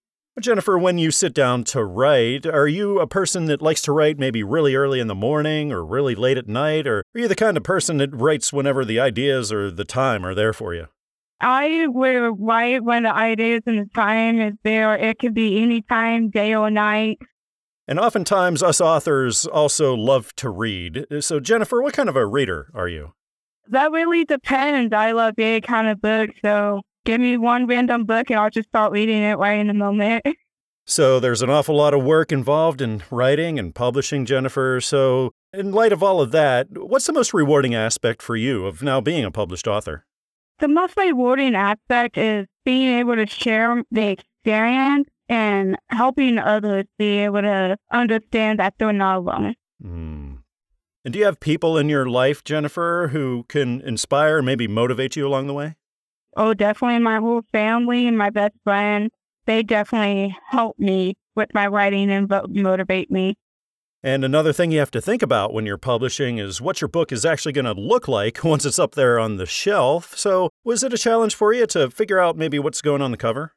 Jennifer, 0.40 0.76
when 0.76 0.98
you 0.98 1.12
sit 1.12 1.32
down 1.32 1.62
to 1.64 1.84
write, 1.84 2.44
are 2.44 2.66
you 2.66 2.98
a 2.98 3.06
person 3.06 3.44
that 3.46 3.62
likes 3.62 3.80
to 3.82 3.92
write 3.92 4.18
maybe 4.18 4.42
really 4.42 4.74
early 4.74 4.98
in 4.98 5.06
the 5.06 5.14
morning 5.14 5.72
or 5.72 5.84
really 5.84 6.16
late 6.16 6.36
at 6.36 6.48
night? 6.48 6.88
Or 6.88 7.04
are 7.14 7.20
you 7.20 7.28
the 7.28 7.36
kind 7.36 7.56
of 7.56 7.62
person 7.62 7.98
that 7.98 8.12
writes 8.12 8.52
whenever 8.52 8.84
the 8.84 8.98
ideas 8.98 9.52
or 9.52 9.70
the 9.70 9.84
time 9.84 10.26
are 10.26 10.34
there 10.34 10.52
for 10.52 10.74
you? 10.74 10.88
I 11.40 11.86
will 11.88 12.30
write 12.30 12.82
when 12.82 13.04
the 13.04 13.14
ideas 13.14 13.62
and 13.66 13.78
the 13.78 13.90
time 13.94 14.40
is 14.40 14.54
there. 14.64 14.96
It 14.96 15.20
could 15.20 15.34
be 15.34 15.62
any 15.62 15.82
time, 15.82 16.30
day 16.30 16.54
or 16.54 16.68
night. 16.68 17.18
And 17.86 18.00
oftentimes, 18.00 18.62
us 18.62 18.80
authors 18.80 19.46
also 19.46 19.94
love 19.94 20.34
to 20.36 20.48
read. 20.48 21.06
So, 21.20 21.38
Jennifer, 21.38 21.80
what 21.82 21.94
kind 21.94 22.08
of 22.08 22.16
a 22.16 22.26
reader 22.26 22.70
are 22.74 22.88
you? 22.88 23.12
That 23.68 23.92
really 23.92 24.24
depends. 24.24 24.92
I 24.92 25.12
love 25.12 25.34
any 25.38 25.60
kind 25.60 25.88
of 25.88 26.00
book. 26.00 26.30
So, 26.42 26.80
give 27.04 27.20
me 27.20 27.36
one 27.36 27.66
random 27.66 28.04
book 28.04 28.30
and 28.30 28.38
I'll 28.38 28.50
just 28.50 28.68
start 28.68 28.92
reading 28.92 29.22
it 29.22 29.38
right 29.38 29.58
in 29.58 29.70
a 29.70 29.74
moment. 29.74 30.24
So, 30.86 31.18
there's 31.18 31.40
an 31.40 31.48
awful 31.48 31.76
lot 31.76 31.94
of 31.94 32.04
work 32.04 32.30
involved 32.30 32.82
in 32.82 33.02
writing 33.10 33.58
and 33.58 33.74
publishing, 33.74 34.26
Jennifer. 34.26 34.82
So, 34.82 35.32
in 35.54 35.72
light 35.72 35.94
of 35.94 36.02
all 36.02 36.20
of 36.20 36.30
that, 36.32 36.66
what's 36.72 37.06
the 37.06 37.14
most 37.14 37.32
rewarding 37.32 37.74
aspect 37.74 38.20
for 38.20 38.36
you 38.36 38.66
of 38.66 38.82
now 38.82 39.00
being 39.00 39.24
a 39.24 39.30
published 39.30 39.66
author? 39.66 40.04
The 40.58 40.68
most 40.68 40.94
rewarding 40.98 41.54
aspect 41.54 42.18
is 42.18 42.46
being 42.66 42.98
able 42.98 43.16
to 43.16 43.26
share 43.26 43.82
the 43.90 44.08
experience 44.08 45.08
and 45.30 45.76
helping 45.88 46.38
others 46.38 46.84
be 46.98 47.20
able 47.20 47.40
to 47.40 47.78
understand 47.90 48.58
that 48.58 48.74
they're 48.78 48.92
not 48.92 49.18
alone. 49.18 49.54
Mm. 49.82 50.38
And 51.04 51.12
do 51.12 51.18
you 51.18 51.24
have 51.24 51.40
people 51.40 51.76
in 51.78 51.88
your 51.88 52.06
life, 52.06 52.44
Jennifer, 52.44 53.08
who 53.12 53.44
can 53.48 53.80
inspire, 53.82 54.42
maybe 54.42 54.68
motivate 54.68 55.16
you 55.16 55.26
along 55.26 55.46
the 55.46 55.54
way? 55.54 55.76
Oh, 56.36 56.54
definitely 56.54 56.98
my 57.00 57.18
whole 57.18 57.42
family 57.52 58.06
and 58.06 58.18
my 58.18 58.30
best 58.30 58.54
friend. 58.64 59.10
They 59.46 59.62
definitely 59.62 60.36
help 60.48 60.78
me 60.78 61.14
with 61.34 61.52
my 61.54 61.66
writing 61.66 62.10
and 62.10 62.32
motivate 62.48 63.10
me. 63.10 63.36
And 64.02 64.22
another 64.22 64.52
thing 64.52 64.70
you 64.70 64.80
have 64.80 64.90
to 64.90 65.00
think 65.00 65.22
about 65.22 65.54
when 65.54 65.64
you're 65.64 65.78
publishing 65.78 66.36
is 66.36 66.60
what 66.60 66.82
your 66.82 66.88
book 66.88 67.10
is 67.10 67.24
actually 67.24 67.52
going 67.52 67.64
to 67.64 67.72
look 67.72 68.06
like 68.06 68.44
once 68.44 68.66
it's 68.66 68.78
up 68.78 68.94
there 68.94 69.18
on 69.18 69.36
the 69.36 69.46
shelf. 69.46 70.16
So, 70.16 70.50
was 70.62 70.82
it 70.82 70.92
a 70.92 70.98
challenge 70.98 71.34
for 71.34 71.54
you 71.54 71.66
to 71.68 71.90
figure 71.90 72.18
out 72.18 72.36
maybe 72.36 72.58
what's 72.58 72.82
going 72.82 73.00
on 73.00 73.12
the 73.12 73.16
cover? 73.16 73.54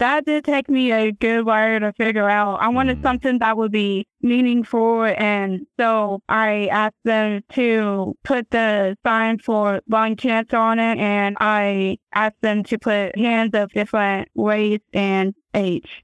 That 0.00 0.24
did 0.24 0.44
take 0.44 0.68
me 0.70 0.92
a 0.92 1.12
good 1.12 1.44
while 1.44 1.78
to 1.78 1.92
figure 1.92 2.28
out. 2.28 2.56
I 2.60 2.68
wanted 2.68 2.98
mm. 2.98 3.02
something 3.02 3.38
that 3.38 3.56
would 3.56 3.70
be 3.70 4.06
meaningful. 4.22 5.04
And 5.04 5.66
so 5.78 6.22
I 6.28 6.66
asked 6.72 7.04
them 7.04 7.42
to 7.52 8.16
put 8.24 8.50
the 8.50 8.96
sign 9.06 9.38
for 9.38 9.80
lung 9.88 10.16
cancer 10.16 10.56
on 10.56 10.78
it. 10.78 10.98
And 10.98 11.36
I 11.38 11.98
asked 12.14 12.40
them 12.40 12.64
to 12.64 12.78
put 12.78 13.16
hands 13.16 13.50
of 13.54 13.70
different 13.72 14.28
race 14.34 14.80
and 14.94 15.34
age. 15.54 16.02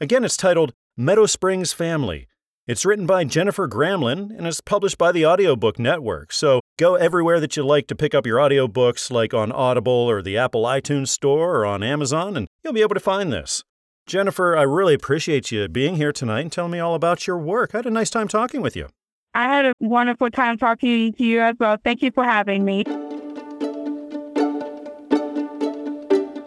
Again, 0.00 0.24
it's 0.24 0.36
titled 0.36 0.72
Meadow 0.96 1.26
Springs 1.26 1.72
Family 1.72 2.28
it's 2.68 2.84
written 2.84 3.06
by 3.06 3.24
Jennifer 3.24 3.66
Gramlin 3.66 4.30
and 4.36 4.46
is 4.46 4.60
published 4.60 4.98
by 4.98 5.10
the 5.10 5.24
Audiobook 5.24 5.78
Network. 5.78 6.34
So 6.34 6.60
go 6.78 6.94
everywhere 6.94 7.40
that 7.40 7.56
you 7.56 7.64
like 7.64 7.86
to 7.88 7.94
pick 7.94 8.14
up 8.14 8.24
your 8.24 8.38
audiobooks, 8.38 9.10
like 9.10 9.34
on 9.34 9.52
Audible 9.52 9.92
or 9.92 10.22
the 10.22 10.38
Apple 10.38 10.62
iTunes 10.62 11.08
Store 11.08 11.56
or 11.56 11.66
on 11.66 11.82
Amazon, 11.82 12.36
and 12.36 12.48
you'll 12.64 12.72
be 12.72 12.80
able 12.80 12.94
to 12.94 13.00
find 13.00 13.30
this. 13.30 13.62
Jennifer, 14.06 14.56
I 14.56 14.62
really 14.62 14.94
appreciate 14.94 15.50
you 15.50 15.68
being 15.68 15.96
here 15.96 16.12
tonight 16.12 16.40
and 16.40 16.52
telling 16.52 16.70
me 16.70 16.78
all 16.78 16.94
about 16.94 17.26
your 17.26 17.36
work. 17.36 17.74
I 17.74 17.78
had 17.78 17.86
a 17.86 17.90
nice 17.90 18.08
time 18.08 18.28
talking 18.28 18.62
with 18.62 18.74
you. 18.74 18.88
I 19.34 19.44
had 19.44 19.66
a 19.66 19.72
wonderful 19.80 20.30
time 20.30 20.56
talking 20.56 21.12
to 21.12 21.24
you 21.24 21.42
as 21.42 21.56
well. 21.60 21.76
Thank 21.84 22.00
you 22.00 22.10
for 22.10 22.24
having 22.24 22.64
me. 22.64 22.84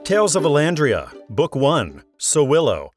Tales 0.03 0.35
of 0.35 0.43
Elandria, 0.43 1.13
Book 1.29 1.55
1, 1.55 2.03
Sowilo. 2.17 2.89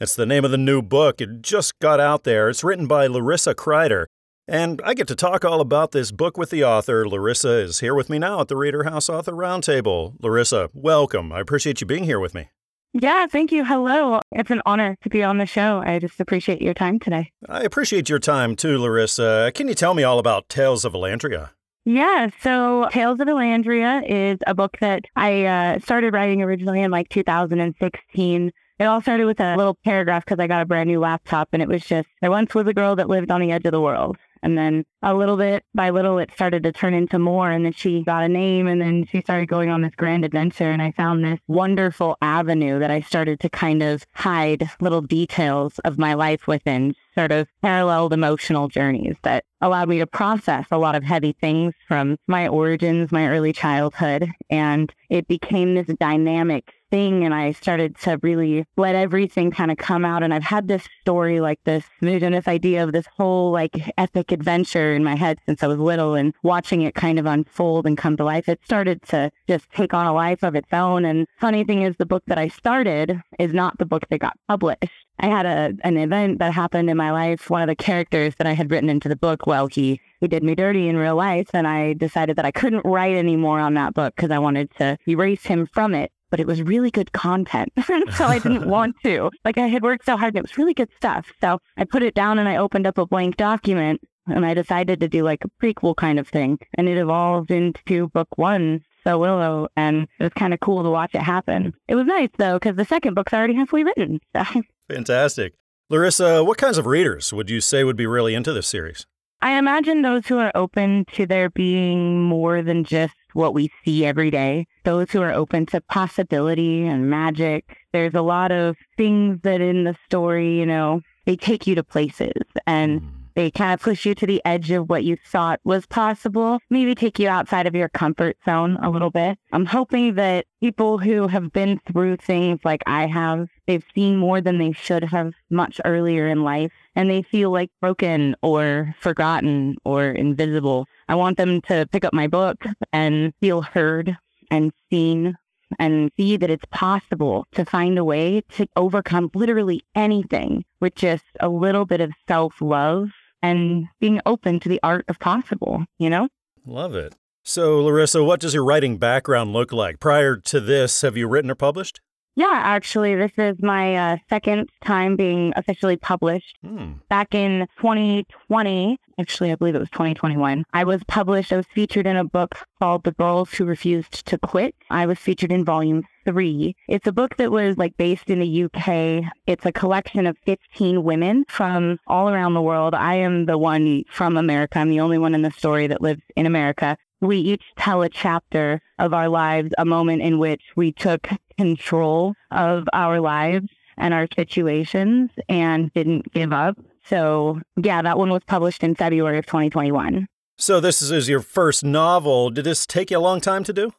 It's 0.00 0.14
the 0.14 0.26
name 0.26 0.44
of 0.44 0.50
the 0.50 0.58
new 0.58 0.82
book. 0.82 1.20
It 1.20 1.40
just 1.40 1.78
got 1.78 2.00
out 2.00 2.24
there. 2.24 2.48
It's 2.48 2.62
written 2.62 2.86
by 2.86 3.06
Larissa 3.06 3.54
Kreider. 3.54 4.06
And 4.48 4.80
I 4.84 4.94
get 4.94 5.06
to 5.08 5.14
talk 5.14 5.44
all 5.44 5.60
about 5.60 5.92
this 5.92 6.10
book 6.10 6.36
with 6.36 6.50
the 6.50 6.64
author. 6.64 7.06
Larissa 7.08 7.60
is 7.60 7.80
here 7.80 7.94
with 7.94 8.10
me 8.10 8.18
now 8.18 8.40
at 8.40 8.48
the 8.48 8.56
Reader 8.56 8.84
House 8.84 9.08
Author 9.08 9.32
Roundtable. 9.32 10.14
Larissa, 10.20 10.70
welcome. 10.74 11.32
I 11.32 11.40
appreciate 11.40 11.80
you 11.80 11.86
being 11.86 12.04
here 12.04 12.18
with 12.18 12.34
me. 12.34 12.48
Yeah, 12.92 13.26
thank 13.28 13.52
you. 13.52 13.64
Hello. 13.64 14.20
It's 14.32 14.50
an 14.50 14.62
honor 14.66 14.96
to 15.02 15.08
be 15.08 15.22
on 15.22 15.38
the 15.38 15.46
show. 15.46 15.80
I 15.84 16.00
just 16.00 16.18
appreciate 16.18 16.60
your 16.60 16.74
time 16.74 16.98
today. 16.98 17.30
I 17.48 17.62
appreciate 17.62 18.08
your 18.08 18.18
time 18.18 18.56
too, 18.56 18.78
Larissa. 18.78 19.52
Can 19.54 19.68
you 19.68 19.74
tell 19.74 19.94
me 19.94 20.02
all 20.02 20.18
about 20.18 20.48
Tales 20.48 20.84
of 20.84 20.94
Elandria? 20.94 21.50
Yeah, 21.84 22.28
so 22.42 22.88
Tales 22.90 23.20
of 23.20 23.28
Elandria 23.28 24.02
is 24.04 24.38
a 24.46 24.54
book 24.54 24.78
that 24.80 25.04
I 25.14 25.44
uh, 25.44 25.78
started 25.78 26.12
writing 26.12 26.42
originally 26.42 26.82
in 26.82 26.90
like 26.90 27.08
2016. 27.08 28.52
It 28.78 28.84
all 28.84 29.00
started 29.00 29.26
with 29.26 29.40
a 29.40 29.56
little 29.56 29.78
paragraph 29.84 30.24
because 30.24 30.40
I 30.40 30.46
got 30.46 30.62
a 30.62 30.66
brand 30.66 30.88
new 30.88 30.98
laptop 30.98 31.48
and 31.52 31.62
it 31.62 31.68
was 31.68 31.84
just, 31.84 32.08
there 32.20 32.30
once 32.30 32.54
was 32.54 32.66
a 32.66 32.74
girl 32.74 32.96
that 32.96 33.08
lived 33.08 33.30
on 33.30 33.40
the 33.40 33.52
edge 33.52 33.64
of 33.66 33.72
the 33.72 33.80
world. 33.80 34.16
And 34.42 34.56
then 34.56 34.84
a 35.02 35.14
little 35.14 35.36
bit 35.36 35.64
by 35.74 35.90
little, 35.90 36.18
it 36.18 36.30
started 36.32 36.62
to 36.62 36.72
turn 36.72 36.94
into 36.94 37.18
more. 37.18 37.50
And 37.50 37.64
then 37.64 37.72
she 37.72 38.02
got 38.02 38.24
a 38.24 38.28
name 38.28 38.66
and 38.66 38.80
then 38.80 39.06
she 39.06 39.20
started 39.20 39.48
going 39.48 39.70
on 39.70 39.82
this 39.82 39.94
grand 39.96 40.24
adventure. 40.24 40.70
And 40.70 40.80
I 40.82 40.92
found 40.92 41.24
this 41.24 41.40
wonderful 41.46 42.16
avenue 42.22 42.78
that 42.78 42.90
I 42.90 43.00
started 43.00 43.40
to 43.40 43.50
kind 43.50 43.82
of 43.82 44.06
hide 44.14 44.70
little 44.80 45.02
details 45.02 45.78
of 45.80 45.98
my 45.98 46.14
life 46.14 46.46
within, 46.46 46.94
sort 47.14 47.32
of 47.32 47.48
paralleled 47.62 48.12
emotional 48.12 48.68
journeys 48.68 49.16
that 49.22 49.44
allowed 49.60 49.88
me 49.88 49.98
to 49.98 50.06
process 50.06 50.66
a 50.70 50.78
lot 50.78 50.94
of 50.94 51.04
heavy 51.04 51.32
things 51.32 51.74
from 51.86 52.16
my 52.26 52.48
origins, 52.48 53.12
my 53.12 53.28
early 53.28 53.52
childhood. 53.52 54.30
And 54.48 54.92
it 55.10 55.28
became 55.28 55.74
this 55.74 55.88
dynamic 55.98 56.72
thing 56.90 57.24
and 57.24 57.34
I 57.34 57.52
started 57.52 57.96
to 58.00 58.18
really 58.22 58.66
let 58.76 58.94
everything 58.94 59.50
kind 59.50 59.70
of 59.70 59.78
come 59.78 60.04
out. 60.04 60.22
And 60.22 60.34
I've 60.34 60.42
had 60.42 60.68
this 60.68 60.88
story 61.00 61.40
like 61.40 61.60
this 61.64 61.84
vision, 62.00 62.32
this 62.32 62.48
idea 62.48 62.84
of 62.84 62.92
this 62.92 63.06
whole 63.16 63.50
like 63.50 63.92
epic 63.96 64.32
adventure 64.32 64.94
in 64.94 65.04
my 65.04 65.14
head 65.14 65.38
since 65.46 65.62
I 65.62 65.66
was 65.66 65.78
little 65.78 66.14
and 66.14 66.34
watching 66.42 66.82
it 66.82 66.94
kind 66.94 67.18
of 67.18 67.26
unfold 67.26 67.86
and 67.86 67.96
come 67.96 68.16
to 68.16 68.24
life. 68.24 68.48
It 68.48 68.60
started 68.64 69.02
to 69.08 69.30
just 69.48 69.70
take 69.70 69.94
on 69.94 70.06
a 70.06 70.12
life 70.12 70.42
of 70.42 70.54
its 70.54 70.72
own. 70.72 71.04
And 71.04 71.26
funny 71.38 71.64
thing 71.64 71.82
is 71.82 71.96
the 71.96 72.06
book 72.06 72.24
that 72.26 72.38
I 72.38 72.48
started 72.48 73.20
is 73.38 73.52
not 73.52 73.78
the 73.78 73.86
book 73.86 74.04
that 74.10 74.18
got 74.18 74.36
published. 74.48 74.84
I 75.22 75.26
had 75.26 75.44
a 75.44 75.74
an 75.84 75.98
event 75.98 76.38
that 76.38 76.54
happened 76.54 76.88
in 76.88 76.96
my 76.96 77.10
life. 77.10 77.50
One 77.50 77.62
of 77.62 77.68
the 77.68 77.76
characters 77.76 78.34
that 78.36 78.46
I 78.46 78.52
had 78.52 78.70
written 78.70 78.88
into 78.88 79.08
the 79.08 79.16
book, 79.16 79.46
well, 79.46 79.66
he 79.66 80.00
he 80.18 80.28
did 80.28 80.42
me 80.42 80.54
dirty 80.54 80.88
in 80.88 80.96
real 80.96 81.16
life, 81.16 81.50
and 81.52 81.66
I 81.66 81.92
decided 81.92 82.36
that 82.36 82.46
I 82.46 82.50
couldn't 82.50 82.84
write 82.84 83.16
anymore 83.16 83.60
on 83.60 83.74
that 83.74 83.92
book 83.92 84.14
because 84.16 84.30
I 84.30 84.38
wanted 84.38 84.70
to 84.78 84.96
erase 85.06 85.44
him 85.44 85.66
from 85.66 85.94
it 85.94 86.10
but 86.30 86.40
it 86.40 86.46
was 86.46 86.62
really 86.62 86.90
good 86.90 87.12
content. 87.12 87.72
so 88.16 88.24
I 88.24 88.38
didn't 88.38 88.68
want 88.68 88.96
to. 89.04 89.30
Like 89.44 89.58
I 89.58 89.66
had 89.66 89.82
worked 89.82 90.04
so 90.04 90.16
hard 90.16 90.34
and 90.34 90.38
it 90.38 90.48
was 90.48 90.58
really 90.58 90.74
good 90.74 90.90
stuff. 90.96 91.32
So 91.40 91.58
I 91.76 91.84
put 91.84 92.02
it 92.02 92.14
down 92.14 92.38
and 92.38 92.48
I 92.48 92.56
opened 92.56 92.86
up 92.86 92.98
a 92.98 93.06
blank 93.06 93.36
document 93.36 94.00
and 94.26 94.46
I 94.46 94.54
decided 94.54 95.00
to 95.00 95.08
do 95.08 95.22
like 95.22 95.44
a 95.44 95.64
prequel 95.64 95.96
kind 95.96 96.18
of 96.18 96.28
thing. 96.28 96.58
And 96.74 96.88
it 96.88 96.96
evolved 96.96 97.50
into 97.50 98.08
book 98.08 98.28
one, 98.36 98.82
Sowilo, 99.04 99.68
and 99.76 100.06
it 100.18 100.22
was 100.22 100.32
kind 100.34 100.54
of 100.54 100.60
cool 100.60 100.82
to 100.82 100.90
watch 100.90 101.14
it 101.14 101.22
happen. 101.22 101.74
It 101.88 101.94
was 101.94 102.06
nice 102.06 102.30
though, 102.38 102.58
because 102.58 102.76
the 102.76 102.84
second 102.84 103.14
book's 103.14 103.32
already 103.32 103.54
halfway 103.54 103.84
written. 103.84 104.20
So. 104.36 104.62
Fantastic. 104.88 105.54
Larissa, 105.88 106.42
what 106.44 106.58
kinds 106.58 106.78
of 106.78 106.86
readers 106.86 107.32
would 107.32 107.50
you 107.50 107.60
say 107.60 107.84
would 107.84 107.96
be 107.96 108.06
really 108.06 108.34
into 108.34 108.52
this 108.52 108.66
series? 108.66 109.06
I 109.42 109.58
imagine 109.58 110.02
those 110.02 110.26
who 110.26 110.38
are 110.38 110.52
open 110.54 111.06
to 111.14 111.26
there 111.26 111.48
being 111.50 112.22
more 112.22 112.62
than 112.62 112.84
just 112.84 113.14
what 113.32 113.54
we 113.54 113.70
see 113.84 114.04
every 114.04 114.30
day. 114.30 114.66
Those 114.84 115.10
who 115.10 115.22
are 115.22 115.32
open 115.32 115.66
to 115.66 115.80
possibility 115.80 116.86
and 116.86 117.10
magic. 117.10 117.76
There's 117.92 118.14
a 118.14 118.22
lot 118.22 118.52
of 118.52 118.76
things 118.96 119.40
that 119.42 119.60
in 119.60 119.84
the 119.84 119.96
story, 120.06 120.58
you 120.58 120.66
know, 120.66 121.00
they 121.26 121.36
take 121.36 121.66
you 121.66 121.74
to 121.74 121.82
places 121.82 122.42
and 122.66 123.00
mm. 123.00 123.10
They 123.40 123.50
kind 123.50 123.72
of 123.72 123.80
push 123.80 124.04
you 124.04 124.14
to 124.16 124.26
the 124.26 124.42
edge 124.44 124.70
of 124.70 124.90
what 124.90 125.02
you 125.02 125.16
thought 125.16 125.60
was 125.64 125.86
possible, 125.86 126.58
maybe 126.68 126.94
take 126.94 127.18
you 127.18 127.26
outside 127.26 127.66
of 127.66 127.74
your 127.74 127.88
comfort 127.88 128.36
zone 128.44 128.76
a 128.82 128.90
little 128.90 129.08
bit. 129.08 129.38
I'm 129.50 129.64
hoping 129.64 130.16
that 130.16 130.44
people 130.62 130.98
who 130.98 131.26
have 131.26 131.50
been 131.50 131.80
through 131.86 132.18
things 132.18 132.60
like 132.66 132.82
I 132.86 133.06
have, 133.06 133.48
they've 133.66 133.82
seen 133.94 134.18
more 134.18 134.42
than 134.42 134.58
they 134.58 134.72
should 134.72 135.04
have 135.04 135.32
much 135.48 135.80
earlier 135.86 136.28
in 136.28 136.44
life, 136.44 136.70
and 136.94 137.08
they 137.08 137.22
feel 137.22 137.50
like 137.50 137.70
broken 137.80 138.36
or 138.42 138.94
forgotten 139.00 139.76
or 139.86 140.10
invisible. 140.10 140.86
I 141.08 141.14
want 141.14 141.38
them 141.38 141.62
to 141.62 141.88
pick 141.90 142.04
up 142.04 142.12
my 142.12 142.26
book 142.26 142.62
and 142.92 143.32
feel 143.40 143.62
heard 143.62 144.18
and 144.50 144.70
seen 144.90 145.38
and 145.78 146.10
see 146.18 146.36
that 146.36 146.50
it's 146.50 146.66
possible 146.70 147.46
to 147.52 147.64
find 147.64 147.96
a 147.96 148.04
way 148.04 148.42
to 148.50 148.66
overcome 148.76 149.30
literally 149.34 149.82
anything 149.94 150.64
with 150.78 150.94
just 150.94 151.24
a 151.40 151.48
little 151.48 151.86
bit 151.86 152.02
of 152.02 152.12
self 152.28 152.60
love 152.60 153.08
and 153.42 153.86
being 154.00 154.20
open 154.26 154.60
to 154.60 154.68
the 154.68 154.80
art 154.82 155.04
of 155.08 155.18
possible, 155.18 155.84
you 155.98 156.10
know? 156.10 156.28
Love 156.66 156.94
it. 156.94 157.16
So, 157.42 157.82
Larissa, 157.82 158.22
what 158.22 158.40
does 158.40 158.54
your 158.54 158.64
writing 158.64 158.98
background 158.98 159.52
look 159.52 159.72
like? 159.72 159.98
Prior 159.98 160.36
to 160.36 160.60
this, 160.60 161.00
have 161.02 161.16
you 161.16 161.26
written 161.26 161.50
or 161.50 161.54
published? 161.54 162.00
Yeah, 162.36 162.52
actually, 162.52 163.16
this 163.16 163.32
is 163.36 163.56
my 163.60 163.96
uh, 163.96 164.16
second 164.28 164.68
time 164.84 165.16
being 165.16 165.52
officially 165.56 165.96
published. 165.96 166.56
Hmm. 166.64 166.92
Back 167.08 167.34
in 167.34 167.66
2020, 167.80 168.96
actually, 169.18 169.52
I 169.52 169.56
believe 169.56 169.74
it 169.74 169.80
was 169.80 169.90
2021, 169.90 170.64
I 170.72 170.84
was 170.84 171.02
published. 171.08 171.52
I 171.52 171.56
was 171.56 171.66
featured 171.74 172.06
in 172.06 172.16
a 172.16 172.24
book 172.24 172.54
called 172.78 173.04
The 173.04 173.12
Girls 173.12 173.52
Who 173.52 173.64
Refused 173.64 174.26
to 174.26 174.38
Quit. 174.38 174.74
I 174.90 175.06
was 175.06 175.18
featured 175.18 175.50
in 175.50 175.64
volume 175.64 176.04
three. 176.30 176.76
It's 176.88 177.06
a 177.06 177.12
book 177.12 177.36
that 177.36 177.50
was 177.50 177.76
like 177.76 177.96
based 177.96 178.30
in 178.30 178.40
the 178.40 178.64
UK. 178.64 179.32
It's 179.46 179.66
a 179.66 179.72
collection 179.72 180.26
of 180.26 180.36
15 180.46 181.02
women 181.02 181.44
from 181.48 181.98
all 182.06 182.28
around 182.28 182.54
the 182.54 182.62
world. 182.62 182.94
I 182.94 183.16
am 183.16 183.46
the 183.46 183.58
one 183.58 184.04
from 184.10 184.36
America. 184.36 184.78
I'm 184.78 184.90
the 184.90 185.00
only 185.00 185.18
one 185.18 185.34
in 185.34 185.42
the 185.42 185.50
story 185.50 185.86
that 185.86 186.02
lives 186.02 186.22
in 186.36 186.46
America 186.46 186.96
we 187.20 187.38
each 187.38 187.62
tell 187.76 188.02
a 188.02 188.08
chapter 188.08 188.80
of 188.98 189.12
our 189.12 189.28
lives, 189.28 189.72
a 189.78 189.84
moment 189.84 190.22
in 190.22 190.38
which 190.38 190.62
we 190.76 190.92
took 190.92 191.28
control 191.58 192.34
of 192.50 192.88
our 192.92 193.20
lives 193.20 193.68
and 193.98 194.14
our 194.14 194.26
situations 194.34 195.30
and 195.48 195.92
didn't 195.92 196.32
give 196.32 196.52
up. 196.52 196.78
So, 197.04 197.60
yeah, 197.76 198.02
that 198.02 198.18
one 198.18 198.30
was 198.30 198.42
published 198.46 198.82
in 198.82 198.94
February 198.94 199.38
of 199.38 199.46
2021. 199.46 200.26
So, 200.56 200.80
this 200.80 201.02
is 201.02 201.28
your 201.28 201.40
first 201.40 201.84
novel. 201.84 202.50
Did 202.50 202.64
this 202.64 202.86
take 202.86 203.10
you 203.10 203.18
a 203.18 203.20
long 203.20 203.40
time 203.40 203.64
to 203.64 203.72
do? 203.72 203.92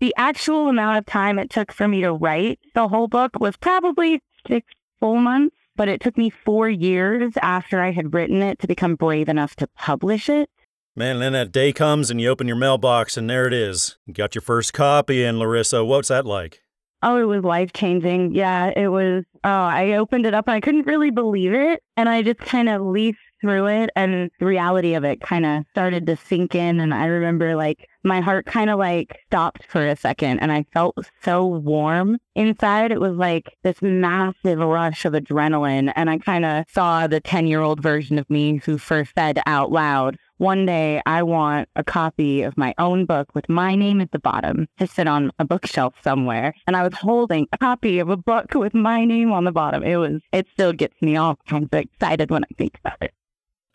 The 0.00 0.14
actual 0.16 0.68
amount 0.68 0.98
of 0.98 1.06
time 1.06 1.38
it 1.38 1.50
took 1.50 1.72
for 1.72 1.88
me 1.88 2.00
to 2.02 2.12
write 2.12 2.58
the 2.74 2.88
whole 2.88 3.08
book 3.08 3.38
was 3.38 3.56
probably 3.56 4.20
six 4.46 4.66
full 5.00 5.16
months, 5.16 5.56
but 5.76 5.88
it 5.88 6.00
took 6.00 6.18
me 6.18 6.30
four 6.30 6.68
years 6.68 7.32
after 7.42 7.80
I 7.80 7.92
had 7.92 8.12
written 8.12 8.42
it 8.42 8.58
to 8.60 8.66
become 8.66 8.96
brave 8.96 9.28
enough 9.28 9.54
to 9.56 9.68
publish 9.76 10.28
it. 10.28 10.50
Man, 10.96 11.18
then 11.18 11.32
that 11.32 11.50
day 11.50 11.72
comes 11.72 12.10
and 12.10 12.20
you 12.20 12.28
open 12.28 12.46
your 12.46 12.56
mailbox 12.56 13.16
and 13.16 13.28
there 13.28 13.46
it 13.46 13.52
is. 13.52 13.96
You 14.06 14.14
got 14.14 14.34
your 14.34 14.42
first 14.42 14.72
copy 14.72 15.24
in, 15.24 15.38
Larissa. 15.38 15.84
What's 15.84 16.08
that 16.08 16.24
like? 16.24 16.60
Oh, 17.02 17.16
it 17.20 17.24
was 17.24 17.42
life 17.42 17.72
changing. 17.72 18.34
Yeah, 18.34 18.72
it 18.76 18.88
was. 18.88 19.24
Oh, 19.42 19.50
I 19.50 19.92
opened 19.94 20.24
it 20.24 20.34
up 20.34 20.46
and 20.46 20.54
I 20.54 20.60
couldn't 20.60 20.86
really 20.86 21.10
believe 21.10 21.52
it. 21.52 21.82
And 21.96 22.08
I 22.08 22.22
just 22.22 22.38
kind 22.38 22.68
of 22.68 22.80
leafed 22.80 23.18
through 23.44 23.66
it 23.66 23.90
and 23.94 24.30
the 24.40 24.46
reality 24.46 24.94
of 24.94 25.04
it 25.04 25.20
kind 25.20 25.44
of 25.44 25.64
started 25.70 26.06
to 26.06 26.16
sink 26.16 26.54
in. 26.54 26.80
And 26.80 26.94
I 26.94 27.04
remember 27.04 27.54
like 27.54 27.86
my 28.02 28.22
heart 28.22 28.46
kind 28.46 28.70
of 28.70 28.78
like 28.78 29.18
stopped 29.26 29.66
for 29.68 29.86
a 29.86 29.96
second 29.96 30.38
and 30.38 30.50
I 30.50 30.64
felt 30.72 30.96
so 31.22 31.44
warm 31.44 32.16
inside. 32.34 32.90
It 32.90 33.02
was 33.02 33.16
like 33.16 33.54
this 33.62 33.82
massive 33.82 34.60
rush 34.60 35.04
of 35.04 35.12
adrenaline. 35.12 35.92
And 35.94 36.08
I 36.08 36.16
kind 36.16 36.46
of 36.46 36.64
saw 36.70 37.06
the 37.06 37.20
10 37.20 37.46
year 37.46 37.60
old 37.60 37.82
version 37.82 38.18
of 38.18 38.28
me 38.30 38.62
who 38.64 38.78
first 38.78 39.12
said 39.14 39.38
out 39.44 39.70
loud, 39.70 40.16
one 40.38 40.64
day 40.64 41.02
I 41.04 41.22
want 41.22 41.68
a 41.76 41.84
copy 41.84 42.42
of 42.42 42.56
my 42.56 42.74
own 42.78 43.04
book 43.04 43.34
with 43.34 43.50
my 43.50 43.74
name 43.74 44.00
at 44.00 44.10
the 44.10 44.18
bottom 44.18 44.68
to 44.78 44.86
sit 44.86 45.06
on 45.06 45.30
a 45.38 45.44
bookshelf 45.44 45.94
somewhere. 46.02 46.54
And 46.66 46.76
I 46.76 46.82
was 46.82 46.94
holding 46.94 47.46
a 47.52 47.58
copy 47.58 47.98
of 47.98 48.08
a 48.08 48.16
book 48.16 48.54
with 48.54 48.72
my 48.72 49.04
name 49.04 49.32
on 49.32 49.44
the 49.44 49.52
bottom. 49.52 49.82
It 49.82 49.96
was, 49.96 50.22
it 50.32 50.46
still 50.50 50.72
gets 50.72 51.00
me 51.02 51.16
all 51.16 51.36
kinds 51.46 51.68
of 51.70 51.78
excited 51.78 52.30
when 52.30 52.44
I 52.44 52.54
think 52.56 52.78
about 52.82 53.02
it. 53.02 53.12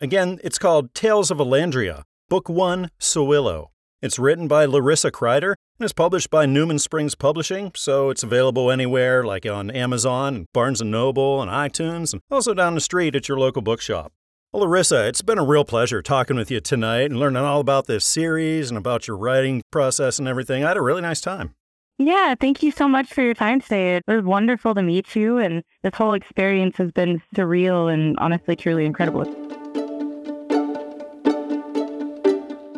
Again, 0.02 0.38
it's 0.42 0.58
called 0.58 0.94
Tales 0.94 1.30
of 1.30 1.36
Elandria, 1.36 2.04
Book 2.30 2.48
One, 2.48 2.90
Sowilo. 2.98 3.66
It's 4.00 4.18
written 4.18 4.48
by 4.48 4.64
Larissa 4.64 5.10
Kreider 5.10 5.56
and 5.78 5.84
is 5.84 5.92
published 5.92 6.30
by 6.30 6.46
Newman 6.46 6.78
Springs 6.78 7.14
Publishing, 7.14 7.70
so 7.76 8.08
it's 8.08 8.22
available 8.22 8.70
anywhere 8.70 9.24
like 9.24 9.44
on 9.44 9.70
Amazon, 9.70 10.46
Barnes 10.54 10.80
& 10.82 10.82
Noble, 10.82 11.42
and 11.42 11.50
iTunes, 11.50 12.14
and 12.14 12.22
also 12.30 12.54
down 12.54 12.74
the 12.74 12.80
street 12.80 13.14
at 13.14 13.28
your 13.28 13.38
local 13.38 13.60
bookshop. 13.60 14.10
Well, 14.54 14.62
Larissa, 14.62 15.06
it's 15.06 15.20
been 15.20 15.36
a 15.36 15.44
real 15.44 15.66
pleasure 15.66 16.00
talking 16.00 16.36
with 16.36 16.50
you 16.50 16.60
tonight 16.60 17.10
and 17.10 17.20
learning 17.20 17.42
all 17.42 17.60
about 17.60 17.86
this 17.86 18.06
series 18.06 18.70
and 18.70 18.78
about 18.78 19.06
your 19.06 19.18
writing 19.18 19.60
process 19.70 20.18
and 20.18 20.26
everything. 20.26 20.64
I 20.64 20.68
had 20.68 20.78
a 20.78 20.82
really 20.82 21.02
nice 21.02 21.20
time. 21.20 21.54
Yeah, 21.98 22.34
thank 22.40 22.62
you 22.62 22.70
so 22.70 22.88
much 22.88 23.12
for 23.12 23.20
your 23.20 23.34
time 23.34 23.60
today. 23.60 23.96
It 23.96 24.04
was 24.08 24.24
wonderful 24.24 24.74
to 24.76 24.82
meet 24.82 25.14
you, 25.14 25.36
and 25.36 25.62
this 25.82 25.94
whole 25.94 26.14
experience 26.14 26.78
has 26.78 26.90
been 26.90 27.20
surreal 27.36 27.92
and 27.92 28.18
honestly, 28.18 28.56
truly 28.56 28.86
incredible. 28.86 29.39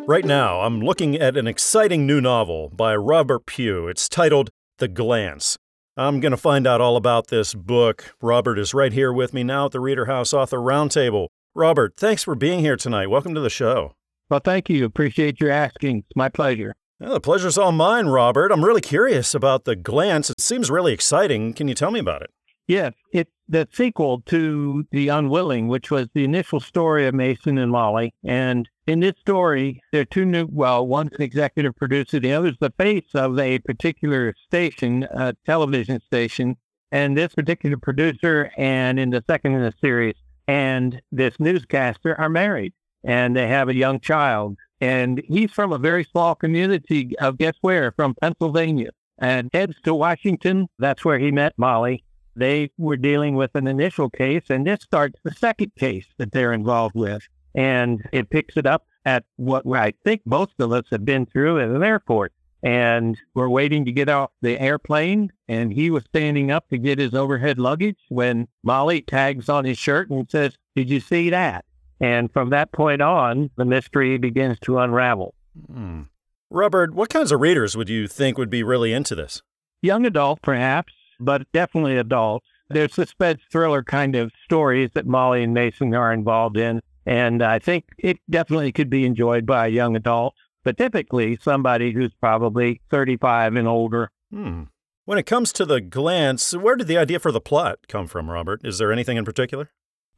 Right 0.05 0.25
now, 0.25 0.59
I'm 0.59 0.81
looking 0.81 1.15
at 1.15 1.37
an 1.37 1.47
exciting 1.47 2.05
new 2.05 2.19
novel 2.19 2.69
by 2.75 2.93
Robert 2.93 3.45
Pugh. 3.45 3.87
It's 3.87 4.09
titled 4.09 4.49
The 4.79 4.89
Glance. 4.89 5.57
I'm 5.95 6.19
going 6.19 6.31
to 6.31 6.37
find 6.37 6.67
out 6.67 6.81
all 6.81 6.97
about 6.97 7.27
this 7.27 7.53
book. 7.53 8.13
Robert 8.21 8.59
is 8.59 8.73
right 8.73 8.91
here 8.91 9.13
with 9.13 9.33
me 9.33 9.45
now 9.45 9.67
at 9.67 9.71
the 9.71 9.79
Reader 9.79 10.07
House 10.07 10.33
Author 10.33 10.57
Roundtable. 10.57 11.27
Robert, 11.55 11.93
thanks 11.95 12.21
for 12.21 12.35
being 12.35 12.59
here 12.59 12.75
tonight. 12.75 13.09
Welcome 13.09 13.33
to 13.35 13.39
the 13.39 13.49
show. 13.49 13.93
Well, 14.29 14.41
thank 14.43 14.69
you. 14.69 14.83
Appreciate 14.83 15.39
your 15.39 15.51
asking. 15.51 15.99
It's 15.99 16.17
my 16.17 16.27
pleasure. 16.27 16.75
Yeah, 16.99 17.09
the 17.09 17.21
pleasure's 17.21 17.57
all 17.57 17.71
mine, 17.71 18.07
Robert. 18.07 18.51
I'm 18.51 18.65
really 18.65 18.81
curious 18.81 19.33
about 19.33 19.63
The 19.63 19.77
Glance. 19.77 20.29
It 20.29 20.41
seems 20.41 20.69
really 20.69 20.91
exciting. 20.91 21.53
Can 21.53 21.69
you 21.69 21.75
tell 21.75 21.91
me 21.91 22.01
about 22.01 22.23
it? 22.23 22.29
Yes, 22.67 22.93
it's 23.11 23.31
the 23.49 23.67
sequel 23.71 24.21
to 24.27 24.85
The 24.91 25.09
Unwilling, 25.09 25.67
which 25.67 25.91
was 25.91 26.07
the 26.13 26.23
initial 26.23 26.61
story 26.61 27.05
of 27.05 27.13
Mason 27.13 27.57
and 27.57 27.71
Molly. 27.71 28.13
And 28.23 28.69
in 28.87 29.01
this 29.01 29.15
story, 29.19 29.81
there 29.91 30.01
are 30.01 30.05
two 30.05 30.25
new, 30.25 30.47
well, 30.49 30.87
one's 30.87 31.11
an 31.13 31.21
executive 31.21 31.75
producer, 31.75 32.19
the 32.19 32.33
other's 32.33 32.57
the 32.59 32.73
face 32.77 33.13
of 33.13 33.37
a 33.37 33.59
particular 33.59 34.33
station, 34.45 35.03
a 35.11 35.35
television 35.45 35.99
station. 36.01 36.55
And 36.91 37.17
this 37.17 37.33
particular 37.33 37.75
producer, 37.75 38.51
and 38.57 38.99
in 38.99 39.09
the 39.09 39.23
second 39.27 39.55
in 39.55 39.61
the 39.61 39.73
series, 39.81 40.15
and 40.47 41.01
this 41.11 41.39
newscaster 41.39 42.19
are 42.19 42.29
married 42.29 42.73
and 43.03 43.35
they 43.35 43.47
have 43.47 43.67
a 43.67 43.75
young 43.75 43.99
child. 43.99 44.57
And 44.79 45.21
he's 45.27 45.51
from 45.51 45.71
a 45.71 45.77
very 45.77 46.03
small 46.03 46.35
community 46.35 47.17
of 47.19 47.37
guess 47.37 47.55
where? 47.61 47.91
From 47.91 48.15
Pennsylvania 48.21 48.89
and 49.17 49.49
heads 49.53 49.75
to 49.83 49.93
Washington. 49.93 50.67
That's 50.79 51.03
where 51.03 51.19
he 51.19 51.31
met 51.31 51.53
Molly. 51.57 52.03
They 52.35 52.71
were 52.77 52.97
dealing 52.97 53.35
with 53.35 53.51
an 53.55 53.67
initial 53.67 54.09
case, 54.09 54.43
and 54.49 54.65
this 54.65 54.81
starts 54.81 55.19
the 55.23 55.31
second 55.31 55.73
case 55.77 56.07
that 56.17 56.31
they're 56.31 56.53
involved 56.53 56.95
with. 56.95 57.21
And 57.55 58.01
it 58.11 58.29
picks 58.29 58.57
it 58.57 58.65
up 58.65 58.85
at 59.05 59.25
what 59.35 59.65
I 59.67 59.93
think 60.03 60.21
most 60.25 60.53
of 60.59 60.71
us 60.71 60.85
have 60.91 61.05
been 61.05 61.25
through 61.25 61.59
at 61.59 61.69
an 61.69 61.83
airport. 61.83 62.33
And 62.63 63.17
we're 63.35 63.49
waiting 63.49 63.83
to 63.85 63.91
get 63.91 64.09
off 64.09 64.31
the 64.41 64.59
airplane. 64.59 65.31
And 65.47 65.73
he 65.73 65.89
was 65.91 66.05
standing 66.05 66.49
up 66.49 66.69
to 66.69 66.77
get 66.77 66.97
his 66.97 67.13
overhead 67.13 67.59
luggage 67.59 67.99
when 68.09 68.47
Molly 68.63 69.01
tags 69.01 69.49
on 69.49 69.65
his 69.65 69.77
shirt 69.77 70.09
and 70.09 70.29
says, 70.29 70.57
Did 70.75 70.89
you 70.89 70.99
see 70.99 71.29
that? 71.29 71.65
And 71.99 72.31
from 72.31 72.49
that 72.49 72.71
point 72.71 73.01
on, 73.01 73.49
the 73.57 73.65
mystery 73.65 74.17
begins 74.17 74.59
to 74.61 74.79
unravel. 74.79 75.35
Hmm. 75.67 76.03
Robert, 76.49 76.93
what 76.93 77.09
kinds 77.09 77.31
of 77.31 77.41
readers 77.41 77.75
would 77.75 77.89
you 77.89 78.07
think 78.07 78.37
would 78.37 78.49
be 78.49 78.63
really 78.63 78.93
into 78.93 79.15
this? 79.15 79.41
Young 79.81 80.05
adult, 80.05 80.41
perhaps, 80.41 80.93
but 81.23 81.51
definitely 81.51 81.97
adults. 81.97 82.47
They're 82.69 82.89
suspense 82.89 83.41
thriller 83.51 83.83
kind 83.83 84.15
of 84.15 84.31
stories 84.43 84.89
that 84.93 85.05
Molly 85.05 85.43
and 85.43 85.53
Mason 85.53 85.93
are 85.93 86.13
involved 86.13 86.57
in. 86.57 86.81
And 87.05 87.43
I 87.43 87.59
think 87.59 87.85
it 87.97 88.17
definitely 88.29 88.71
could 88.71 88.89
be 88.89 89.05
enjoyed 89.05 89.45
by 89.45 89.67
a 89.67 89.71
young 89.71 89.95
adult, 89.95 90.35
but 90.63 90.77
typically 90.77 91.37
somebody 91.41 91.91
who's 91.91 92.13
probably 92.19 92.81
35 92.89 93.55
and 93.55 93.67
older. 93.67 94.09
Hmm. 94.31 94.63
When 95.05 95.17
it 95.17 95.25
comes 95.25 95.51
to 95.53 95.65
the 95.65 95.81
glance, 95.81 96.55
where 96.55 96.77
did 96.77 96.87
the 96.87 96.97
idea 96.97 97.19
for 97.19 97.31
the 97.31 97.41
plot 97.41 97.79
come 97.89 98.07
from, 98.07 98.29
Robert? 98.29 98.61
Is 98.63 98.77
there 98.77 98.91
anything 98.91 99.17
in 99.17 99.25
particular? 99.25 99.69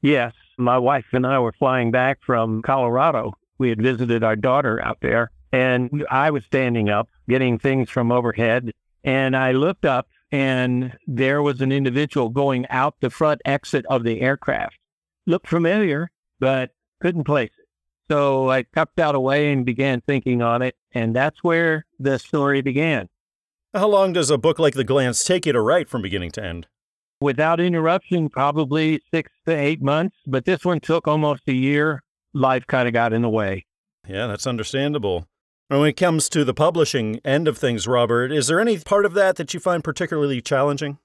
Yes. 0.02 0.34
My 0.60 0.78
wife 0.78 1.08
and 1.12 1.26
I 1.26 1.40
were 1.40 1.54
flying 1.54 1.90
back 1.90 2.20
from 2.22 2.62
Colorado. 2.62 3.34
We 3.58 3.70
had 3.70 3.82
visited 3.82 4.24
our 4.24 4.36
daughter 4.36 4.80
out 4.84 5.00
there, 5.02 5.32
and 5.52 6.06
I 6.12 6.30
was 6.30 6.46
standing 6.46 6.90
up 6.90 7.10
getting 7.28 7.58
things 7.58 7.90
from 7.90 8.12
overhead. 8.12 8.72
And 9.04 9.36
I 9.36 9.54
looked 9.54 9.86
up, 9.86 10.08
and 10.32 10.98
there 11.08 11.42
was 11.42 11.62
an 11.62 11.72
individual 11.72 12.30
going 12.30 12.66
out 12.70 12.96
the 13.00 13.10
front 13.10 13.42
exit 13.46 13.86
of 13.90 14.04
the 14.04 14.22
aircraft. 14.22 14.78
Looked 15.26 15.48
familiar, 15.48 16.12
but 16.40 16.72
couldn't 17.02 17.24
place 17.24 17.52
it. 17.58 17.66
So 18.12 18.50
I 18.50 18.64
tucked 18.64 19.00
out 19.00 19.16
away 19.16 19.52
and 19.52 19.66
began 19.66 20.02
thinking 20.02 20.42
on 20.42 20.62
it, 20.62 20.76
and 20.94 21.16
that's 21.16 21.44
where 21.44 21.86
the 22.00 22.20
story 22.20 22.62
began. 22.62 23.10
How 23.74 23.88
long 23.88 24.14
does 24.14 24.30
a 24.30 24.38
book 24.38 24.60
like 24.60 24.74
The 24.76 24.84
Glance 24.84 25.24
take 25.24 25.46
you 25.46 25.54
to 25.54 25.62
write 25.62 25.90
from 25.90 26.02
beginning 26.02 26.32
to 26.32 26.44
end? 26.44 26.68
Without 27.20 27.60
interruption, 27.60 28.30
probably 28.30 29.02
six 29.12 29.32
to 29.48 29.54
eight 29.54 29.82
months, 29.82 30.18
but 30.28 30.46
this 30.46 30.64
one 30.64 30.80
took 30.80 31.08
almost 31.08 31.44
a 31.48 31.54
year. 31.54 32.04
Life 32.34 32.68
kind 32.68 32.88
of 32.88 32.94
got 32.94 33.14
in 33.14 33.22
the 33.22 33.30
way. 33.30 33.66
Yeah, 34.08 34.28
that's 34.28 34.46
understandable. 34.46 35.28
When 35.68 35.88
it 35.88 35.98
comes 35.98 36.30
to 36.30 36.46
the 36.46 36.54
publishing 36.54 37.20
end 37.26 37.48
of 37.48 37.58
things, 37.58 37.88
Robert, 37.88 38.32
is 38.32 38.46
there 38.46 38.60
any 38.60 38.78
part 38.78 39.04
of 39.04 39.16
that 39.16 39.38
that 39.38 39.52
you 39.52 39.60
find 39.60 39.84
particularly 39.84 40.40
challenging? 40.40 41.00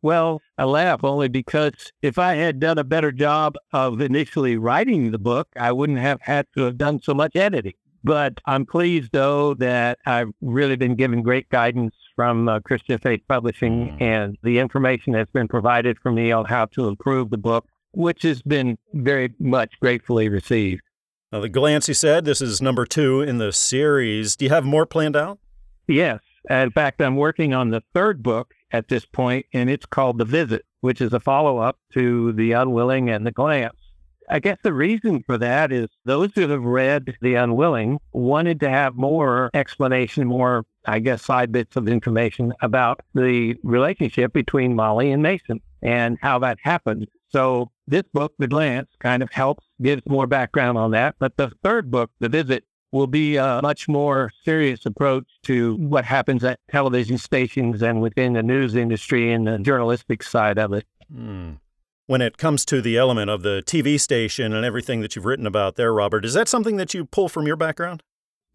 Well, 0.00 0.40
I 0.56 0.64
laugh 0.64 1.04
only 1.04 1.28
because 1.28 1.92
if 2.00 2.18
I 2.18 2.36
had 2.36 2.58
done 2.58 2.78
a 2.78 2.84
better 2.84 3.12
job 3.12 3.56
of 3.70 4.00
initially 4.00 4.56
writing 4.56 5.10
the 5.10 5.18
book, 5.18 5.48
I 5.56 5.72
wouldn't 5.72 5.98
have 5.98 6.22
had 6.22 6.46
to 6.56 6.62
have 6.62 6.78
done 6.78 7.02
so 7.02 7.12
much 7.12 7.36
editing. 7.36 7.74
But 8.02 8.38
I'm 8.46 8.64
pleased, 8.64 9.10
though, 9.12 9.52
that 9.54 9.98
I've 10.06 10.30
really 10.40 10.76
been 10.76 10.94
given 10.94 11.22
great 11.22 11.50
guidance 11.50 11.94
from 12.16 12.48
uh, 12.48 12.60
Christian 12.60 12.98
Faith 13.00 13.20
Publishing 13.28 13.88
mm. 13.88 14.00
and 14.00 14.38
the 14.42 14.58
information 14.58 15.12
that's 15.12 15.32
been 15.32 15.48
provided 15.48 15.98
for 15.98 16.12
me 16.12 16.32
on 16.32 16.46
how 16.46 16.64
to 16.66 16.88
improve 16.88 17.28
the 17.28 17.36
book, 17.36 17.66
which 17.92 18.22
has 18.22 18.40
been 18.40 18.78
very 18.94 19.34
much 19.38 19.78
gratefully 19.80 20.30
received. 20.30 20.80
Now, 21.30 21.40
the 21.40 21.48
glance, 21.50 21.88
you 21.88 21.94
said, 21.94 22.24
this 22.24 22.40
is 22.40 22.62
number 22.62 22.86
two 22.86 23.20
in 23.20 23.36
the 23.36 23.52
series. 23.52 24.34
Do 24.34 24.46
you 24.46 24.50
have 24.50 24.64
more 24.64 24.86
planned 24.86 25.14
out? 25.14 25.38
Yes. 25.86 26.20
Uh, 26.50 26.54
in 26.54 26.70
fact, 26.70 27.02
I'm 27.02 27.16
working 27.16 27.52
on 27.52 27.68
the 27.68 27.82
third 27.92 28.22
book 28.22 28.54
at 28.70 28.88
this 28.88 29.04
point, 29.04 29.44
and 29.52 29.68
it's 29.68 29.84
called 29.84 30.16
The 30.16 30.24
Visit, 30.24 30.64
which 30.80 31.02
is 31.02 31.12
a 31.12 31.20
follow 31.20 31.58
up 31.58 31.78
to 31.92 32.32
The 32.32 32.52
Unwilling 32.52 33.10
and 33.10 33.26
The 33.26 33.30
Glance. 33.30 33.76
I 34.30 34.38
guess 34.38 34.56
the 34.62 34.72
reason 34.72 35.22
for 35.26 35.36
that 35.36 35.70
is 35.70 35.88
those 36.06 36.30
who 36.34 36.48
have 36.48 36.64
read 36.64 37.14
The 37.20 37.34
Unwilling 37.34 37.98
wanted 38.12 38.60
to 38.60 38.70
have 38.70 38.94
more 38.94 39.50
explanation, 39.52 40.26
more, 40.26 40.64
I 40.86 40.98
guess, 40.98 41.22
side 41.22 41.52
bits 41.52 41.76
of 41.76 41.88
information 41.88 42.54
about 42.62 43.00
the 43.14 43.54
relationship 43.62 44.32
between 44.32 44.74
Molly 44.74 45.12
and 45.12 45.22
Mason 45.22 45.60
and 45.82 46.16
how 46.22 46.38
that 46.38 46.58
happened. 46.62 47.06
So 47.30 47.70
this 47.86 48.04
book, 48.12 48.34
The 48.38 48.48
Glance, 48.48 48.88
kind 49.00 49.22
of 49.22 49.30
helps, 49.30 49.66
gives 49.82 50.02
more 50.06 50.26
background 50.26 50.78
on 50.78 50.92
that. 50.92 51.16
But 51.18 51.36
the 51.36 51.52
third 51.62 51.90
book, 51.90 52.10
The 52.20 52.28
Visit, 52.28 52.64
will 52.92 53.06
be 53.06 53.36
a 53.36 53.60
much 53.62 53.88
more 53.88 54.30
serious 54.44 54.86
approach 54.86 55.26
to 55.42 55.76
what 55.76 56.04
happens 56.04 56.42
at 56.42 56.58
television 56.70 57.18
stations 57.18 57.82
and 57.82 58.00
within 58.00 58.32
the 58.32 58.42
news 58.42 58.74
industry 58.74 59.30
and 59.32 59.46
the 59.46 59.58
journalistic 59.58 60.22
side 60.22 60.58
of 60.58 60.72
it. 60.72 60.86
Hmm. 61.12 61.52
When 62.06 62.22
it 62.22 62.38
comes 62.38 62.64
to 62.66 62.80
the 62.80 62.96
element 62.96 63.28
of 63.28 63.42
the 63.42 63.62
TV 63.66 64.00
station 64.00 64.54
and 64.54 64.64
everything 64.64 65.02
that 65.02 65.14
you've 65.14 65.26
written 65.26 65.46
about 65.46 65.76
there, 65.76 65.92
Robert, 65.92 66.24
is 66.24 66.32
that 66.32 66.48
something 66.48 66.76
that 66.76 66.94
you 66.94 67.04
pull 67.04 67.28
from 67.28 67.46
your 67.46 67.56
background? 67.56 68.02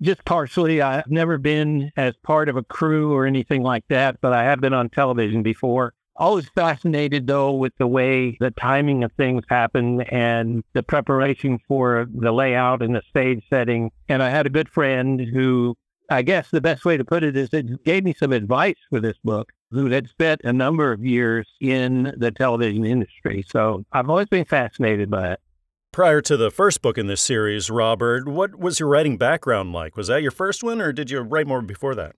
Just 0.01 0.25
partially. 0.25 0.81
I've 0.81 1.09
never 1.11 1.37
been 1.37 1.91
as 1.95 2.15
part 2.23 2.49
of 2.49 2.57
a 2.57 2.63
crew 2.63 3.13
or 3.13 3.27
anything 3.27 3.61
like 3.61 3.83
that, 3.89 4.19
but 4.21 4.33
I 4.33 4.43
have 4.43 4.59
been 4.59 4.73
on 4.73 4.89
television 4.89 5.43
before. 5.43 5.93
Always 6.15 6.47
fascinated 6.49 7.25
though 7.25 7.51
with 7.51 7.73
the 7.77 7.87
way 7.87 8.37
the 8.39 8.51
timing 8.51 9.03
of 9.03 9.11
things 9.13 9.43
happen 9.49 10.01
and 10.01 10.63
the 10.73 10.83
preparation 10.83 11.59
for 11.67 12.07
the 12.13 12.31
layout 12.31 12.81
and 12.81 12.95
the 12.95 13.01
stage 13.09 13.43
setting. 13.49 13.91
And 14.09 14.21
I 14.21 14.29
had 14.29 14.45
a 14.45 14.51
good 14.51 14.69
friend 14.69 15.19
who 15.19 15.75
I 16.09 16.21
guess 16.21 16.49
the 16.51 16.61
best 16.61 16.85
way 16.85 16.97
to 16.97 17.03
put 17.05 17.23
it 17.23 17.35
is 17.35 17.49
it 17.53 17.83
gave 17.83 18.03
me 18.03 18.13
some 18.13 18.31
advice 18.31 18.75
for 18.89 18.99
this 18.99 19.17
book 19.23 19.51
who 19.71 19.89
had 19.89 20.07
spent 20.07 20.41
a 20.43 20.53
number 20.53 20.91
of 20.91 21.03
years 21.03 21.47
in 21.59 22.13
the 22.17 22.31
television 22.31 22.85
industry. 22.85 23.43
So 23.49 23.83
I've 23.91 24.09
always 24.09 24.27
been 24.27 24.45
fascinated 24.45 25.09
by 25.09 25.33
it. 25.33 25.39
Prior 25.91 26.21
to 26.21 26.37
the 26.37 26.51
first 26.51 26.81
book 26.81 26.97
in 26.97 27.07
this 27.07 27.21
series, 27.21 27.69
Robert, 27.69 28.27
what 28.27 28.59
was 28.59 28.79
your 28.79 28.89
writing 28.89 29.17
background 29.17 29.73
like? 29.73 29.95
Was 29.95 30.07
that 30.07 30.21
your 30.21 30.31
first 30.31 30.63
one, 30.63 30.81
or 30.81 30.91
did 30.91 31.09
you 31.09 31.21
write 31.21 31.47
more 31.47 31.61
before 31.61 31.95
that? 31.95 32.15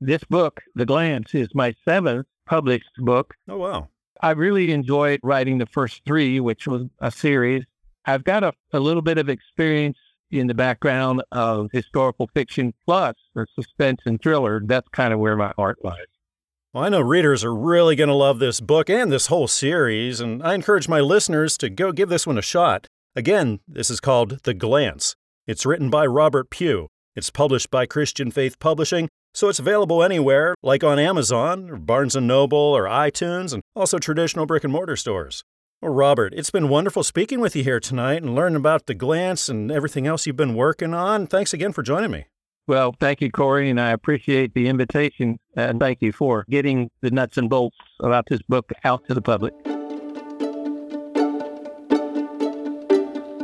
This 0.00 0.24
book, 0.24 0.60
The 0.74 0.86
Glance, 0.86 1.34
is 1.34 1.48
my 1.54 1.74
seventh 1.84 2.26
published 2.46 2.90
book. 2.98 3.34
Oh, 3.48 3.58
wow. 3.58 3.88
I 4.20 4.30
really 4.32 4.72
enjoyed 4.72 5.20
writing 5.22 5.58
the 5.58 5.66
first 5.66 6.02
three, 6.06 6.40
which 6.40 6.66
was 6.66 6.86
a 7.00 7.10
series. 7.10 7.64
I've 8.04 8.24
got 8.24 8.44
a, 8.44 8.52
a 8.72 8.80
little 8.80 9.02
bit 9.02 9.18
of 9.18 9.28
experience 9.28 9.98
in 10.30 10.46
the 10.46 10.54
background 10.54 11.22
of 11.32 11.70
historical 11.72 12.28
fiction 12.34 12.72
plus 12.84 13.14
or 13.34 13.46
suspense 13.54 14.00
and 14.06 14.20
thriller. 14.22 14.62
That's 14.64 14.88
kind 14.88 15.12
of 15.12 15.18
where 15.18 15.36
my 15.36 15.52
heart 15.56 15.78
lies. 15.84 16.06
Well, 16.72 16.84
I 16.84 16.88
know 16.88 17.00
readers 17.00 17.44
are 17.44 17.54
really 17.54 17.96
going 17.96 18.08
to 18.08 18.14
love 18.14 18.38
this 18.38 18.60
book 18.60 18.88
and 18.88 19.12
this 19.12 19.26
whole 19.26 19.46
series, 19.46 20.20
and 20.20 20.42
I 20.42 20.54
encourage 20.54 20.88
my 20.88 21.00
listeners 21.00 21.58
to 21.58 21.68
go 21.68 21.92
give 21.92 22.08
this 22.08 22.26
one 22.26 22.38
a 22.38 22.42
shot. 22.42 22.86
Again, 23.14 23.60
this 23.68 23.90
is 23.90 24.00
called 24.00 24.42
The 24.44 24.54
Glance. 24.54 25.14
It's 25.46 25.66
written 25.66 25.90
by 25.90 26.06
Robert 26.06 26.48
Pugh. 26.48 26.88
It's 27.14 27.28
published 27.28 27.70
by 27.70 27.84
Christian 27.84 28.30
Faith 28.30 28.58
Publishing, 28.58 29.10
so 29.34 29.48
it's 29.48 29.58
available 29.58 30.02
anywhere, 30.02 30.54
like 30.62 30.84
on 30.84 30.98
Amazon, 30.98 31.70
or 31.70 31.76
Barnes 31.76 32.16
& 32.16 32.20
Noble, 32.20 32.58
or 32.58 32.84
iTunes, 32.84 33.52
and 33.52 33.62
also 33.74 33.98
traditional 33.98 34.46
brick 34.46 34.64
and 34.64 34.72
mortar 34.72 34.96
stores. 34.96 35.42
Well, 35.80 35.92
Robert, 35.92 36.32
it's 36.36 36.50
been 36.50 36.68
wonderful 36.68 37.02
speaking 37.02 37.40
with 37.40 37.56
you 37.56 37.64
here 37.64 37.80
tonight 37.80 38.22
and 38.22 38.34
learning 38.34 38.56
about 38.56 38.86
The 38.86 38.94
Glance 38.94 39.48
and 39.48 39.72
everything 39.72 40.06
else 40.06 40.26
you've 40.26 40.36
been 40.36 40.54
working 40.54 40.94
on. 40.94 41.26
Thanks 41.26 41.52
again 41.52 41.72
for 41.72 41.82
joining 41.82 42.12
me. 42.12 42.26
Well, 42.68 42.94
thank 43.00 43.20
you, 43.20 43.32
Corey, 43.32 43.68
and 43.68 43.80
I 43.80 43.90
appreciate 43.90 44.54
the 44.54 44.68
invitation. 44.68 45.38
And 45.56 45.80
thank 45.80 46.00
you 46.00 46.12
for 46.12 46.44
getting 46.48 46.90
the 47.00 47.10
nuts 47.10 47.36
and 47.36 47.50
bolts 47.50 47.76
about 48.00 48.26
this 48.28 48.40
book 48.48 48.70
out 48.84 49.04
to 49.08 49.14
the 49.14 49.22
public. 49.22 49.52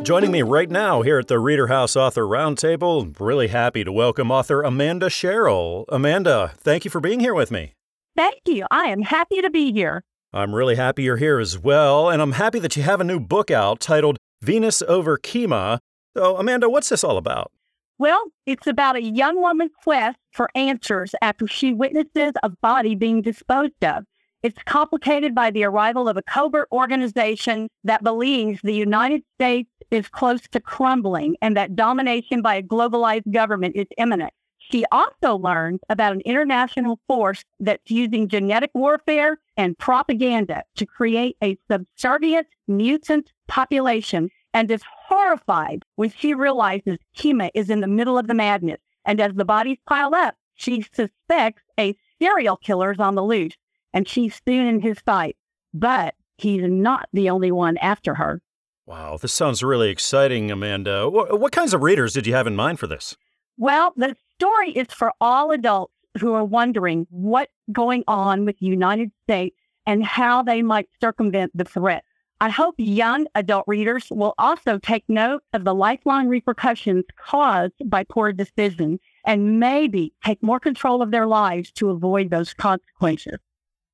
Joining 0.09 0.31
me 0.31 0.41
right 0.41 0.71
now 0.71 1.03
here 1.03 1.19
at 1.19 1.29
the 1.29 1.39
Reader 1.39 1.67
House 1.67 1.95
Author 1.95 2.23
Roundtable, 2.23 3.15
really 3.21 3.49
happy 3.49 3.85
to 3.85 3.93
welcome 3.93 4.31
author 4.31 4.63
Amanda 4.63 5.11
Sherrill. 5.11 5.85
Amanda, 5.91 6.55
thank 6.57 6.87
you 6.87 6.91
for 6.91 6.99
being 6.99 7.21
here 7.21 7.35
with 7.35 7.51
me. 7.51 7.75
Thank 8.17 8.41
you. 8.47 8.65
I 8.71 8.85
am 8.85 9.03
happy 9.03 9.43
to 9.43 9.51
be 9.51 9.71
here. 9.71 10.03
I'm 10.33 10.55
really 10.55 10.77
happy 10.77 11.03
you're 11.03 11.19
here 11.19 11.39
as 11.39 11.59
well, 11.59 12.09
and 12.09 12.23
I'm 12.23 12.33
happy 12.33 12.59
that 12.59 12.75
you 12.75 12.85
have 12.85 13.03
a 13.03 13.05
new 13.05 13.21
book 13.21 13.51
out 13.51 13.81
titled 13.81 14.17
Venus 14.41 14.81
Over 14.81 15.19
Chemo. 15.19 15.79
So, 16.17 16.39
Amanda, 16.39 16.71
what's 16.71 16.89
this 16.89 17.05
all 17.05 17.19
about? 17.19 17.53
Well, 17.99 18.29
it's 18.47 18.67
about 18.67 18.97
a 18.97 19.03
young 19.03 19.39
woman's 19.39 19.73
quest 19.85 20.17
for 20.33 20.49
answers 20.55 21.15
after 21.21 21.47
she 21.47 21.75
witnesses 21.75 22.33
a 22.43 22.49
body 22.49 22.95
being 22.95 23.21
disposed 23.21 23.85
of. 23.85 24.05
It's 24.41 24.63
complicated 24.63 25.35
by 25.35 25.51
the 25.51 25.65
arrival 25.65 26.09
of 26.09 26.17
a 26.17 26.23
covert 26.23 26.69
organization 26.71 27.69
that 27.83 28.05
believes 28.05 28.61
the 28.63 28.73
United 28.73 29.23
States 29.35 29.69
is 29.91 30.09
close 30.09 30.43
to 30.53 30.61
crumbling 30.61 31.37
and 31.43 31.57
that 31.57 31.75
domination 31.75 32.41
by 32.41 32.55
a 32.55 32.63
globalized 32.63 33.33
government 33.33 33.75
is 33.75 33.89
imminent. 33.97 34.33
She 34.59 34.85
also 34.93 35.35
learns 35.35 35.81
about 35.89 36.13
an 36.13 36.21
international 36.21 37.01
force 37.09 37.43
that's 37.59 37.91
using 37.91 38.29
genetic 38.29 38.71
warfare 38.75 39.39
and 39.57 39.77
propaganda 39.77 40.63
to 40.77 40.87
create 40.87 41.37
a 41.43 41.59
subservient 41.69 42.47
mutant 42.69 43.33
population 43.49 44.31
and 44.55 44.71
is 44.71 44.83
horrified 45.09 45.83
when 45.97 46.11
she 46.11 46.33
realizes 46.35 46.99
Kima 47.17 47.51
is 47.55 47.71
in 47.71 47.81
the 47.81 47.89
middle 47.89 48.17
of 48.17 48.29
the 48.29 48.35
madness. 48.35 48.79
And 49.05 49.21
as 49.21 49.35
the 49.35 49.45
bodies 49.45 49.79
pile 49.89 50.15
up, 50.15 50.37
she 50.55 50.83
suspects 50.83 51.63
a 51.81 51.97
serial 52.21 52.57
killer 52.57 52.93
is 52.93 53.01
on 53.01 53.17
the 53.17 53.25
loose 53.25 53.57
and 53.93 54.09
she's 54.09 54.41
soon 54.47 54.67
in 54.67 54.81
his 54.81 54.99
sight. 55.07 55.37
But 55.75 56.15
he's 56.37 56.63
not 56.65 57.09
the 57.13 57.31
only 57.31 57.53
one 57.53 57.77
after 57.79 58.15
her. 58.15 58.41
Wow, 58.87 59.19
this 59.19 59.35
sounds 59.35 59.63
really 59.63 59.91
exciting, 59.91 60.51
Amanda. 60.51 61.11
What, 61.11 61.39
what 61.39 61.53
kinds 61.53 61.75
of 61.75 61.83
readers 61.83 62.15
did 62.15 62.27
you 62.27 62.35
have 62.35 62.47
in 62.47 62.57
mind 62.57 62.79
for 62.79 62.87
this? 62.87 63.17
Well, 63.59 63.93
the 63.97 64.17
story 64.41 64.71
is 64.71 64.87
for 64.89 65.13
all 65.21 65.51
adults 65.51 65.93
who 66.19 66.33
are 66.33 66.45
wondering 66.45 67.07
what's 67.11 67.53
going 67.71 68.05
on 68.09 68.45
with 68.45 68.59
the 68.59 68.67
United 68.67 69.11
States 69.25 69.57
and 69.87 70.05
how 70.05 70.43
they 70.43 70.63
might 70.63 70.89
circumvent 71.01 71.53
the 71.55 71.65
threat. 71.65 72.05
I 72.41 72.51
hope 72.51 72.77
young 72.79 73.27
adult 73.35 73.65
readers 73.67 74.07
will 74.11 74.35
also 74.39 74.79
take 74.79 75.05
note 75.09 75.43
of 75.53 75.65
the 75.65 75.75
lifelong 75.75 76.29
repercussions 76.29 77.05
caused 77.17 77.75
by 77.85 78.05
poor 78.05 78.33
decisions 78.33 79.01
and 79.27 79.59
maybe 79.59 80.15
take 80.25 80.41
more 80.41 80.61
control 80.61 81.03
of 81.03 81.11
their 81.11 81.27
lives 81.27 81.73
to 81.73 81.91
avoid 81.91 82.31
those 82.31 82.55
consequences. 82.55 83.39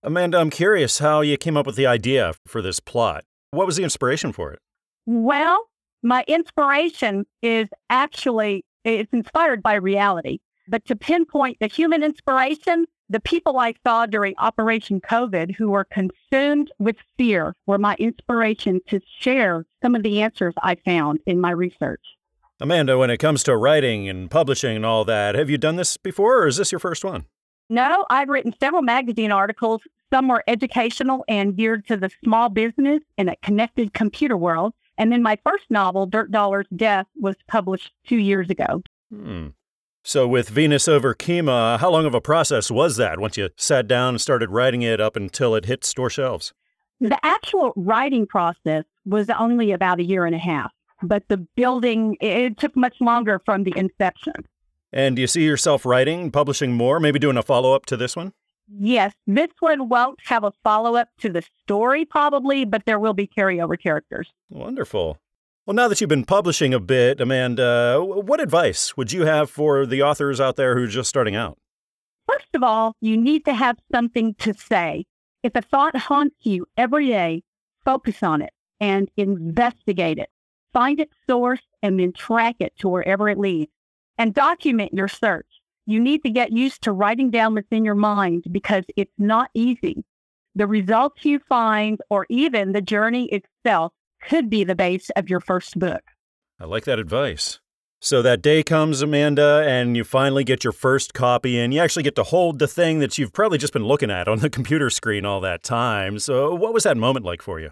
Amanda, 0.06 0.38
I'm 0.38 0.50
curious 0.50 0.98
how 0.98 1.22
you 1.22 1.38
came 1.38 1.56
up 1.56 1.64
with 1.64 1.76
the 1.76 1.86
idea 1.86 2.34
for 2.46 2.60
this 2.60 2.78
plot. 2.78 3.24
What 3.52 3.66
was 3.66 3.76
the 3.76 3.84
inspiration 3.84 4.32
for 4.32 4.52
it? 4.52 4.58
Well, 5.06 5.70
my 6.02 6.26
inspiration 6.28 7.24
is 7.40 7.68
actually 7.88 8.66
it's 8.84 9.10
inspired 9.14 9.62
by 9.62 9.76
reality. 9.76 10.40
But 10.68 10.84
to 10.86 10.96
pinpoint 10.96 11.56
the 11.58 11.68
human 11.68 12.02
inspiration, 12.02 12.84
the 13.08 13.20
people 13.20 13.58
I 13.58 13.72
saw 13.82 14.04
during 14.04 14.34
Operation 14.36 15.00
COVID 15.00 15.54
who 15.54 15.70
were 15.70 15.86
consumed 15.86 16.70
with 16.78 16.96
fear 17.16 17.54
were 17.66 17.78
my 17.78 17.96
inspiration 17.98 18.80
to 18.88 19.00
share 19.20 19.64
some 19.82 19.94
of 19.94 20.02
the 20.02 20.20
answers 20.20 20.52
I 20.62 20.74
found 20.74 21.20
in 21.26 21.40
my 21.40 21.50
research. 21.52 22.02
Amanda, 22.60 22.98
when 22.98 23.08
it 23.08 23.18
comes 23.18 23.42
to 23.44 23.56
writing 23.56 24.06
and 24.06 24.30
publishing 24.30 24.76
and 24.76 24.84
all 24.84 25.06
that, 25.06 25.34
have 25.34 25.48
you 25.48 25.56
done 25.56 25.76
this 25.76 25.96
before 25.96 26.42
or 26.42 26.46
is 26.46 26.58
this 26.58 26.72
your 26.72 26.78
first 26.78 27.06
one? 27.06 27.24
No, 27.68 28.04
I've 28.10 28.28
written 28.28 28.54
several 28.60 28.82
magazine 28.82 29.32
articles. 29.32 29.80
Some 30.12 30.28
were 30.28 30.44
educational 30.46 31.24
and 31.28 31.56
geared 31.56 31.86
to 31.88 31.96
the 31.96 32.10
small 32.22 32.48
business 32.48 33.00
and 33.18 33.30
a 33.30 33.36
connected 33.36 33.94
computer 33.94 34.36
world. 34.36 34.74
And 34.96 35.10
then 35.10 35.22
my 35.22 35.38
first 35.44 35.64
novel, 35.70 36.06
Dirt 36.06 36.30
Dollars 36.30 36.66
Death, 36.74 37.06
was 37.16 37.36
published 37.48 37.92
two 38.06 38.18
years 38.18 38.48
ago. 38.50 38.82
Hmm. 39.10 39.48
So, 40.06 40.28
with 40.28 40.50
Venus 40.50 40.86
over 40.86 41.14
Chemo, 41.14 41.78
how 41.78 41.90
long 41.90 42.04
of 42.04 42.14
a 42.14 42.20
process 42.20 42.70
was 42.70 42.98
that 42.98 43.18
once 43.18 43.38
you 43.38 43.48
sat 43.56 43.88
down 43.88 44.10
and 44.10 44.20
started 44.20 44.50
writing 44.50 44.82
it 44.82 45.00
up 45.00 45.16
until 45.16 45.54
it 45.54 45.64
hit 45.64 45.82
store 45.82 46.10
shelves? 46.10 46.52
The 47.00 47.18
actual 47.24 47.72
writing 47.74 48.26
process 48.26 48.84
was 49.06 49.30
only 49.30 49.72
about 49.72 50.00
a 50.00 50.04
year 50.04 50.26
and 50.26 50.34
a 50.34 50.38
half, 50.38 50.72
but 51.02 51.24
the 51.28 51.38
building, 51.38 52.18
it 52.20 52.58
took 52.58 52.76
much 52.76 53.00
longer 53.00 53.40
from 53.46 53.64
the 53.64 53.72
inception. 53.76 54.34
And 54.94 55.16
do 55.16 55.22
you 55.22 55.26
see 55.26 55.42
yourself 55.42 55.84
writing, 55.84 56.30
publishing 56.30 56.72
more, 56.72 57.00
maybe 57.00 57.18
doing 57.18 57.36
a 57.36 57.42
follow 57.42 57.74
up 57.74 57.84
to 57.86 57.96
this 57.96 58.14
one? 58.14 58.32
Yes, 58.68 59.12
this 59.26 59.50
one 59.58 59.88
won't 59.88 60.20
have 60.26 60.44
a 60.44 60.52
follow 60.62 60.94
up 60.94 61.08
to 61.18 61.28
the 61.28 61.42
story, 61.60 62.04
probably, 62.04 62.64
but 62.64 62.86
there 62.86 63.00
will 63.00 63.12
be 63.12 63.26
carryover 63.26 63.76
characters. 63.76 64.30
Wonderful. 64.50 65.18
Well, 65.66 65.74
now 65.74 65.88
that 65.88 66.00
you've 66.00 66.08
been 66.08 66.24
publishing 66.24 66.72
a 66.72 66.78
bit, 66.78 67.20
Amanda, 67.20 67.98
what 68.04 68.40
advice 68.40 68.96
would 68.96 69.10
you 69.10 69.26
have 69.26 69.50
for 69.50 69.84
the 69.84 70.00
authors 70.00 70.40
out 70.40 70.54
there 70.54 70.76
who 70.76 70.84
are 70.84 70.86
just 70.86 71.08
starting 71.08 71.34
out? 71.34 71.58
First 72.28 72.54
of 72.54 72.62
all, 72.62 72.94
you 73.00 73.16
need 73.16 73.44
to 73.46 73.52
have 73.52 73.78
something 73.92 74.34
to 74.36 74.54
say. 74.54 75.06
If 75.42 75.56
a 75.56 75.60
thought 75.62 75.96
haunts 75.96 76.36
you 76.42 76.66
every 76.76 77.08
day, 77.08 77.42
focus 77.84 78.22
on 78.22 78.42
it 78.42 78.52
and 78.78 79.10
investigate 79.16 80.18
it. 80.18 80.30
Find 80.72 81.00
its 81.00 81.16
source 81.28 81.62
and 81.82 81.98
then 81.98 82.12
track 82.12 82.56
it 82.60 82.74
to 82.78 82.88
wherever 82.88 83.28
it 83.28 83.38
leads 83.38 83.72
and 84.18 84.34
document 84.34 84.94
your 84.94 85.08
search. 85.08 85.46
You 85.86 86.00
need 86.00 86.22
to 86.22 86.30
get 86.30 86.52
used 86.52 86.82
to 86.82 86.92
writing 86.92 87.30
down 87.30 87.54
what's 87.54 87.68
in 87.70 87.84
your 87.84 87.94
mind 87.94 88.44
because 88.50 88.84
it's 88.96 89.12
not 89.18 89.50
easy. 89.54 90.04
The 90.54 90.66
results 90.66 91.24
you 91.24 91.40
find, 91.48 91.98
or 92.10 92.26
even 92.30 92.72
the 92.72 92.80
journey 92.80 93.26
itself, 93.26 93.92
could 94.22 94.48
be 94.48 94.64
the 94.64 94.74
base 94.74 95.10
of 95.16 95.28
your 95.28 95.40
first 95.40 95.78
book. 95.78 96.02
I 96.58 96.64
like 96.64 96.84
that 96.84 96.98
advice. 96.98 97.58
So 98.00 98.22
that 98.22 98.42
day 98.42 98.62
comes, 98.62 99.02
Amanda, 99.02 99.64
and 99.66 99.96
you 99.96 100.04
finally 100.04 100.44
get 100.44 100.62
your 100.62 100.74
first 100.74 101.14
copy, 101.14 101.58
and 101.58 101.72
you 101.72 101.80
actually 101.80 102.02
get 102.02 102.14
to 102.16 102.22
hold 102.22 102.58
the 102.58 102.68
thing 102.68 102.98
that 102.98 103.16
you've 103.16 103.32
probably 103.32 103.58
just 103.58 103.72
been 103.72 103.86
looking 103.86 104.10
at 104.10 104.28
on 104.28 104.40
the 104.40 104.50
computer 104.58 104.90
screen 104.90 105.24
all 105.24 105.40
that 105.40 105.62
time. 105.62 106.18
So, 106.18 106.54
what 106.54 106.74
was 106.74 106.84
that 106.84 106.96
moment 106.96 107.24
like 107.24 107.42
for 107.42 107.58
you? 107.58 107.70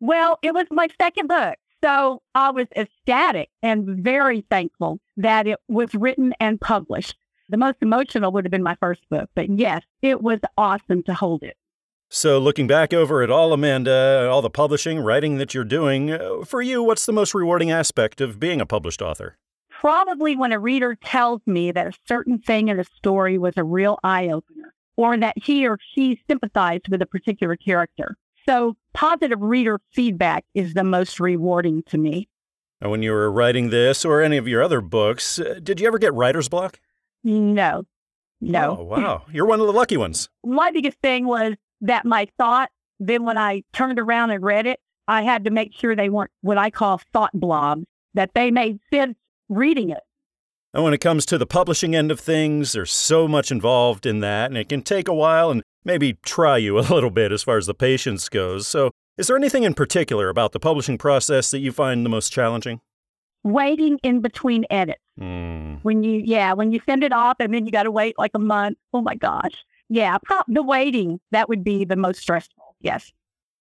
Well, 0.00 0.38
it 0.42 0.54
was 0.54 0.66
my 0.70 0.88
second 1.00 1.28
book. 1.28 1.56
So, 1.84 2.22
I 2.34 2.50
was 2.50 2.66
ecstatic 2.74 3.50
and 3.62 4.02
very 4.02 4.44
thankful 4.50 4.98
that 5.16 5.46
it 5.46 5.58
was 5.68 5.94
written 5.94 6.34
and 6.40 6.60
published. 6.60 7.16
The 7.48 7.56
most 7.56 7.76
emotional 7.80 8.32
would 8.32 8.44
have 8.44 8.50
been 8.50 8.62
my 8.62 8.76
first 8.80 9.02
book, 9.08 9.30
but 9.34 9.48
yes, 9.50 9.82
it 10.02 10.20
was 10.22 10.40
awesome 10.58 11.02
to 11.04 11.14
hold 11.14 11.42
it. 11.42 11.56
So, 12.08 12.38
looking 12.38 12.66
back 12.66 12.94
over 12.94 13.22
it 13.22 13.30
all, 13.30 13.52
Amanda, 13.52 14.28
all 14.30 14.40
the 14.40 14.50
publishing, 14.50 15.00
writing 15.00 15.38
that 15.38 15.54
you're 15.54 15.64
doing, 15.64 16.10
uh, 16.10 16.44
for 16.44 16.62
you, 16.62 16.82
what's 16.82 17.04
the 17.04 17.12
most 17.12 17.34
rewarding 17.34 17.70
aspect 17.70 18.20
of 18.20 18.38
being 18.38 18.60
a 18.60 18.66
published 18.66 19.02
author? 19.02 19.36
Probably 19.68 20.36
when 20.36 20.52
a 20.52 20.58
reader 20.58 20.94
tells 20.94 21.40
me 21.46 21.72
that 21.72 21.86
a 21.88 21.98
certain 22.06 22.38
thing 22.38 22.68
in 22.68 22.78
a 22.78 22.84
story 22.84 23.38
was 23.38 23.54
a 23.56 23.64
real 23.64 23.98
eye 24.04 24.28
opener, 24.28 24.72
or 24.96 25.16
that 25.18 25.34
he 25.36 25.66
or 25.66 25.78
she 25.94 26.20
sympathized 26.28 26.88
with 26.88 27.02
a 27.02 27.06
particular 27.06 27.56
character. 27.56 28.16
So, 28.48 28.76
positive 28.94 29.40
reader 29.42 29.80
feedback 29.92 30.44
is 30.54 30.74
the 30.74 30.84
most 30.84 31.18
rewarding 31.18 31.82
to 31.84 31.98
me. 31.98 32.28
And 32.80 32.90
when 32.90 33.02
you 33.02 33.12
were 33.12 33.30
writing 33.30 33.70
this 33.70 34.04
or 34.04 34.22
any 34.22 34.36
of 34.36 34.46
your 34.46 34.62
other 34.62 34.80
books, 34.80 35.38
uh, 35.38 35.58
did 35.62 35.80
you 35.80 35.86
ever 35.86 35.98
get 35.98 36.14
writer's 36.14 36.48
block? 36.48 36.78
No. 37.24 37.84
No. 38.40 38.76
Oh, 38.80 38.84
wow. 38.84 39.22
You're 39.32 39.46
one 39.46 39.60
of 39.60 39.66
the 39.66 39.72
lucky 39.72 39.96
ones. 39.96 40.28
My 40.44 40.70
biggest 40.70 40.98
thing 41.00 41.26
was 41.26 41.54
that 41.80 42.04
my 42.04 42.28
thought, 42.38 42.70
then 43.00 43.24
when 43.24 43.38
I 43.38 43.62
turned 43.72 43.98
around 43.98 44.30
and 44.30 44.44
read 44.44 44.66
it, 44.66 44.78
I 45.08 45.22
had 45.22 45.44
to 45.44 45.50
make 45.50 45.72
sure 45.72 45.96
they 45.96 46.10
weren't 46.10 46.30
what 46.42 46.58
I 46.58 46.70
call 46.70 47.00
thought 47.12 47.32
blobs, 47.32 47.84
that 48.14 48.34
they 48.34 48.50
made 48.50 48.78
sense 48.92 49.16
reading 49.48 49.90
it. 49.90 50.02
And 50.74 50.84
when 50.84 50.92
it 50.92 50.98
comes 50.98 51.24
to 51.26 51.38
the 51.38 51.46
publishing 51.46 51.94
end 51.96 52.10
of 52.10 52.20
things, 52.20 52.72
there's 52.72 52.92
so 52.92 53.26
much 53.26 53.50
involved 53.50 54.04
in 54.04 54.20
that, 54.20 54.50
and 54.50 54.58
it 54.58 54.68
can 54.68 54.82
take 54.82 55.08
a 55.08 55.14
while 55.14 55.50
and 55.50 55.62
maybe 55.86 56.14
try 56.24 56.58
you 56.58 56.78
a 56.80 56.80
little 56.80 57.10
bit 57.10 57.32
as 57.32 57.42
far 57.42 57.56
as 57.56 57.66
the 57.66 57.74
patience 57.74 58.28
goes. 58.28 58.68
So, 58.68 58.90
is 59.16 59.28
there 59.28 59.36
anything 59.36 59.62
in 59.62 59.72
particular 59.72 60.28
about 60.28 60.52
the 60.52 60.60
publishing 60.60 60.98
process 60.98 61.50
that 61.50 61.60
you 61.60 61.72
find 61.72 62.04
the 62.04 62.10
most 62.10 62.30
challenging? 62.30 62.80
Waiting 63.44 63.98
in 64.02 64.20
between 64.20 64.66
edits. 64.68 65.00
Mm. 65.18 65.78
When 65.82 66.02
you, 66.02 66.20
yeah, 66.22 66.52
when 66.52 66.72
you 66.72 66.80
send 66.84 67.02
it 67.02 67.12
off 67.12 67.36
and 67.40 67.54
then 67.54 67.64
you 67.64 67.72
got 67.72 67.84
to 67.84 67.90
wait 67.90 68.18
like 68.18 68.32
a 68.34 68.38
month. 68.38 68.76
Oh 68.92 69.00
my 69.00 69.14
gosh. 69.14 69.64
Yeah, 69.88 70.18
the 70.48 70.62
waiting, 70.62 71.20
that 71.30 71.48
would 71.48 71.62
be 71.62 71.84
the 71.84 71.96
most 71.96 72.20
stressful. 72.20 72.74
Yes. 72.80 73.12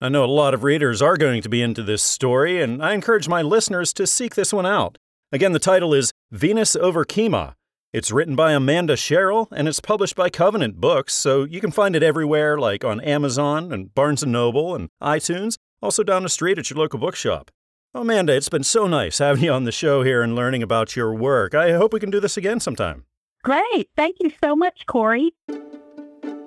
I 0.01 0.09
know 0.09 0.25
a 0.25 0.27
lot 0.27 0.53
of 0.53 0.63
readers 0.63 1.01
are 1.01 1.15
going 1.15 1.41
to 1.43 1.49
be 1.49 1.61
into 1.61 1.83
this 1.83 2.03
story, 2.03 2.61
and 2.61 2.83
I 2.83 2.93
encourage 2.93 3.29
my 3.29 3.41
listeners 3.41 3.93
to 3.93 4.05
seek 4.05 4.35
this 4.35 4.51
one 4.51 4.65
out. 4.65 4.97
Again, 5.31 5.53
the 5.53 5.59
title 5.59 5.93
is 5.93 6.11
Venus 6.31 6.75
Over 6.75 7.05
Chemo. 7.05 7.53
It's 7.95 8.11
written 8.11 8.35
by 8.35 8.51
Amanda 8.51 8.97
Sherrill 8.97 9.47
and 9.53 9.69
it's 9.69 9.79
published 9.79 10.17
by 10.17 10.29
Covenant 10.29 10.81
Books, 10.81 11.13
so 11.13 11.45
you 11.45 11.61
can 11.61 11.71
find 11.71 11.95
it 11.95 12.03
everywhere 12.03 12.57
like 12.57 12.83
on 12.83 12.99
Amazon 12.99 13.71
and 13.71 13.95
Barnes 13.95 14.25
& 14.25 14.27
Noble 14.27 14.75
and 14.75 14.89
iTunes, 15.01 15.57
also 15.81 16.03
down 16.03 16.23
the 16.23 16.27
street 16.27 16.57
at 16.57 16.69
your 16.69 16.77
local 16.77 16.99
bookshop. 16.99 17.51
Amanda, 17.93 18.35
it's 18.35 18.49
been 18.49 18.65
so 18.65 18.85
nice 18.85 19.19
having 19.19 19.45
you 19.45 19.53
on 19.53 19.63
the 19.63 19.71
show 19.71 20.03
here 20.03 20.21
and 20.21 20.35
learning 20.35 20.61
about 20.61 20.97
your 20.97 21.13
work. 21.15 21.55
I 21.55 21.71
hope 21.71 21.93
we 21.93 22.01
can 22.01 22.11
do 22.11 22.19
this 22.19 22.35
again 22.35 22.59
sometime. 22.59 23.05
Great. 23.45 23.87
Thank 23.95 24.17
you 24.19 24.29
so 24.43 24.57
much, 24.57 24.85
Corey. 24.87 25.31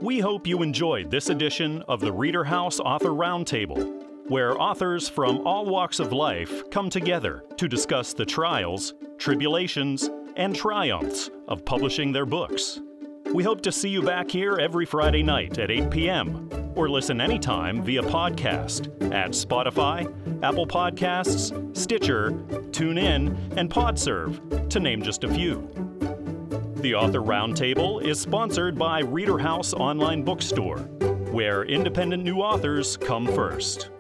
We 0.02 0.20
hope 0.20 0.46
you 0.46 0.62
enjoyed 0.62 1.10
this 1.10 1.30
edition 1.30 1.80
of 1.88 2.02
the 2.02 2.12
Reader 2.12 2.44
House 2.44 2.78
Author 2.78 3.12
Roundtable, 3.12 4.04
where 4.28 4.60
authors 4.60 5.08
from 5.08 5.46
all 5.46 5.64
walks 5.64 5.98
of 5.98 6.12
life 6.12 6.68
come 6.70 6.90
together 6.90 7.42
to 7.56 7.68
discuss 7.68 8.12
the 8.12 8.26
trials, 8.26 8.92
tribulations, 9.16 10.10
and 10.38 10.56
triumphs 10.56 11.28
of 11.48 11.64
publishing 11.64 12.12
their 12.12 12.24
books. 12.24 12.80
We 13.34 13.44
hope 13.44 13.60
to 13.62 13.72
see 13.72 13.90
you 13.90 14.00
back 14.00 14.30
here 14.30 14.56
every 14.56 14.86
Friday 14.86 15.22
night 15.22 15.58
at 15.58 15.70
8 15.70 15.90
p.m. 15.90 16.48
or 16.76 16.88
listen 16.88 17.20
anytime 17.20 17.82
via 17.82 18.02
podcast 18.02 18.86
at 19.12 19.32
Spotify, 19.32 20.06
Apple 20.42 20.66
Podcasts, 20.66 21.76
Stitcher, 21.76 22.30
TuneIn, 22.70 23.56
and 23.58 23.68
PodServe, 23.68 24.70
to 24.70 24.80
name 24.80 25.02
just 25.02 25.24
a 25.24 25.28
few. 25.28 25.68
The 26.76 26.94
Author 26.94 27.20
Roundtable 27.20 28.02
is 28.02 28.20
sponsored 28.20 28.78
by 28.78 29.00
Reader 29.00 29.38
House 29.38 29.74
Online 29.74 30.22
Bookstore, 30.22 30.78
where 31.32 31.64
independent 31.64 32.22
new 32.22 32.36
authors 32.36 32.96
come 32.96 33.26
first. 33.26 33.90